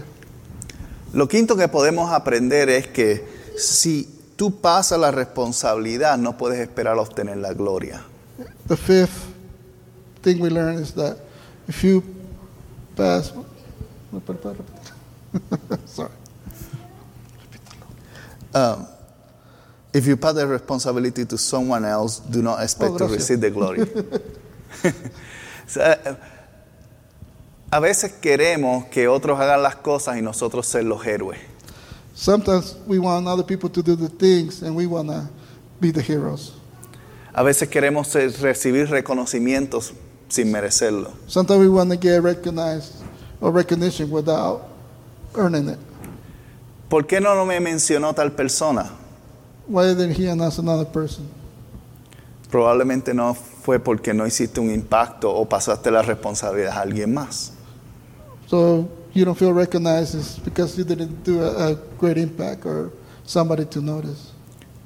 Lo 1.11 1.27
quinto 1.27 1.55
que 1.55 1.67
podemos 1.67 2.11
aprender 2.11 2.69
es 2.69 2.85
que 2.85 3.25
si 3.57 4.07
tú 4.35 4.61
pasas 4.61 4.99
la 4.99 5.09
responsabilidad, 5.09 6.19
no 6.19 6.37
puedes 6.37 6.59
esperar 6.59 6.99
a 6.99 7.01
obtener 7.01 7.37
la 7.37 7.53
gloria. 7.53 8.03
The 8.67 8.77
fifth 8.77 9.25
thing 10.21 10.39
we 10.39 10.51
learn 10.51 10.77
is 10.77 10.93
that 10.93 11.17
if 11.67 11.83
you 11.83 12.03
pass, 12.95 13.33
sorry, 15.87 16.11
Um, 18.53 18.87
if 19.93 20.05
you 20.07 20.17
pass 20.17 20.33
the 20.35 20.45
responsibility 20.47 21.25
to 21.25 21.37
someone 21.37 21.85
else, 21.85 22.19
do 22.19 22.41
not 22.41 22.61
expect 22.61 22.91
Oh, 22.93 22.97
to 22.99 23.07
receive 23.07 23.41
the 23.41 23.49
glory. 23.51 23.81
O 23.81 25.71
sea, 25.71 25.99
eh, 26.03 26.15
a 27.71 27.79
veces 27.79 28.13
queremos 28.21 28.85
que 28.89 29.07
otros 29.07 29.39
hagan 29.39 29.61
las 29.61 29.75
cosas 29.75 30.17
y 30.17 30.21
nosotros 30.21 30.65
ser 30.67 30.83
los 30.83 31.05
héroes. 31.05 31.37
Sometimes 32.15 32.75
we 32.87 32.99
want 32.99 33.27
other 33.27 33.43
people 33.43 33.69
to 33.69 33.81
do 33.83 33.95
the 33.95 34.09
things 34.09 34.61
and 34.63 34.75
we 34.75 34.85
want 34.87 35.09
to 35.09 35.27
be 35.79 35.91
the 35.91 36.01
heroes. 36.01 36.53
A 37.33 37.43
veces 37.43 37.69
queremos 37.69 38.07
ser- 38.07 38.31
recibir 38.41 38.89
reconocimientos 38.89 39.93
sin 40.27 40.51
merecerlo. 40.51 41.13
Sometimes 41.27 41.59
we 41.61 41.69
want 41.69 41.89
to 41.91 41.97
get 41.97 42.21
recognized 42.23 42.95
or 43.39 43.51
recognition 43.51 44.09
without 44.09 44.67
earning 45.35 45.69
it. 45.69 45.79
¿Por 46.89 47.05
qué 47.05 47.21
no 47.21 47.45
me 47.45 47.59
mencionó 47.59 48.13
tal 48.13 48.31
persona? 48.31 48.89
Why 49.67 49.93
didn't 49.93 50.17
he 50.17 50.27
announce 50.27 50.59
another 50.59 50.87
person? 50.87 51.27
Probablemente 52.49 53.13
no 53.13 53.35
fue 53.35 53.77
porque 53.79 54.11
no 54.11 54.25
hiciste 54.25 54.59
un 54.59 54.71
impacto 54.71 55.31
o 55.31 55.47
pasaste 55.47 55.91
la 55.91 56.01
responsabilidad 56.01 56.75
a 56.75 56.81
alguien 56.81 57.13
más. 57.13 57.51
So 58.47 58.89
you 59.13 59.23
don't 59.23 59.37
feel 59.37 59.53
recognized 59.53 60.15
is 60.15 60.39
because 60.43 60.75
you 60.75 60.83
didn't 60.83 61.23
do 61.23 61.43
a, 61.43 61.73
a 61.73 61.75
great 61.99 62.17
impact 62.17 62.65
or 62.65 62.91
somebody 63.23 63.65
to 63.65 63.81
notice. 63.81 64.31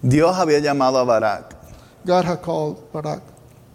Dios 0.01 0.35
había 0.35 0.59
llamado 0.59 0.99
a 0.99 1.05
Barak, 1.05 1.55
God 2.05 2.25
had 2.25 2.41
called 2.41 2.91
Barak, 2.91 3.21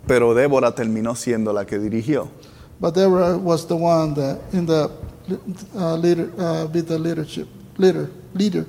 pero 0.07 0.35
Débora 0.35 0.75
terminó 0.75 1.15
siendo 1.15 1.55
la 1.55 1.65
que 1.65 1.79
dirigió. 1.79 2.29
but 2.79 2.95
Deborah 2.95 3.39
was 3.39 3.67
the 3.67 3.75
one 3.77 4.13
that 4.15 4.39
in 4.53 4.67
the 4.67 4.91
uh, 5.75 5.95
leader, 5.97 6.31
uh, 6.39 6.67
the 6.67 6.99
leadership 6.99 7.49
leader, 7.79 8.11
leader, 8.35 8.67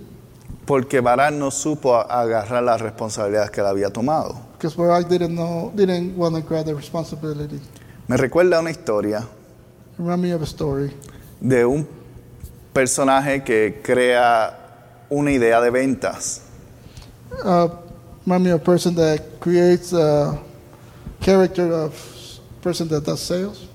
Porque 0.66 0.99
Barak 1.01 1.34
no 1.34 1.49
supo 1.51 1.95
agarrar 1.95 2.62
las 2.64 2.80
responsabilidades 2.82 3.49
que 3.51 3.62
él 3.62 3.68
había 3.68 3.89
tomado. 3.91 4.36
because 4.53 4.76
Barak 4.78 5.07
didn't 5.07 5.32
know, 5.36 5.72
didn't 5.76 6.16
want 6.18 6.36
to 6.36 6.41
grab 6.41 6.66
the 6.66 6.74
responsibility. 6.76 7.60
Me 8.07 8.18
recuerda 8.18 8.60
una 8.60 8.70
historia 8.72 9.26
Remind 9.97 10.22
me 10.22 10.34
of 10.34 10.41
a 10.41 10.45
story 10.45 10.91
de 11.41 11.66
un 11.66 11.88
personaje 12.74 13.43
que 13.43 13.82
crea 13.84 14.55
una 15.10 15.32
idea 15.32 15.60
de 15.62 15.70
ventas. 15.72 16.41
uh, 17.43 17.68
remind 18.26 18.43
me 18.45 18.51
of 18.51 18.62
a 18.62 18.64
person 18.64 18.95
that 18.95 19.20
creates 19.39 19.91
a 19.93 20.38
character 21.22 21.72
of 21.74 21.93
person 22.62 22.88
that 22.89 23.03
does 23.03 23.20
sales, 23.20 23.68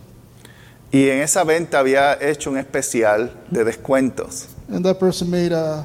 Y 0.92 1.08
en 1.08 1.22
esa 1.22 1.42
venta 1.44 1.80
había 1.80 2.14
hecho 2.20 2.50
un 2.50 2.56
especial 2.58 3.32
de 3.50 3.64
descuentos 3.64 4.46
and 4.68 4.84
that 4.84 4.98
person 4.98 5.30
made 5.30 5.52
a 5.52 5.84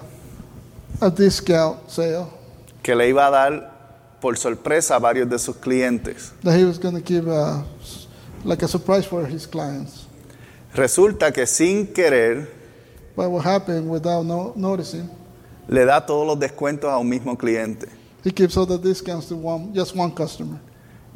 a 1.02 1.10
discount 1.10 1.90
sale 1.90 2.28
que 2.84 2.96
le 2.96 3.08
iba 3.10 3.28
a 3.28 3.32
dar 3.32 3.72
por 4.22 4.36
sorpresa 4.38 4.96
a 4.96 5.00
varios 5.00 5.30
de 5.30 5.38
sus 5.40 5.56
clientes. 5.56 6.34
that 6.44 6.58
he 6.58 6.64
was 6.66 6.78
going 6.78 6.96
to 6.96 7.02
give 7.02 7.28
a, 7.28 7.64
like 8.44 8.62
a 8.64 8.68
surprise 8.68 9.06
for 9.06 9.26
his 9.26 9.46
clients. 9.48 10.08
Resulta 10.76 11.32
que 11.34 11.46
sin 11.48 11.88
querer 11.88 12.48
But 13.16 13.30
what 13.30 13.44
happened 13.46 13.90
without 13.90 14.24
no, 14.26 14.54
noticing, 14.56 15.10
le 15.68 15.84
da 15.86 16.00
todos 16.06 16.26
los 16.28 16.40
descuentos 16.40 16.90
a 16.90 16.98
un 16.98 17.10
mismo 17.10 17.38
cliente. 17.38 17.88
he 18.24 18.32
gives 18.32 18.56
all 18.58 18.66
the 18.66 18.78
discounts 18.78 19.28
to 19.28 19.36
one, 19.36 19.74
just 19.74 19.96
one 19.96 20.12
customer, 20.12 20.60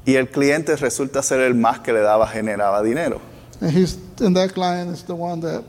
Y 0.05 0.15
el 0.15 0.27
cliente 0.27 0.75
resulta 0.75 1.21
ser 1.23 1.39
el 1.41 1.53
más 1.55 1.79
que 1.79 1.93
le 1.93 1.99
daba, 2.01 2.27
generaba 2.27 2.81
dinero. 2.83 3.21
and 3.61 3.71
he's 3.71 3.97
and 4.21 4.35
that 4.35 4.53
client 4.53 4.89
is 4.91 5.03
the 5.03 5.15
one 5.15 5.39
that 5.41 5.63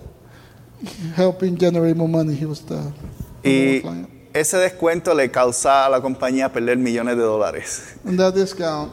helping 1.16 1.56
generate 1.56 1.96
more 1.96 2.08
money. 2.08 2.34
He 2.34 2.46
was 2.46 2.60
the, 2.66 2.80
Y 3.42 3.80
client, 3.82 4.08
ese 4.32 4.56
descuento 4.58 5.14
le 5.14 5.30
causaba 5.30 5.86
a 5.86 5.88
la 5.90 6.00
compañía 6.00 6.52
perder 6.52 6.76
millones 6.78 7.16
de 7.16 7.22
dólares. 7.22 7.96
and 8.04 8.18
that 8.18 8.34
discount 8.34 8.92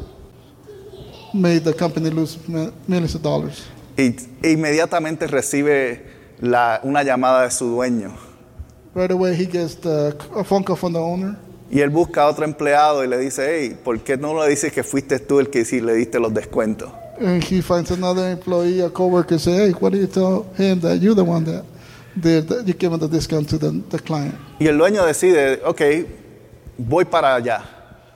made 1.33 1.61
the 1.63 1.73
company 1.73 2.09
lose 2.09 2.37
mi- 2.47 2.71
millions 2.87 3.15
of 3.15 3.21
dollars. 3.21 3.63
Y 3.97 4.15
inmediatamente 4.43 5.27
recibe 5.27 6.03
la- 6.39 6.79
una 6.83 7.03
llamada 7.03 7.43
de 7.43 7.51
su 7.51 7.65
dueño. 7.67 8.11
Right 8.93 9.11
away, 9.11 9.33
he 9.35 9.45
gets 9.45 9.75
the, 9.79 10.13
a 10.35 10.43
phone 10.43 10.63
call 10.63 10.75
from 10.75 10.93
the 10.93 10.99
owner, 10.99 11.37
Y 11.69 11.79
él 11.79 11.89
busca 11.89 12.23
a 12.23 12.27
otro 12.27 12.43
empleado 12.43 13.01
y 13.03 13.07
le 13.07 13.17
dice, 13.17 13.43
hey, 13.47 13.77
¿por 13.81 13.97
qué 14.01 14.17
no 14.17 14.33
le 14.43 14.49
dices 14.49 14.73
que 14.73 14.83
fuiste 14.83 15.19
tú 15.19 15.39
el 15.39 15.49
que 15.49 15.63
sí 15.63 15.79
le 15.79 15.93
diste 15.93 16.19
los 16.19 16.33
descuentos? 16.33 16.89
and 17.21 17.43
he 17.43 17.61
finds 17.61 17.91
another 17.91 18.29
employee, 18.31 18.81
a 18.81 18.89
coworker, 18.89 19.37
say, 19.39 19.53
"Hey, 19.67 19.71
why 19.79 19.89
do 19.91 19.97
you 19.97 20.07
tell 20.07 20.45
him 20.57 20.79
that 20.81 20.99
you're 20.99 21.13
the 21.15 21.23
one 21.23 21.45
that 21.45 21.63
did 22.15 22.47
that 22.49 22.65
you 22.67 22.73
gave 22.73 22.91
him 22.91 22.99
the 22.99 23.07
discount 23.07 23.47
to 23.49 23.57
the, 23.57 23.71
the 23.89 23.99
client?" 23.99 24.35
Y 24.59 24.67
el 24.67 24.77
dueño 24.77 25.05
decide, 25.05 25.61
ok, 25.65 25.81
voy 26.77 27.05
para 27.05 27.35
allá. 27.35 27.63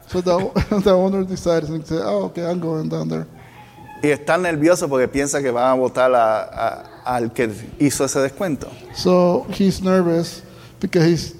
So 0.07 0.21
the, 0.21 0.37
the 0.83 0.91
owner 0.91 1.23
decides 1.25 1.69
and 1.69 1.85
say, 1.85 1.97
"Oh, 2.01 2.25
okay, 2.25 2.43
I'm 2.45 2.59
going 2.59 2.89
down 2.89 3.07
there." 3.09 3.25
Y 4.03 4.09
está 4.09 4.37
nervioso 4.37 4.87
porque 4.87 5.07
piensa 5.07 5.41
que 5.41 5.49
van 5.51 5.65
a 5.71 5.73
votar 5.73 6.13
a- 6.13 6.43
a- 6.43 6.83
al 7.05 7.31
que 7.33 7.49
hizo 7.79 8.05
ese 8.05 8.19
descuento. 8.19 8.67
So 8.93 9.47
he's 9.57 9.81
nervous 9.81 10.43
because 10.79 11.07
he's 11.09 11.33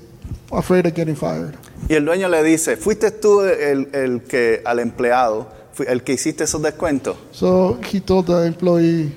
afraid 0.52 0.86
of 0.88 0.94
getting 0.96 1.16
fired. 1.16 1.56
Y 1.90 1.94
el 1.94 2.06
dueño 2.06 2.28
le 2.30 2.42
dice, 2.42 2.78
¿fuiste 2.78 3.12
tú 3.12 3.42
el, 3.42 3.90
el 3.94 4.22
que 4.24 4.62
al 4.66 4.80
empleado, 4.80 5.48
el 5.86 6.02
que 6.04 6.14
hiciste 6.14 6.46
esos 6.46 6.62
descuentos? 6.64 7.18
So 7.32 7.78
he 7.92 8.00
told 8.00 8.26
the 8.26 8.48
employee, 8.48 9.12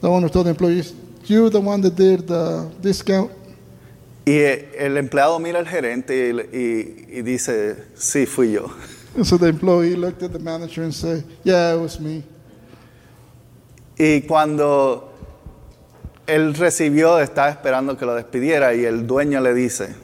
the 0.00 0.06
owner 0.08 0.30
told 0.30 0.46
the 0.46 0.50
employees, 0.52 0.94
"You 1.28 1.50
the 1.50 1.58
one 1.60 1.82
that 1.82 1.94
did 1.96 2.26
the 2.26 2.68
discount?" 2.82 3.30
Y 4.24 4.38
el 4.78 4.96
empleado 4.96 5.38
mira 5.38 5.58
al 5.60 5.66
gerente 5.68 6.14
y, 6.30 6.56
y- 6.58 7.18
y 7.18 7.22
dice, 7.22 7.76
sí, 7.96 8.26
fui 8.26 8.52
yo. 8.52 8.66
And 9.16 9.24
so 9.24 9.38
the 9.38 9.48
employee 9.48 9.94
looked 9.96 10.22
at 10.22 10.32
the 10.32 10.38
manager 10.38 10.82
and 10.82 10.92
said, 10.92 11.22
"Yeah, 11.44 11.74
it 11.74 11.80
was 11.80 12.00
me." 12.00 12.22
Y 13.98 14.22
cuando 14.22 15.12
él 16.26 16.54
recibió, 16.54 17.18
estaba 17.20 17.50
esperando 17.50 17.96
que 17.96 18.04
lo 18.04 18.14
despidiera 18.14 18.74
y 18.74 18.84
el 18.84 19.06
dueño 19.06 19.40
le 19.40 19.54
dice, 19.54 19.94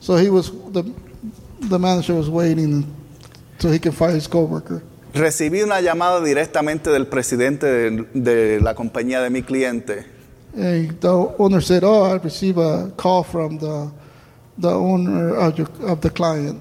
So 0.00 0.18
he 0.18 0.30
was 0.30 0.52
the 0.72 0.84
the 1.68 1.78
manager 1.78 2.14
was 2.14 2.28
waiting 2.28 2.86
so 3.58 3.70
he 3.72 3.78
can 3.78 3.92
fire 3.92 4.14
his 4.16 4.28
coworker. 4.28 4.82
recibí 5.14 5.62
una 5.62 5.80
llamada 5.80 6.22
directamente 6.22 6.90
del 6.90 7.06
presidente 7.06 7.66
de, 7.66 8.06
de 8.14 8.60
la 8.60 8.74
compañía 8.74 9.20
de 9.20 9.30
mi 9.30 9.42
cliente 9.42 10.04
And 10.54 11.00
the 11.00 11.34
owner 11.38 11.60
said, 11.60 11.84
"Oh, 11.84 12.02
I 12.02 12.16
received 12.16 12.58
a 12.58 12.92
call 12.96 13.22
from 13.22 13.58
the 13.58 13.90
the 14.58 14.70
owner 14.70 15.34
of, 15.36 15.56
your, 15.56 15.68
of 15.82 16.00
the 16.00 16.10
client 16.10 16.60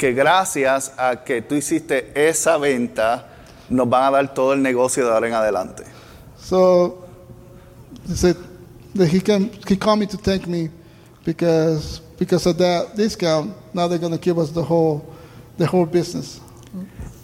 que 0.00 0.14
gracias 0.14 0.92
a 0.96 1.24
que 1.24 1.42
tú 1.42 1.54
hiciste 1.54 2.10
esa 2.14 2.56
venta, 2.56 3.26
nos 3.68 3.86
van 3.86 4.04
a 4.04 4.10
dar 4.10 4.34
todo 4.34 4.54
el 4.54 4.62
negocio 4.62 5.04
de 5.04 5.12
ahora 5.12 5.28
en 5.28 5.34
adelante. 5.34 5.84
So 6.38 7.04
he 8.08 8.14
said 8.14 8.36
that 8.94 9.08
he 9.08 9.20
can 9.20 9.50
he 9.68 9.76
called 9.76 9.98
me 9.98 10.06
to 10.06 10.16
thank 10.16 10.46
me 10.46 10.70
because 11.22 12.00
because 12.18 12.46
of 12.46 12.56
that 12.56 12.96
discount. 12.96 13.52
Now 13.74 13.88
they're 13.88 13.98
going 13.98 14.16
to 14.16 14.18
give 14.18 14.38
us 14.38 14.52
the 14.52 14.64
whole 14.64 15.04
the 15.58 15.66
whole 15.66 15.84
business. 15.84 16.40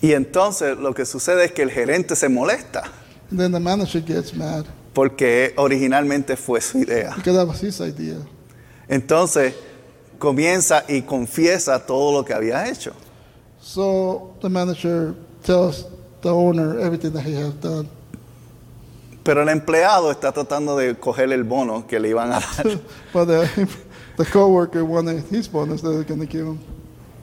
Y 0.03 0.13
entonces 0.13 0.77
lo 0.79 0.93
que 0.93 1.07
sucede 1.07 1.47
es 1.47 1.53
que 1.53 1.63
el 1.63 1.71
gerente 1.71 2.15
se 2.15 2.29
molesta 2.29 2.83
And 3.31 3.41
then 3.41 3.53
the 3.53 3.61
manager 3.61 4.01
gets 4.01 4.35
mad 4.35 4.67
porque 4.97 5.53
originalmente 5.59 6.39
fue 6.39 6.59
su 6.63 6.79
idea. 6.79 7.13
because 7.17 7.37
that 7.37 7.47
was 7.47 7.63
his 7.63 7.83
idea. 7.83 8.17
Entonces 8.89 9.53
comienza 10.19 10.85
y 10.89 11.03
confiesa 11.03 11.85
todo 11.85 12.13
lo 12.13 12.25
que 12.25 12.33
había 12.33 12.67
hecho. 12.67 12.95
So 13.61 14.35
the 14.41 14.49
manager 14.49 15.15
tells 15.43 15.85
the 16.23 16.31
owner 16.31 16.81
everything 16.81 17.13
that 17.13 17.27
he 17.27 17.35
has 17.35 17.53
done. 17.61 17.91
Pero 19.23 19.43
el 19.43 19.51
empleado 19.51 20.11
está 20.11 20.33
tratando 20.33 20.79
de 20.79 20.95
coger 20.95 21.31
el 21.31 21.45
bono 21.45 21.87
que 21.87 22.01
le 22.01 22.09
iban 22.09 22.33
a 22.33 22.41
dar. 22.41 22.81
But 23.13 23.27
the 23.27 23.69
the 24.17 24.25
coworker 24.25 24.83
wanted 24.83 25.25
his 25.31 25.47
bonus 25.47 25.83
that 25.83 25.91
they're 25.91 26.05
going 26.05 26.27
to 26.27 26.27
give 26.27 26.47
him. 26.47 26.59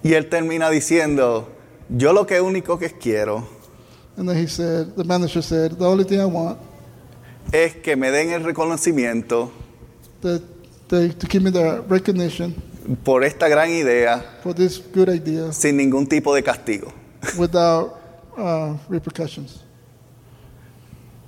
Y 0.03 0.13
él 0.13 0.29
termina 0.29 0.69
diciendo, 0.69 1.47
yo 1.89 2.13
lo 2.13 2.27
que 2.27 2.39
único 2.39 2.77
que 2.77 2.91
quiero 2.91 3.47
And 4.15 4.29
then 4.29 4.37
he 4.37 4.45
said, 4.45 4.95
the 4.95 5.03
manager 5.03 5.41
said, 5.41 5.71
the 5.71 5.87
only 5.89 6.03
thing 6.03 6.21
I 6.21 6.25
want 6.25 6.59
es 7.53 7.75
que 7.77 7.95
me 7.95 8.11
den 8.11 8.31
el 8.31 8.43
reconocimiento 8.43 9.51
that 10.21 10.41
they 10.89 11.09
to 11.09 11.27
give 11.29 11.41
me 11.43 11.51
the 11.51 11.81
recognition 11.87 12.53
por 13.05 13.23
esta 13.23 13.47
gran 13.47 13.69
idea 13.69 14.39
for 14.43 14.53
this 14.53 14.81
good 14.93 15.07
idea 15.07 15.53
sin 15.53 15.77
ningún 15.77 16.07
tipo 16.07 16.33
de 16.35 16.43
castigo. 16.43 16.91
without 17.37 17.93
uh, 18.37 18.75
repercussions. 18.89 19.61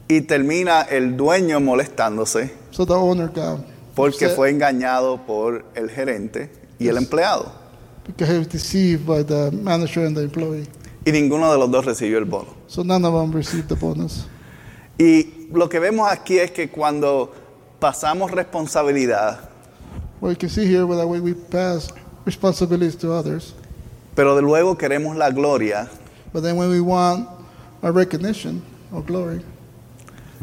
Y 0.08 0.22
termina 0.22 0.82
el 0.82 1.16
dueño 1.18 1.60
molestándose 1.60 2.52
So 2.72 2.86
the 2.86 2.94
owner 2.94 3.28
got 3.28 3.60
porque 3.96 4.26
upset 4.26 4.36
fue 4.36 4.50
engañado 4.50 5.26
por 5.26 5.64
el 5.76 5.90
gerente 5.90 6.52
y 6.80 6.88
el 6.90 6.98
empleado. 6.98 7.52
because 8.06 8.30
he 8.32 8.38
was 8.38 8.48
deceived 8.50 9.06
by 9.06 9.24
the 9.24 9.52
manager 9.52 10.06
and 10.06 10.16
the 10.18 10.24
employee. 10.24 10.68
Y 11.06 11.12
ninguno 11.12 11.52
de 11.52 11.58
los 11.60 11.70
dos 11.72 11.86
recibió 11.86 12.18
el 12.18 12.26
bono. 12.26 12.50
So 12.68 12.84
none 12.84 13.06
of 13.06 13.14
them 13.14 13.32
received 13.32 13.68
the 13.68 13.76
bonus. 13.76 14.26
Y 14.98 15.35
lo 15.52 15.68
que 15.70 15.80
vemos 15.80 16.10
aquí 16.12 16.38
es 16.38 16.52
que 16.52 16.70
cuando 16.70 17.32
pasamos 17.80 18.32
responsabilidad, 18.32 19.50
Well, 20.22 20.32
you 20.32 20.38
can 20.40 20.50
see 20.50 20.66
here 20.66 20.86
that 20.88 21.08
way 21.08 21.20
we 21.20 21.34
pass 21.34 21.90
responsibilities 22.26 22.96
to 22.98 23.12
others, 23.12 23.54
pero 24.16 24.36
de 24.36 24.42
luego 24.42 24.78
queremos 24.78 25.16
la 25.18 25.30
gloria, 25.30 25.90
but 26.34 26.42
then 26.42 26.56
when 26.58 26.70
we 26.70 26.80
want 26.80 27.28
a 27.84 27.92
recognition 27.92 28.62
or 28.92 29.04
glory. 29.04 29.42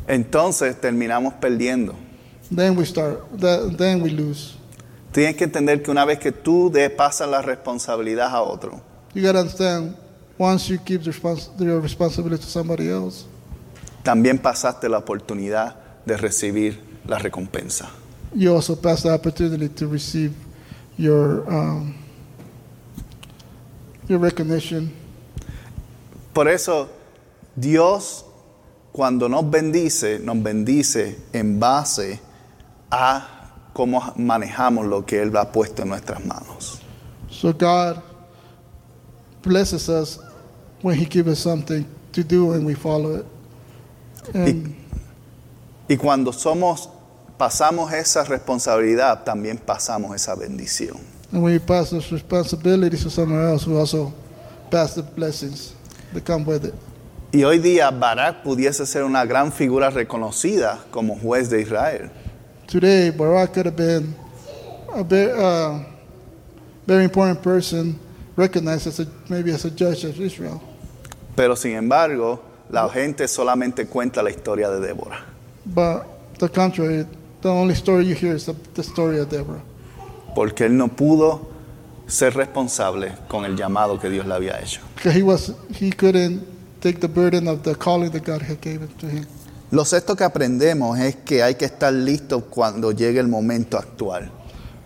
Entonces 0.06 0.78
terminamos 0.80 1.34
perdiendo. 1.40 1.94
Then 2.54 2.76
we 2.76 2.84
start. 2.84 3.20
Then 3.38 4.02
we 4.02 4.10
lose. 4.10 4.54
Tienes 5.12 5.36
que 5.36 5.44
entender 5.44 5.82
que 5.82 5.90
una 5.90 6.04
vez 6.04 6.18
que 6.18 6.32
tú 6.32 6.70
de 6.70 6.88
pasas 6.90 7.28
la 7.28 7.40
responsabilidad 7.42 8.28
a 8.30 8.42
otro, 8.42 8.80
You 9.14 9.22
gotta 9.22 9.40
understand. 9.40 9.96
Once 10.38 10.68
you 10.68 10.78
give 10.84 11.04
the 11.04 11.10
respons- 11.10 11.50
your 11.58 11.80
responsibility 11.80 12.42
to 12.42 12.48
somebody 12.50 12.88
else, 12.88 13.26
también 14.02 14.38
pasaste 14.38 14.88
la 14.88 14.98
oportunidad 14.98 15.76
de 16.04 16.16
recibir 16.16 16.80
la 17.06 17.18
recompensa. 17.18 17.90
you 18.34 18.54
also 18.54 18.74
pass 18.74 19.02
the 19.02 19.10
opportunity 19.10 19.68
to 19.68 19.86
receive 19.86 20.34
your 20.96 21.48
um, 21.52 21.94
your 24.08 24.18
recognition. 24.18 24.90
Por 26.34 26.48
eso 26.48 26.88
Dios 27.54 28.24
cuando 28.92 29.28
nos 29.28 29.48
bendice, 29.50 30.18
nos 30.18 30.42
bendice 30.42 31.18
en 31.32 31.58
base 31.58 32.20
a 32.90 33.26
cómo 33.72 34.12
manejamos 34.16 34.86
lo 34.86 35.04
que 35.06 35.22
Él 35.22 35.34
ha 35.36 35.50
puesto 35.50 35.82
en 35.82 35.88
nuestras 35.88 36.24
manos. 36.24 36.80
So 37.30 37.52
God 37.52 38.02
blesses 39.42 39.88
us 39.88 40.18
when 40.82 40.98
He 40.98 41.06
gives 41.06 41.28
us 41.28 41.38
something 41.38 41.86
to 42.12 42.22
do 42.22 42.52
and 42.52 42.66
we 42.66 42.74
follow 42.74 43.16
it. 43.16 43.26
And 44.34 44.74
Y 45.88 45.96
cuando 45.96 46.32
somos, 46.32 46.88
pasamos 47.36 47.92
esa 47.92 48.24
responsabilidad, 48.24 49.24
también 49.24 49.58
pasamos 49.58 50.14
esa 50.14 50.34
bendición. 50.34 50.96
And 51.32 51.42
when 51.42 51.54
you 51.54 51.60
pass 51.60 51.90
those 51.90 52.10
responsibilities 52.10 53.02
to 53.02 53.10
someone 53.10 53.42
else, 53.42 53.66
we 53.66 53.76
also 53.76 54.12
pass 54.70 54.94
the 54.94 55.02
blessings 55.02 55.74
that 56.14 56.24
come 56.24 56.44
with 56.44 56.64
it. 56.64 56.74
Y 57.32 57.42
hoy 57.44 57.58
día 57.58 57.90
Barak 57.90 58.42
pudiese 58.42 58.86
ser 58.86 59.04
una 59.04 59.24
gran 59.24 59.52
figura 59.52 59.90
reconocida 59.90 60.78
como 60.90 61.16
juez 61.16 61.48
de 61.50 61.62
Israel. 61.62 62.10
Today, 62.66 63.10
Barak 63.10 63.52
could 63.54 63.66
have 63.66 63.76
been 63.76 64.14
a 64.94 65.02
very, 65.02 65.32
uh, 65.32 65.78
very 66.86 67.04
important 67.04 67.42
person, 67.42 67.98
recognized 68.36 68.86
as 68.86 69.00
a, 69.00 69.06
maybe 69.28 69.50
as 69.50 69.64
a 69.64 69.70
judge 69.70 70.04
of 70.04 70.18
Israel. 70.20 70.60
Pero 71.34 71.56
sin 71.56 71.72
embargo, 71.72 72.40
la 72.72 72.88
gente 72.88 73.28
solamente 73.28 73.86
cuenta 73.86 74.22
la 74.22 74.30
historia 74.30 74.70
de 74.70 74.80
Débora. 74.80 75.24
But 75.64 76.38
the 76.38 76.48
contrary, 76.48 77.06
the 77.42 77.48
only 77.48 77.74
story 77.74 78.06
you 78.06 78.14
hear 78.14 78.34
is 78.34 78.46
the, 78.46 78.54
the 78.74 78.82
story 78.82 79.20
of 79.20 79.28
Deborah. 79.28 79.62
Porque 80.34 80.64
él 80.64 80.76
no 80.76 80.88
pudo 80.88 81.48
ser 82.06 82.34
responsable 82.34 83.12
con 83.28 83.44
el 83.44 83.56
llamado 83.56 84.00
que 84.00 84.08
Dios 84.08 84.26
le 84.26 84.34
había 84.34 84.58
hecho. 84.60 84.80
Because 84.96 85.14
he, 85.14 85.22
was, 85.22 85.54
he 85.78 85.92
couldn't 85.92 86.42
take 86.80 87.00
the 87.00 87.08
burden 87.08 87.46
of 87.46 87.62
the 87.62 87.74
calling 87.74 88.10
that 88.10 88.24
God 88.24 88.40
had 88.42 88.60
given 88.60 88.88
to 88.98 89.06
him. 89.06 89.26
Lo 89.70 89.84
sexto 89.84 90.16
que 90.16 90.24
aprendemos 90.24 90.98
es 90.98 91.16
que 91.16 91.42
hay 91.42 91.54
que 91.54 91.66
estar 91.66 91.92
listos 91.92 92.44
cuando 92.50 92.92
llegue 92.92 93.20
el 93.20 93.28
momento 93.28 93.78
actual. 93.78 94.30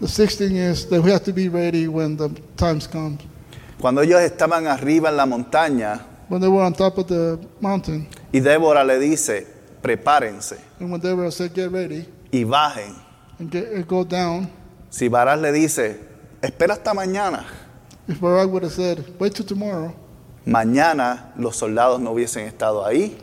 The 0.00 0.08
sixth 0.08 0.38
thing 0.38 0.56
is 0.56 0.88
that 0.88 1.02
we 1.02 1.10
have 1.10 1.24
to 1.24 1.32
be 1.32 1.48
ready 1.48 1.86
when 1.88 2.16
the 2.16 2.28
times 2.56 2.88
come. 2.88 3.18
Cuando 3.80 4.02
ellos 4.02 4.20
estaban 4.20 4.66
arriba 4.66 5.08
en 5.08 5.16
la 5.16 5.26
montaña 5.26 6.00
When 6.28 6.40
they 6.40 6.48
were 6.48 6.64
on 6.64 6.72
top 6.72 6.98
of 6.98 7.06
the 7.06 7.38
mountain, 7.60 8.08
y 8.32 8.40
Débora 8.40 8.84
le 8.84 8.98
dice, 8.98 9.46
prepárense 9.80 10.56
and 10.80 10.90
when 10.90 11.00
Deborah 11.00 11.30
said, 11.30 11.52
"Get 11.54 11.70
ready 11.70 12.04
y 12.32 12.44
bajen. 12.44 12.94
and, 13.38 13.50
get, 13.50 13.72
and 13.72 13.86
go 13.86 14.04
down," 14.04 14.48
Si 14.90 15.08
Barak 15.08 15.40
le 15.40 15.52
dice, 15.52 16.00
espera 16.42 16.74
hasta 16.74 16.92
mañana, 16.94 17.44
if 18.08 18.20
Barak 18.20 18.50
would 18.50 18.64
have 18.64 18.72
said, 18.72 19.04
"Wait 19.20 19.34
till 19.34 19.46
tomorrow," 19.46 19.94
mañana 20.44 21.32
los 21.36 21.56
soldados 21.56 22.00
no 22.00 22.12
hubiesen 22.12 22.44
estado 22.46 22.84
ahí. 22.84 23.16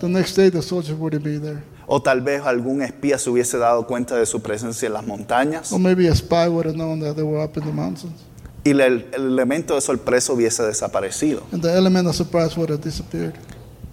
the 0.00 0.08
next 0.08 0.34
day 0.36 0.48
the 0.50 0.62
soldiers 0.62 0.96
wouldn't 0.98 1.22
be 1.24 1.38
there, 1.38 1.62
O 1.86 2.00
tal 2.02 2.20
vez 2.20 2.42
algún 2.42 2.82
espía 2.82 3.16
se 3.18 3.30
hubiese 3.30 3.56
dado 3.58 3.86
cuenta 3.86 4.14
de 4.16 4.26
su 4.26 4.40
presencia 4.42 4.86
en 4.88 4.92
las 4.92 5.06
montañas. 5.06 5.72
Or 5.72 5.78
maybe 5.78 6.06
a 6.08 6.14
spy 6.14 6.46
would 6.48 6.66
have 6.66 6.76
known 6.76 7.00
that 7.00 7.14
they 7.16 7.22
were 7.22 7.42
up 7.42 7.56
in 7.56 7.64
the 7.64 7.72
mountains, 7.72 8.20
y 8.64 8.70
el, 8.70 8.80
el 8.80 9.14
elemento 9.14 9.74
de 9.74 9.80
sorpresa 9.80 10.32
hubiese 10.32 10.62
desaparecido. 10.64 11.42
and 11.52 11.62
the 11.62 11.72
element 11.74 12.06
of 12.08 12.14
surprise 12.14 12.56
would 12.56 12.70
have 12.70 12.82
disappeared. 12.82 13.34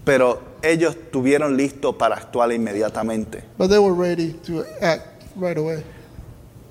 Pero 0.03 0.39
ellos 0.61 0.95
tuvieron 1.11 1.57
listo 1.57 1.97
para 1.97 2.15
actuar 2.15 2.51
inmediatamente. 2.51 3.43
But 3.57 3.69
they 3.69 3.79
were 3.79 3.93
ready 3.95 4.33
to 4.45 4.63
act 4.81 5.23
right 5.35 5.57
away. 5.57 5.83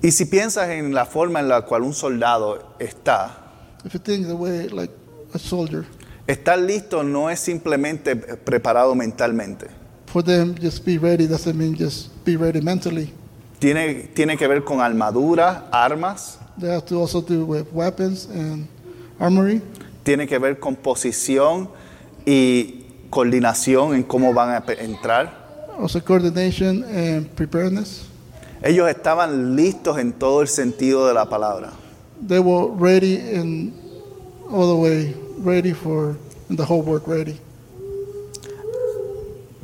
Y 0.01 0.11
si 0.11 0.25
piensas 0.25 0.69
en 0.69 0.93
la 0.93 1.05
forma 1.05 1.39
en 1.39 1.47
la 1.49 1.61
cual 1.63 1.81
un 1.83 1.93
soldado 1.93 2.75
está, 2.79 3.41
If 3.85 3.93
you 3.93 3.99
think 3.99 4.27
the 4.27 4.33
way 4.35 4.67
like 4.69 4.91
a 5.33 5.39
soldier, 5.39 5.85
estar 6.27 6.57
listo 6.59 7.03
no 7.03 7.29
es 7.29 7.39
simplemente 7.39 8.15
preparado 8.15 8.95
mentalmente. 8.95 9.67
for 10.07 10.23
them 10.23 10.55
just 10.61 10.85
be 10.85 10.97
ready 10.97 11.27
doesn't 11.27 11.55
mean 11.57 11.75
just 11.77 12.09
be 12.23 12.37
ready 12.37 12.61
mentally. 12.61 13.11
Tiene, 13.59 14.09
tiene 14.13 14.37
que 14.37 14.47
ver 14.47 14.63
con 14.63 14.79
armadura, 14.81 15.67
armas, 15.71 16.39
They 16.59 16.69
have 16.69 16.85
to 16.85 16.99
also 16.99 17.21
do 17.21 17.45
with 17.45 17.65
weapons 17.73 18.27
and 18.29 18.67
armory. 19.19 19.61
tiene 20.05 20.27
que 20.27 20.37
ver 20.37 20.59
con 20.59 20.75
posición 20.75 21.69
y 22.25 22.85
coordinación 23.09 23.95
en 23.95 24.03
cómo 24.03 24.33
van 24.33 24.51
a 24.51 24.63
entrar. 24.79 25.45
Also 25.79 26.01
coordination 26.01 26.83
and 26.83 27.27
preparedness. 27.29 28.05
Ellos 28.61 28.87
estaban 28.87 29.55
listos 29.55 29.97
en 29.97 30.13
todo 30.13 30.41
el 30.41 30.47
sentido 30.47 31.07
de 31.07 31.13
la 31.13 31.27
palabra. 31.27 31.71
They 32.25 32.39
were 32.39 32.71
ready 32.77 33.15
in 33.15 33.73
all 34.49 34.67
the 34.67 34.75
way, 34.75 35.15
ready 35.43 35.73
for 35.73 36.15
the 36.49 36.63
whole 36.63 36.81
work 36.81 37.07
ready. 37.07 37.37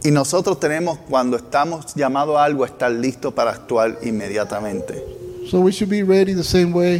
Y 0.04 0.10
nosotros 0.10 0.60
tenemos, 0.60 0.98
cuando 1.08 1.38
estamos 1.38 1.94
llamados 1.94 2.36
a 2.38 2.44
algo, 2.44 2.66
estar 2.66 2.92
listos 2.92 3.34
para 3.34 3.52
actuar 3.52 4.00
inmediatamente. 4.02 5.21
So 5.50 5.60
we 5.60 5.72
should 5.72 5.90
be 5.90 6.04
ready 6.04 6.34
the 6.34 6.44
same 6.44 6.72
way 6.74 7.00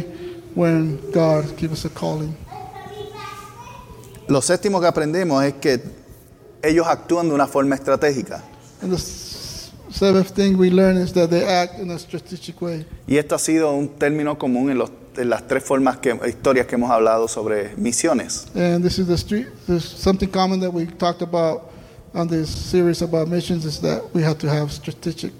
when 0.54 0.98
God 1.12 1.56
gives 1.56 1.72
us 1.72 1.84
a 1.84 1.90
calling. 1.90 2.34
Lo 4.28 4.40
séptimo 4.40 4.80
que 4.80 4.86
aprendemos 4.86 5.44
es 5.44 5.54
que 5.54 5.80
ellos 6.62 6.86
actúan 6.86 7.28
de 7.28 7.34
una 7.34 7.46
forma 7.46 7.74
estratégica. 7.74 8.42
And 8.82 8.92
the 8.92 8.98
seventh 8.98 10.30
thing 10.30 10.56
we 10.56 10.70
learn 10.70 10.96
is 10.96 11.12
that 11.14 11.28
they 11.30 11.44
act 11.44 11.78
in 11.78 11.90
a 11.90 11.98
strategic 11.98 12.60
way. 12.60 12.84
Y 13.06 13.16
esto 13.16 13.34
ha 13.34 13.38
sido 13.38 13.72
un 13.72 13.88
término 13.98 14.38
común 14.38 14.70
en, 14.70 14.78
los- 14.78 14.90
en 15.16 15.28
las 15.28 15.46
tres 15.46 15.62
formas 15.64 15.98
que, 15.98 16.18
historias 16.28 16.66
que 16.66 16.76
hemos 16.76 16.90
hablado 16.90 17.28
sobre 17.28 17.74
misiones. 17.76 18.46
And 18.54 18.82
this 18.82 18.98
is 18.98 19.06
the 19.06 19.16
street. 19.18 19.46
There's 19.66 19.84
something 19.84 20.28
common 20.30 20.60
that 20.60 20.72
we 20.72 20.86
talked 20.86 21.22
about 21.22 21.70
on 22.14 22.28
this 22.28 22.48
series 22.48 23.02
about 23.02 23.28
missions 23.28 23.64
is 23.64 23.80
that 23.80 24.02
we 24.14 24.22
have 24.22 24.38
to 24.38 24.48
have 24.48 24.70
strategic. 24.72 25.32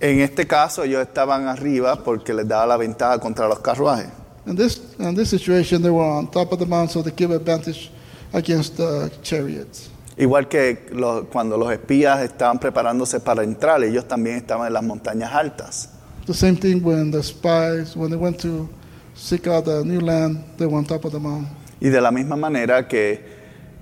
En 0.00 0.20
este 0.20 0.46
caso 0.46 0.84
ellos 0.84 1.02
estaban 1.02 1.48
arriba 1.48 2.02
porque 2.04 2.32
les 2.32 2.46
daba 2.46 2.66
la 2.66 2.76
ventaja 2.76 3.18
contra 3.18 3.48
los 3.48 3.58
carruajes. 3.60 4.08
In 4.46 4.56
this 4.56 4.80
in 4.98 5.14
this 5.14 5.28
situation, 5.28 5.82
they 5.82 5.90
were 5.90 6.04
on 6.08 6.30
top 6.30 6.52
of 6.52 6.58
the 6.58 6.66
mountain, 6.66 6.88
so 6.88 7.02
they 7.02 7.12
give 7.16 7.34
advantage 7.34 7.90
against 8.32 8.76
the 8.76 9.10
chariots. 9.22 9.90
Igual 10.16 10.48
que 10.48 10.86
lo- 10.92 11.26
cuando 11.30 11.56
los 11.56 11.70
espías 11.72 12.22
estaban 12.22 12.58
preparándose 12.58 13.20
para 13.20 13.42
entrar, 13.44 13.82
ellos 13.84 14.06
también 14.08 14.36
estaban 14.36 14.66
en 14.68 14.72
las 14.72 14.82
montañas 14.82 15.32
altas. 15.32 15.90
The 16.26 16.34
same 16.34 16.56
thing 16.56 16.80
when 16.82 17.10
the 17.10 17.22
spies, 17.22 17.94
when 17.96 18.10
they 18.10 18.18
went 18.18 18.38
to 18.42 18.68
seek 19.14 19.46
out 19.46 19.64
the 19.64 19.84
new 19.84 20.00
land, 20.00 20.44
they 20.56 20.66
were 20.66 20.76
on 20.78 20.84
top 20.86 21.04
of 21.04 21.12
the 21.12 21.18
mountain. 21.20 21.48
Y 21.80 21.88
de 21.90 22.00
la 22.00 22.10
misma 22.10 22.36
manera 22.36 22.88
que 22.88 23.20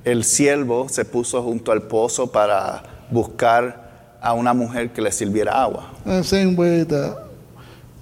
el 0.05 0.25
siervo 0.25 0.89
se 0.89 1.05
puso 1.05 1.43
junto 1.43 1.73
al 1.73 1.83
pozo 1.83 2.31
para 2.31 2.83
buscar 3.11 3.86
a 4.21 4.33
una 4.35 4.53
mujer 4.55 4.91
que 4.93 5.01
le 5.03 5.11
sirviera 5.13 5.63
agua. 5.63 5.91
And 6.05 6.23
the 6.23 6.25
same 6.25 6.57
way, 6.57 6.85
the 6.85 7.15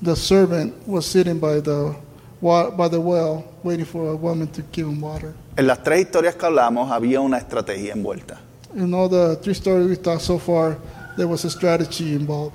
the 0.03 0.15
servant 0.17 0.75
was 0.87 1.07
sitting 1.07 1.39
by 1.39 1.61
the 1.61 1.95
wa- 2.41 2.71
by 2.71 2.89
the 2.89 2.99
well, 3.01 3.45
waiting 3.63 3.87
for 3.87 4.11
a 4.11 4.15
woman 4.17 4.49
to 4.49 4.63
give 4.73 4.87
him 4.89 5.01
water. 5.03 5.35
En 5.57 5.67
las 5.67 5.83
tres 5.83 6.01
historias 6.01 6.35
que 6.35 6.47
hablamos 6.47 6.91
había 6.91 7.21
una 7.21 7.39
estrategia 7.39 7.93
envuelta. 7.93 8.39
In 8.77 8.93
all 8.93 9.09
the 9.09 9.37
three 9.43 9.55
stories 9.55 9.89
we 9.89 9.97
talked 9.97 10.23
so 10.23 10.39
far, 10.39 10.77
there 11.17 11.29
was 11.29 11.45
a 11.45 11.51
strategy 11.51 12.13
involved. 12.15 12.53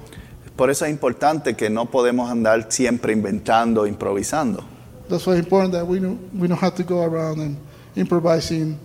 Por 0.57 0.69
eso 0.69 0.83
es 0.85 0.91
importante 0.91 1.55
que 1.55 1.69
no 1.69 1.85
podemos 1.85 2.29
andar 2.29 2.65
siempre 2.69 3.13
inventando, 3.13 3.87
improvisando. 3.87 4.63
That's 5.07 5.25
why 5.25 5.35
it's 5.37 5.45
important 5.45 5.71
that 5.73 5.87
we 5.87 5.99
don't, 5.99 6.19
we 6.37 6.47
don't 6.49 6.61
have 6.61 6.75
to 6.75 6.83
go 6.83 7.01
around 7.03 7.39
and 7.39 7.55
improvising. 7.95 8.77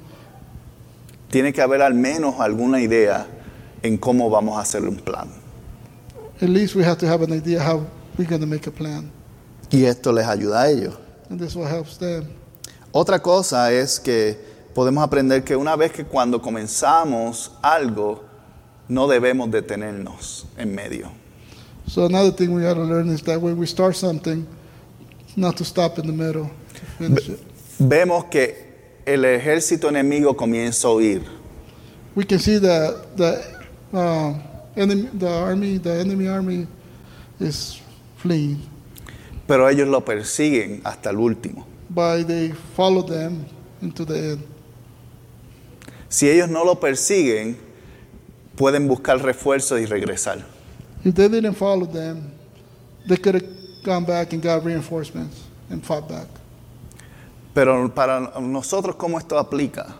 Tiene 1.30 1.52
que 1.52 1.60
haber 1.60 1.82
al 1.82 1.94
menos 1.94 2.38
alguna 2.38 2.80
idea 2.80 3.26
en 3.84 3.98
cómo 3.98 4.30
vamos 4.30 4.56
a 4.56 4.60
hacer 4.62 4.82
un 4.82 4.96
plan. 4.96 5.28
At 6.40 6.48
least 6.48 6.74
we 6.74 6.82
have 6.84 6.96
to 6.98 7.06
have 7.06 7.22
an 7.22 7.32
idea 7.32 7.62
how 7.62 7.86
we're 8.18 8.28
going 8.28 8.40
to 8.40 8.46
make 8.46 8.66
a 8.66 8.72
plan, 8.72 9.10
Y 9.70 9.84
esto 9.84 10.10
les 10.12 10.26
ayuda 10.26 10.62
a 10.62 10.70
ellos. 10.70 10.94
and 11.30 11.38
this 11.38 11.54
helps 11.54 11.98
them. 11.98 12.24
Otra 12.92 13.20
cosa 13.20 13.72
es 13.72 14.00
que 14.00 14.36
podemos 14.74 15.02
aprender 15.04 15.44
que 15.44 15.54
una 15.56 15.76
vez 15.76 15.92
que 15.92 16.04
cuando 16.04 16.40
comenzamos 16.40 17.52
algo, 17.62 18.24
no 18.88 19.06
debemos 19.06 19.50
detenernos 19.50 20.46
en 20.56 20.74
medio. 20.74 21.10
So 21.86 22.06
another 22.06 22.30
thing 22.32 22.54
we 22.54 22.62
got 22.62 22.74
to 22.74 22.84
learn 22.84 23.10
is 23.10 23.22
that 23.24 23.40
when 23.40 23.58
we 23.58 23.66
start 23.66 23.96
something, 23.96 24.46
not 25.36 25.56
to 25.58 25.64
stop 25.64 25.98
in 25.98 26.06
the 26.06 26.12
middle, 26.12 26.50
to 26.74 26.86
finish 26.98 27.28
it. 27.28 27.40
Vemos 27.78 28.24
que 28.30 29.02
el 29.04 29.24
ejército 29.24 29.88
enemigo 29.88 30.34
comienza 30.36 30.88
a 30.88 30.92
huir. 30.92 31.22
we 32.14 32.24
can 32.24 32.38
see 32.38 32.58
that 32.58 33.16
the 33.16 33.42
uh, 33.94 34.34
enemy, 34.76 35.08
the 35.14 35.28
army, 35.28 35.78
the 35.78 36.00
enemy 36.00 36.28
army, 36.28 36.66
is 37.40 37.80
fleeing. 38.16 38.60
Pero 39.46 39.68
ellos 39.68 39.88
lo 39.88 40.04
persiguen 40.04 40.80
hasta 40.84 41.10
el 41.10 41.16
último. 41.16 41.66
But 41.88 42.26
they 42.26 42.52
follow 42.76 43.02
them 43.02 43.46
into 43.80 44.04
the 44.04 44.32
end. 44.32 44.42
Si 46.08 46.28
ellos 46.28 46.48
no 46.48 46.64
lo 46.64 46.76
persiguen, 46.76 47.56
pueden 48.56 48.88
buscar 48.88 49.20
refuerzos 49.22 49.80
y 49.80 49.86
regresar. 49.86 50.44
If 51.04 51.14
they 51.14 51.28
didn't 51.28 51.54
follow 51.54 51.86
them, 51.86 52.32
they 53.06 53.16
could 53.16 53.34
have 53.34 53.46
gone 53.84 54.04
back 54.04 54.32
and 54.32 54.42
got 54.42 54.64
reinforcements 54.64 55.42
and 55.70 55.84
fought 55.84 56.08
back. 56.08 56.28
Pero 57.52 57.88
para 57.94 58.32
nosotros, 58.40 58.96
¿cómo 58.96 59.18
esto 59.18 59.38
aplica? 59.38 59.94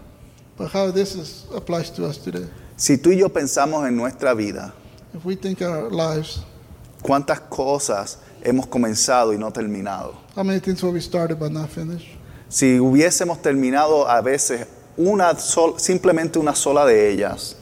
But 0.56 0.72
how 0.72 0.90
this 0.90 1.14
is, 1.14 1.46
applies 1.54 1.90
to 1.90 2.06
us 2.06 2.16
today. 2.16 2.48
Si 2.76 2.98
tú 2.98 3.10
y 3.12 3.18
yo 3.18 3.28
pensamos 3.28 3.86
en 3.86 3.96
nuestra 3.96 4.34
vida, 4.34 4.74
If 5.14 5.24
we 5.24 5.36
think 5.36 5.60
our 5.62 5.92
lives, 5.92 6.40
¿cuántas 7.02 7.40
cosas 7.40 8.18
hemos 8.42 8.66
comenzado 8.66 9.32
y 9.32 9.38
no 9.38 9.52
terminado? 9.52 10.14
how 10.34 10.42
many 10.42 10.60
things 10.60 10.82
we 10.82 11.00
started 11.00 11.38
but 11.38 11.50
not 11.52 11.68
finished? 11.70 12.08
Si 12.48 12.78
hubiésemos 12.80 13.40
terminado 13.42 14.08
a 14.08 14.20
veces 14.20 14.66
una 14.96 15.36
sol- 15.38 15.74
simplemente 15.78 16.38
una 16.38 16.54
sola 16.54 16.84
de 16.84 17.10
ellas, 17.12 17.56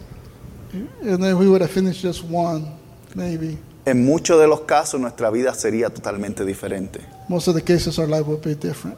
And 1.02 1.22
then 1.22 1.36
we 1.38 1.46
would 1.48 1.60
have 1.60 1.70
finished 1.70 2.00
just 2.02 2.24
one, 2.30 2.66
maybe. 3.14 3.58
en 3.84 4.06
muchos 4.06 4.40
de 4.40 4.46
los 4.46 4.60
casos 4.62 4.98
nuestra 4.98 5.28
vida 5.30 5.52
sería 5.52 5.90
totalmente 5.90 6.46
diferente. 6.46 7.00
Most 7.28 7.48
of 7.48 7.54
the 7.54 7.62
cases, 7.62 7.98
our 7.98 8.08
life 8.08 8.22
would 8.26 8.40
be 8.42 8.54
different. 8.54 8.96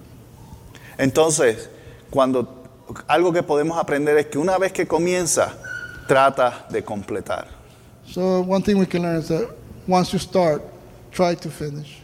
Entonces, 0.97 1.69
cuando 2.11 2.63
algo 3.09 3.33
que 3.33 3.43
podemos 3.43 3.77
aprender 3.79 4.17
es 4.19 4.27
que 4.27 4.39
una 4.39 4.57
vez 4.59 4.73
que 4.73 4.87
comienza, 4.87 5.55
trata 6.07 6.67
de 6.71 6.83
completar. 6.83 7.47
So 8.07 8.41
one 8.41 8.63
thing 8.63 8.79
we 8.79 8.87
can 8.87 9.03
learn 9.03 9.17
is 9.17 9.29
that 9.29 9.49
once 9.87 10.13
you 10.13 10.19
start, 10.19 10.63
try 11.11 11.35
to 11.35 11.51
finish. 11.51 12.03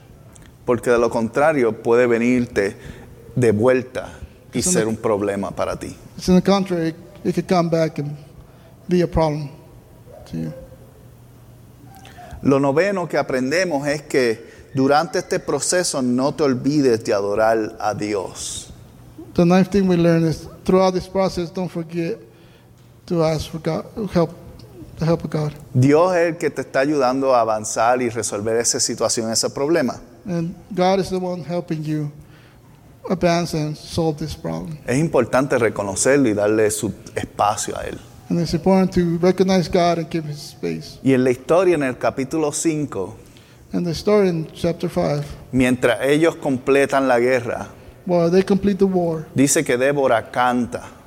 Porque 0.64 0.90
de 0.90 0.98
lo 0.98 1.10
contrario 1.10 1.72
puede 1.72 2.06
venirte 2.06 2.76
de 3.34 3.52
vuelta 3.52 4.12
y 4.52 4.62
ser 4.62 4.86
un 4.86 4.96
problema 4.96 5.50
para 5.50 5.76
ti. 5.76 5.96
It's 6.16 6.28
in 6.28 6.34
the 6.34 6.42
contrary, 6.42 6.94
it 7.24 7.34
could 7.34 7.48
come 7.48 7.68
back 7.68 7.98
and 7.98 8.16
be 8.88 9.02
a 9.02 9.06
problem 9.06 9.50
to 10.30 10.36
you. 10.36 10.52
Lo 12.42 12.58
noveno 12.58 13.06
que 13.08 13.18
aprendemos 13.18 13.86
es 13.86 14.02
que 14.02 14.70
durante 14.74 15.18
este 15.18 15.40
proceso 15.40 16.00
no 16.00 16.32
te 16.32 16.44
olvides 16.44 17.04
de 17.04 17.12
adorar 17.12 17.76
a 17.78 17.94
Dios. 17.94 18.72
The 19.34 19.44
ninth 19.44 19.70
thing 19.70 19.86
we 19.86 19.96
learn 19.96 20.24
is 20.24 20.48
throughout 20.64 20.94
this 20.94 21.06
process, 21.06 21.50
don't 21.50 21.70
forget 21.70 22.18
to 23.10 23.24
ask 23.24 23.50
for 23.50 23.58
God, 23.58 23.84
help, 24.14 24.30
the 24.98 25.04
help 25.04 25.24
of 25.24 25.30
God. 25.30 25.52
Dios 25.74 26.14
es 26.14 26.28
el 26.28 26.36
que 26.38 26.48
te 26.50 26.62
está 26.62 26.80
ayudando 26.80 27.34
a 27.34 27.40
avanzar 27.40 28.00
y 28.00 28.08
resolver 28.08 28.56
esa 28.56 28.78
situación, 28.80 29.30
ese 29.30 29.50
problema. 29.50 30.00
And 30.26 30.54
God 30.70 31.00
is 31.00 31.10
the 31.10 31.18
one 31.18 31.42
helping 31.44 31.82
you 31.82 32.10
advance 33.10 33.54
and 33.54 33.76
solve 33.76 34.18
this 34.18 34.34
problem. 34.36 34.78
Es 34.86 34.98
importante 34.98 35.58
reconocerlo 35.58 36.28
y 36.28 36.34
darle 36.34 36.70
su 36.70 36.92
espacio 37.14 37.76
a 37.76 37.82
Él. 37.82 37.98
And 38.28 38.38
it's 38.38 38.54
important 38.54 38.94
to 38.94 39.18
recognize 39.20 39.68
God 39.68 39.98
and 39.98 40.08
give 40.08 40.28
His 40.30 40.38
space. 40.38 41.00
Y 41.02 41.12
en 41.14 41.24
la 41.24 41.30
historia, 41.30 41.74
en 41.74 41.82
el 41.82 41.98
capítulo 41.98 42.52
5, 42.52 43.16
And 43.72 43.84
the 43.86 43.92
story 43.92 44.28
in 44.28 44.48
chapter 44.52 44.88
5, 44.88 45.24
mientras 45.52 45.98
ellos 46.02 46.36
completan 46.36 47.08
la 47.08 47.18
guerra, 47.18 47.68
well, 48.06 48.30
they 48.30 48.42
complete 48.44 48.78
the 48.78 48.84
war. 48.84 49.26
dice 49.34 49.64
que 49.64 49.76
Débora 49.76 50.30
canta, 50.30 50.99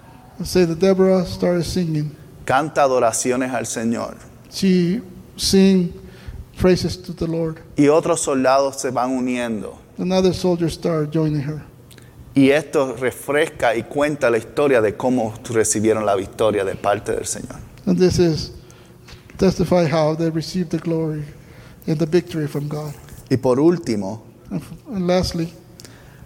Say 0.43 0.65
that 0.65 0.79
Deborah 0.79 1.25
started 1.25 1.63
singing. 1.63 2.15
canta 2.45 2.83
adoraciones 2.83 3.51
al 3.53 3.65
Señor. 3.65 4.17
She 4.51 5.01
sing 5.37 5.93
praises 6.57 7.01
to 7.01 7.13
the 7.13 7.27
Lord. 7.27 7.59
Y 7.77 7.87
otros 7.87 8.21
soldados 8.21 8.81
se 8.81 8.89
van 8.91 9.11
uniendo. 9.11 9.77
Another 9.97 10.33
soldier 10.33 10.69
started 10.69 11.11
joining 11.11 11.41
her. 11.41 11.63
Y 12.35 12.49
esto 12.49 12.95
refresca 12.95 13.75
y 13.75 13.83
cuenta 13.83 14.29
la 14.31 14.37
historia 14.37 14.81
de 14.81 14.95
cómo 14.97 15.33
recibieron 15.51 16.05
la 16.05 16.15
victoria 16.15 16.63
de 16.65 16.75
parte 16.75 17.11
del 17.11 17.25
Señor. 17.25 17.59
And 17.85 17.97
this 17.97 18.17
is 18.17 18.51
testify 19.37 19.85
how 19.85 20.15
they 20.15 20.29
received 20.31 20.71
the 20.71 20.79
glory 20.79 21.23
and 21.85 21.97
the 21.99 22.07
victory 22.07 22.47
from 22.47 22.67
God. 22.67 22.93
Y 23.29 23.37
por 23.37 23.59
último, 23.59 24.23
And, 24.49 24.61
and 24.87 25.07
lastly, 25.07 25.51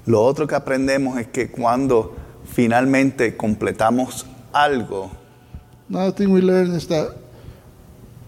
lo 0.06 0.24
otro 0.24 0.48
que 0.48 0.56
aprendemos 0.56 1.18
es 1.20 1.28
que 1.28 1.50
cuando 1.50 2.16
finalmente 2.58 3.38
completamos 3.38 4.26
algo, 4.52 5.12
another 5.90 6.12
thing 6.12 6.32
we 6.32 6.42
learn 6.42 6.76
is 6.76 6.88
that 6.88 7.16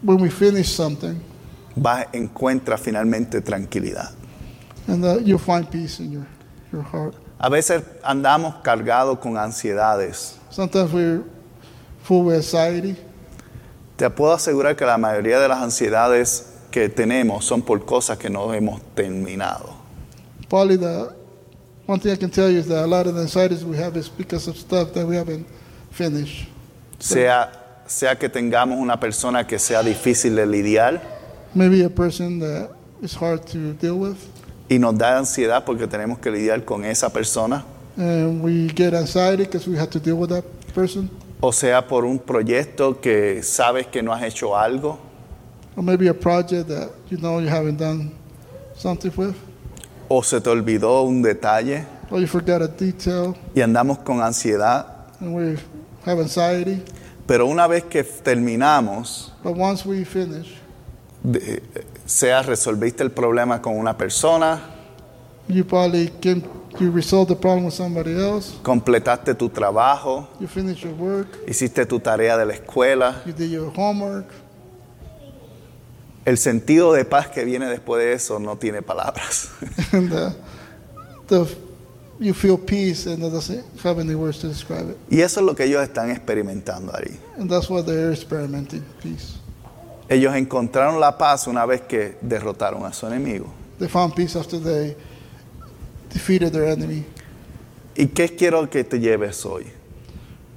when 0.03 0.21
we 0.21 0.29
finish 0.29 0.69
something, 0.69 1.19
va, 1.75 2.05
encuentra 2.13 2.77
finalmente 2.77 3.41
tranquilidad. 3.41 4.11
and 4.87 5.03
that 5.03 5.25
you'll 5.25 5.39
find 5.39 5.67
peace 5.71 5.99
in 5.99 6.11
your, 6.11 6.27
your 6.71 6.83
heart. 6.83 7.15
A 7.39 7.49
veces 7.49 7.81
andamos 8.03 8.61
cargados 8.61 9.17
con 9.17 9.35
ansiedades. 9.35 10.37
Sometimes 10.51 10.93
we're 10.93 11.23
full 12.03 12.25
with 12.25 12.35
anxiety. 12.35 12.95
Te 13.97 14.11
puedo 14.11 14.33
asegurar 14.33 14.75
que 14.75 14.85
la 14.85 14.99
mayoría 14.99 15.39
de 15.39 15.47
las 15.47 15.59
ansiedades 15.63 16.53
que 16.69 16.87
tenemos 16.87 17.45
son 17.45 17.63
por 17.63 17.83
cosas 17.83 18.19
que 18.19 18.29
no 18.29 18.53
hemos 18.53 18.79
terminado. 18.93 19.73
Probably 20.47 20.77
the 20.77 21.18
one 21.89 21.99
thing 21.99 22.11
I 22.11 22.17
can 22.17 22.29
tell 22.29 22.51
you 22.51 22.59
is 22.59 22.67
that 22.67 22.83
a 22.83 22.87
lot 22.87 23.07
of 23.07 23.15
the 23.15 23.21
anxieties 23.21 23.65
we 23.65 23.75
have 23.77 23.97
is 23.97 24.07
because 24.07 24.47
of 24.47 24.55
stuff 24.55 24.93
that 24.93 25.07
we 25.07 25.15
haven't 25.15 25.47
finished. 25.89 26.47
Sea, 26.99 27.49
sea 27.87 28.15
que 28.15 28.29
tengamos 28.29 28.77
una 28.77 28.99
persona 28.99 29.47
que 29.47 29.57
sea 29.57 29.81
difícil 29.81 30.35
de 30.35 30.45
lidiar 30.45 31.01
Maybe 31.55 31.83
a 31.83 31.89
person 31.89 32.37
that 32.39 32.69
is 33.01 33.15
hard 33.15 33.43
to 33.47 33.73
deal 33.73 33.97
with, 33.97 34.17
y 34.69 34.77
nos 34.77 34.95
da 34.95 35.17
ansiedad 35.17 35.65
porque 35.65 35.87
tenemos 35.87 36.19
que 36.19 36.29
lidiar 36.29 36.63
con 36.63 36.85
esa 36.85 37.09
persona, 37.09 37.65
and 37.97 38.43
we 38.43 38.67
get 38.67 38.93
anxiety 38.93 39.45
because 39.45 39.67
we 39.67 39.75
have 39.75 39.89
to 39.89 39.99
deal 39.99 40.15
with 40.15 40.29
that 40.29 40.43
person. 40.75 41.09
o 41.41 41.51
sea 41.51 41.87
por 41.87 42.05
un 42.05 42.19
proyecto 42.19 43.01
que 43.01 43.41
sabes 43.41 43.87
que 43.87 44.03
no 44.03 44.13
has 44.13 44.21
hecho 44.21 44.55
algo, 44.55 44.99
Or 45.75 45.83
maybe 45.83 46.07
a 46.07 46.13
project 46.13 46.67
that 46.67 46.89
you 47.09 47.17
know 47.17 47.39
you 47.39 47.47
haven't 47.47 47.77
done 47.79 48.11
something 48.75 49.11
with, 49.17 49.33
o 50.09 50.21
se 50.23 50.41
te 50.41 50.49
olvidó 50.49 51.03
un 51.03 51.21
detalle 51.21 51.85
or 52.11 52.19
you 52.19 52.27
forgot 52.27 52.61
a 52.61 52.67
detail, 52.67 53.35
y 53.55 53.61
andamos 53.61 53.99
con 53.99 54.21
ansiedad. 54.21 54.85
and 55.21 55.33
we 55.35 55.57
have 56.05 56.19
anxiety. 56.19 56.83
Pero 57.27 57.45
una 57.45 57.67
vez 57.67 57.83
que 57.83 58.03
terminamos, 58.03 59.31
But 59.43 59.55
once 59.57 59.87
we 59.87 60.03
finish, 60.05 60.57
de- 61.23 61.61
sea 62.05 62.41
resolviste 62.41 63.03
el 63.03 63.11
problema 63.11 63.61
con 63.61 63.77
una 63.77 63.95
persona, 63.95 64.59
you 65.47 65.63
probably 65.65 66.07
can 66.21 66.43
you 66.79 66.91
resolve 66.91 67.27
the 67.27 67.35
problem 67.35 67.65
with 67.65 67.73
somebody 67.73 68.11
else. 68.13 68.55
completaste 68.63 69.35
tu 69.35 69.49
trabajo, 69.49 70.27
You 70.39 70.47
finish 70.47 70.81
your 70.83 70.93
work. 70.93 71.27
hiciste 71.47 71.85
tu 71.85 71.99
tarea 71.99 72.35
de 72.37 72.45
la 72.47 72.53
escuela, 72.53 73.21
You 73.25 73.33
did 73.33 73.51
your 73.51 73.71
homework. 73.75 74.25
El 76.29 76.37
sentido 76.37 76.93
de 76.93 77.05
paz 77.05 77.27
que 77.27 77.43
viene 77.43 77.65
después 77.65 78.03
de 78.03 78.13
eso 78.13 78.39
no 78.39 78.55
tiene 78.57 78.81
palabras. 78.81 79.49
and 79.91 80.13
uh, 80.13 80.29
the, 81.27 81.47
you 82.19 82.33
feel 82.33 82.57
peace 82.57 83.07
and 83.07 83.23
it 83.23 83.31
doesn't 83.31 83.65
have 83.83 83.99
any 83.99 84.13
words 84.13 84.37
to 84.39 84.47
describe 84.47 84.91
it. 84.91 84.97
Y 85.09 85.21
eso 85.21 85.39
es 85.39 85.45
lo 85.45 85.55
que 85.55 85.65
ellos 85.65 85.81
están 85.81 86.11
experimentando 86.11 86.93
ahí. 86.95 87.17
And 87.39 87.49
that's 87.49 87.69
what 87.69 87.85
they're 87.85 88.11
experimenting, 88.11 88.83
peace. 89.01 89.39
Ellos 90.07 90.35
encontraron 90.35 90.99
la 90.99 91.17
paz 91.17 91.47
una 91.47 91.65
vez 91.65 91.81
que 91.81 92.17
derrotaron 92.21 92.85
a 92.85 92.93
su 92.93 93.07
enemigo. 93.07 93.47
They 93.79 93.87
found 93.87 94.13
peace 94.13 94.37
after 94.37 94.59
they 94.59 94.95
defeated 96.13 96.51
their 96.51 96.65
enemy. 96.65 97.05
¿Y 97.95 98.07
qué 98.07 98.35
quiero 98.35 98.69
que 98.69 98.83
te 98.83 98.99
lleves 98.99 99.43
hoy? 99.45 99.65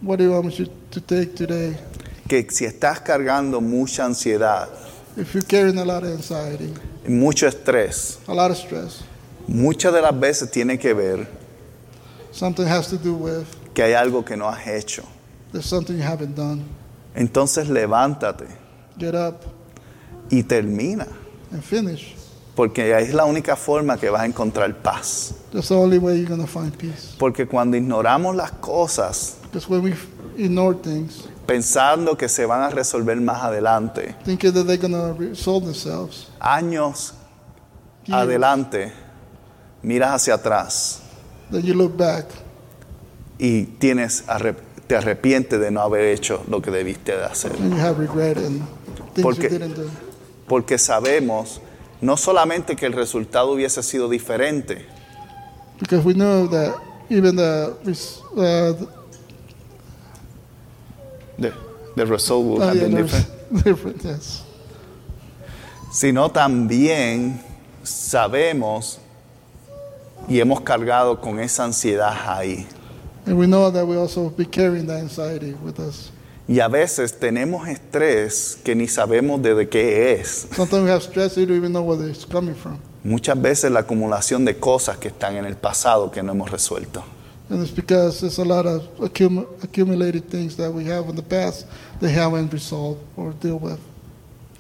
What 0.02 0.18
do 0.18 0.24
you 0.24 0.32
want 0.32 0.46
me 0.46 0.52
to, 0.52 0.66
to 0.90 1.00
take 1.00 1.34
today? 1.34 1.76
Que 2.28 2.46
si 2.50 2.66
estás 2.66 3.00
cargando 3.00 3.60
mucha 3.60 4.04
ansiedad, 4.04 4.68
If 5.16 5.34
you're 5.34 5.42
carrying 5.46 5.78
a 5.78 5.84
lot 5.84 6.04
of 6.04 6.10
anxiety, 6.10 6.72
mucho 7.06 7.46
estrés, 7.46 8.18
a 8.26 8.34
lot 8.34 8.50
of 8.50 8.56
stress, 8.56 9.02
muchas 9.46 9.92
de 9.92 10.00
las 10.00 10.18
veces 10.18 10.50
tiene 10.50 10.78
que 10.78 10.94
ver 10.94 11.26
something 12.30 12.66
has 12.66 12.88
to 12.88 12.96
do 12.96 13.14
with 13.14 13.46
que 13.74 13.82
hay 13.82 13.92
algo 13.92 14.24
que 14.24 14.36
no 14.36 14.48
has 14.48 14.66
hecho. 14.66 15.02
there's 15.52 15.66
something 15.66 15.96
you 15.96 16.02
haven't 16.02 16.34
done. 16.34 16.64
Entonces 17.14 17.68
levántate 17.68 18.46
Get 18.98 19.14
up 19.14 19.42
y 20.30 20.42
termina, 20.42 21.06
and 21.50 21.62
finish. 21.62 22.14
porque 22.54 22.92
es 22.98 23.12
la 23.12 23.24
única 23.24 23.56
forma 23.56 23.98
que 23.98 24.08
vas 24.08 24.22
a 24.22 24.26
encontrar 24.26 24.74
paz. 24.82 25.34
That's 25.52 25.68
the 25.68 25.74
only 25.74 25.98
way 25.98 26.22
you're 26.22 26.46
find 26.46 26.72
peace. 26.76 27.14
Porque 27.18 27.46
cuando 27.46 27.76
ignoramos 27.76 28.34
las 28.34 28.52
cosas, 28.52 29.36
when 29.68 29.82
we 29.82 29.94
ignore 30.36 30.74
things, 30.74 31.28
pensando 31.46 32.16
que 32.16 32.28
se 32.28 32.46
van 32.46 32.62
a 32.62 32.70
resolver 32.70 33.20
más 33.20 33.42
adelante, 33.42 34.14
thinking 34.24 34.52
that 34.52 34.64
they're 34.66 34.78
to 34.78 35.14
resolve 35.18 35.64
themselves, 35.64 36.28
años 36.40 37.14
years, 38.06 38.22
adelante, 38.22 38.92
miras 39.82 40.10
hacia 40.14 40.34
atrás 40.34 41.00
then 41.50 41.62
you 41.62 41.74
look 41.74 41.96
back 41.96 42.26
y 43.38 43.64
tienes 43.78 44.24
te 44.86 44.96
arrepientes 44.96 45.58
de 45.60 45.70
no 45.70 45.80
haber 45.82 46.04
hecho 46.06 46.42
lo 46.48 46.60
que 46.62 46.70
debiste 46.70 47.16
de 47.16 47.24
hacer. 47.24 47.52
and 47.52 47.72
you 47.74 47.80
have 47.80 47.98
regret 47.98 48.36
and 48.38 48.62
things 49.14 49.22
Porque- 49.22 49.48
you 49.50 49.58
didn't 49.58 49.76
do. 49.76 49.88
Porque 50.48 50.76
sabemos 50.78 51.60
no 52.00 52.16
solamente 52.16 52.74
que 52.76 52.84
el 52.86 52.92
resultado 52.92 53.52
hubiese 53.52 53.82
sido 53.82 54.08
diferente, 54.08 54.86
Because 55.80 56.04
we 56.06 56.14
know 56.14 56.46
that 56.48 56.74
even 57.10 57.34
the, 57.36 57.74
res- 57.84 58.20
uh, 58.36 58.74
the 61.38 61.52
the, 61.96 62.06
result 62.06 62.44
would 62.44 62.62
have 62.62 62.80
been 62.80 62.94
different, 62.94 63.64
different, 63.64 64.04
yes. 64.04 64.44
sino 65.90 66.30
también 66.30 67.40
sabemos 67.82 68.98
y 70.28 70.40
hemos 70.40 70.60
cargado 70.60 71.20
con 71.20 71.38
esa 71.40 71.64
ansiedad 71.64 72.14
ahí. 72.26 72.66
And 73.26 73.38
we 73.38 73.46
know 73.46 73.70
that 73.70 73.86
we 73.86 73.96
also 73.96 74.30
be 74.30 74.44
carrying 74.44 74.86
that 74.86 75.00
anxiety 75.00 75.54
with 75.62 75.78
us. 75.78 76.10
Y 76.48 76.58
a 76.58 76.68
veces 76.68 77.18
tenemos 77.18 77.68
estrés 77.68 78.58
que 78.64 78.74
ni 78.74 78.88
sabemos 78.88 79.40
de 79.40 79.68
qué 79.68 80.12
es. 80.12 80.48
Sometimes 80.52 80.84
we 80.84 80.90
have 80.90 81.02
stress, 81.02 81.36
you 81.36 81.46
don't 81.46 81.56
even 81.56 81.72
know 81.72 81.82
where 81.82 82.08
it's 82.08 82.24
coming 82.24 82.54
from. 82.54 82.78
Muchas 83.04 83.40
veces 83.40 83.70
la 83.70 83.80
acumulación 83.80 84.44
de 84.44 84.58
cosas 84.58 84.96
que 84.98 85.08
están 85.08 85.36
en 85.36 85.44
el 85.44 85.56
pasado 85.56 86.10
que 86.10 86.22
no 86.22 86.32
hemos 86.32 86.50
resuelto. 86.50 87.04
And 87.50 87.60
it's 87.60 87.70
because 87.70 88.20
there's 88.20 88.38
a 88.38 88.44
lot 88.44 88.66
of 88.66 88.82
accum- 88.98 89.46
accumulated 89.62 90.30
things 90.30 90.56
that 90.56 90.72
we 90.72 90.84
have 90.86 91.08
in 91.08 91.16
the 91.16 91.22
past 91.22 91.66
that 92.00 92.10
haven't 92.10 92.52
resolved 92.52 93.00
or 93.16 93.32
deal 93.32 93.58
with. 93.58 93.78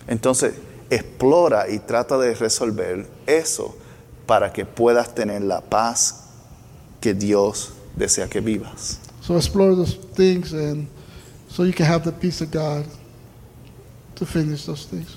Entonces, 0.06 0.54
explora 0.90 1.66
y 1.68 1.78
trata 1.78 2.18
de 2.18 2.34
resolver 2.34 3.06
eso 3.26 3.74
para 4.26 4.52
que 4.52 4.66
puedas 4.66 5.14
tener 5.14 5.42
la 5.42 5.60
paz 5.60 6.24
que 7.00 7.14
Dios 7.14 7.72
desea 7.96 8.28
que 8.28 8.40
vivas. 8.40 8.98
So 9.22 9.36
explore 9.36 9.74
those 9.74 9.94
things 9.94 10.52
and 10.52 10.88
so 11.48 11.64
you 11.64 11.72
can 11.72 11.86
have 11.86 12.04
the 12.04 12.12
peace 12.12 12.40
of 12.40 12.50
God 12.50 12.84
to 14.16 14.26
finish 14.26 14.66
those 14.66 14.84
things. 14.86 15.16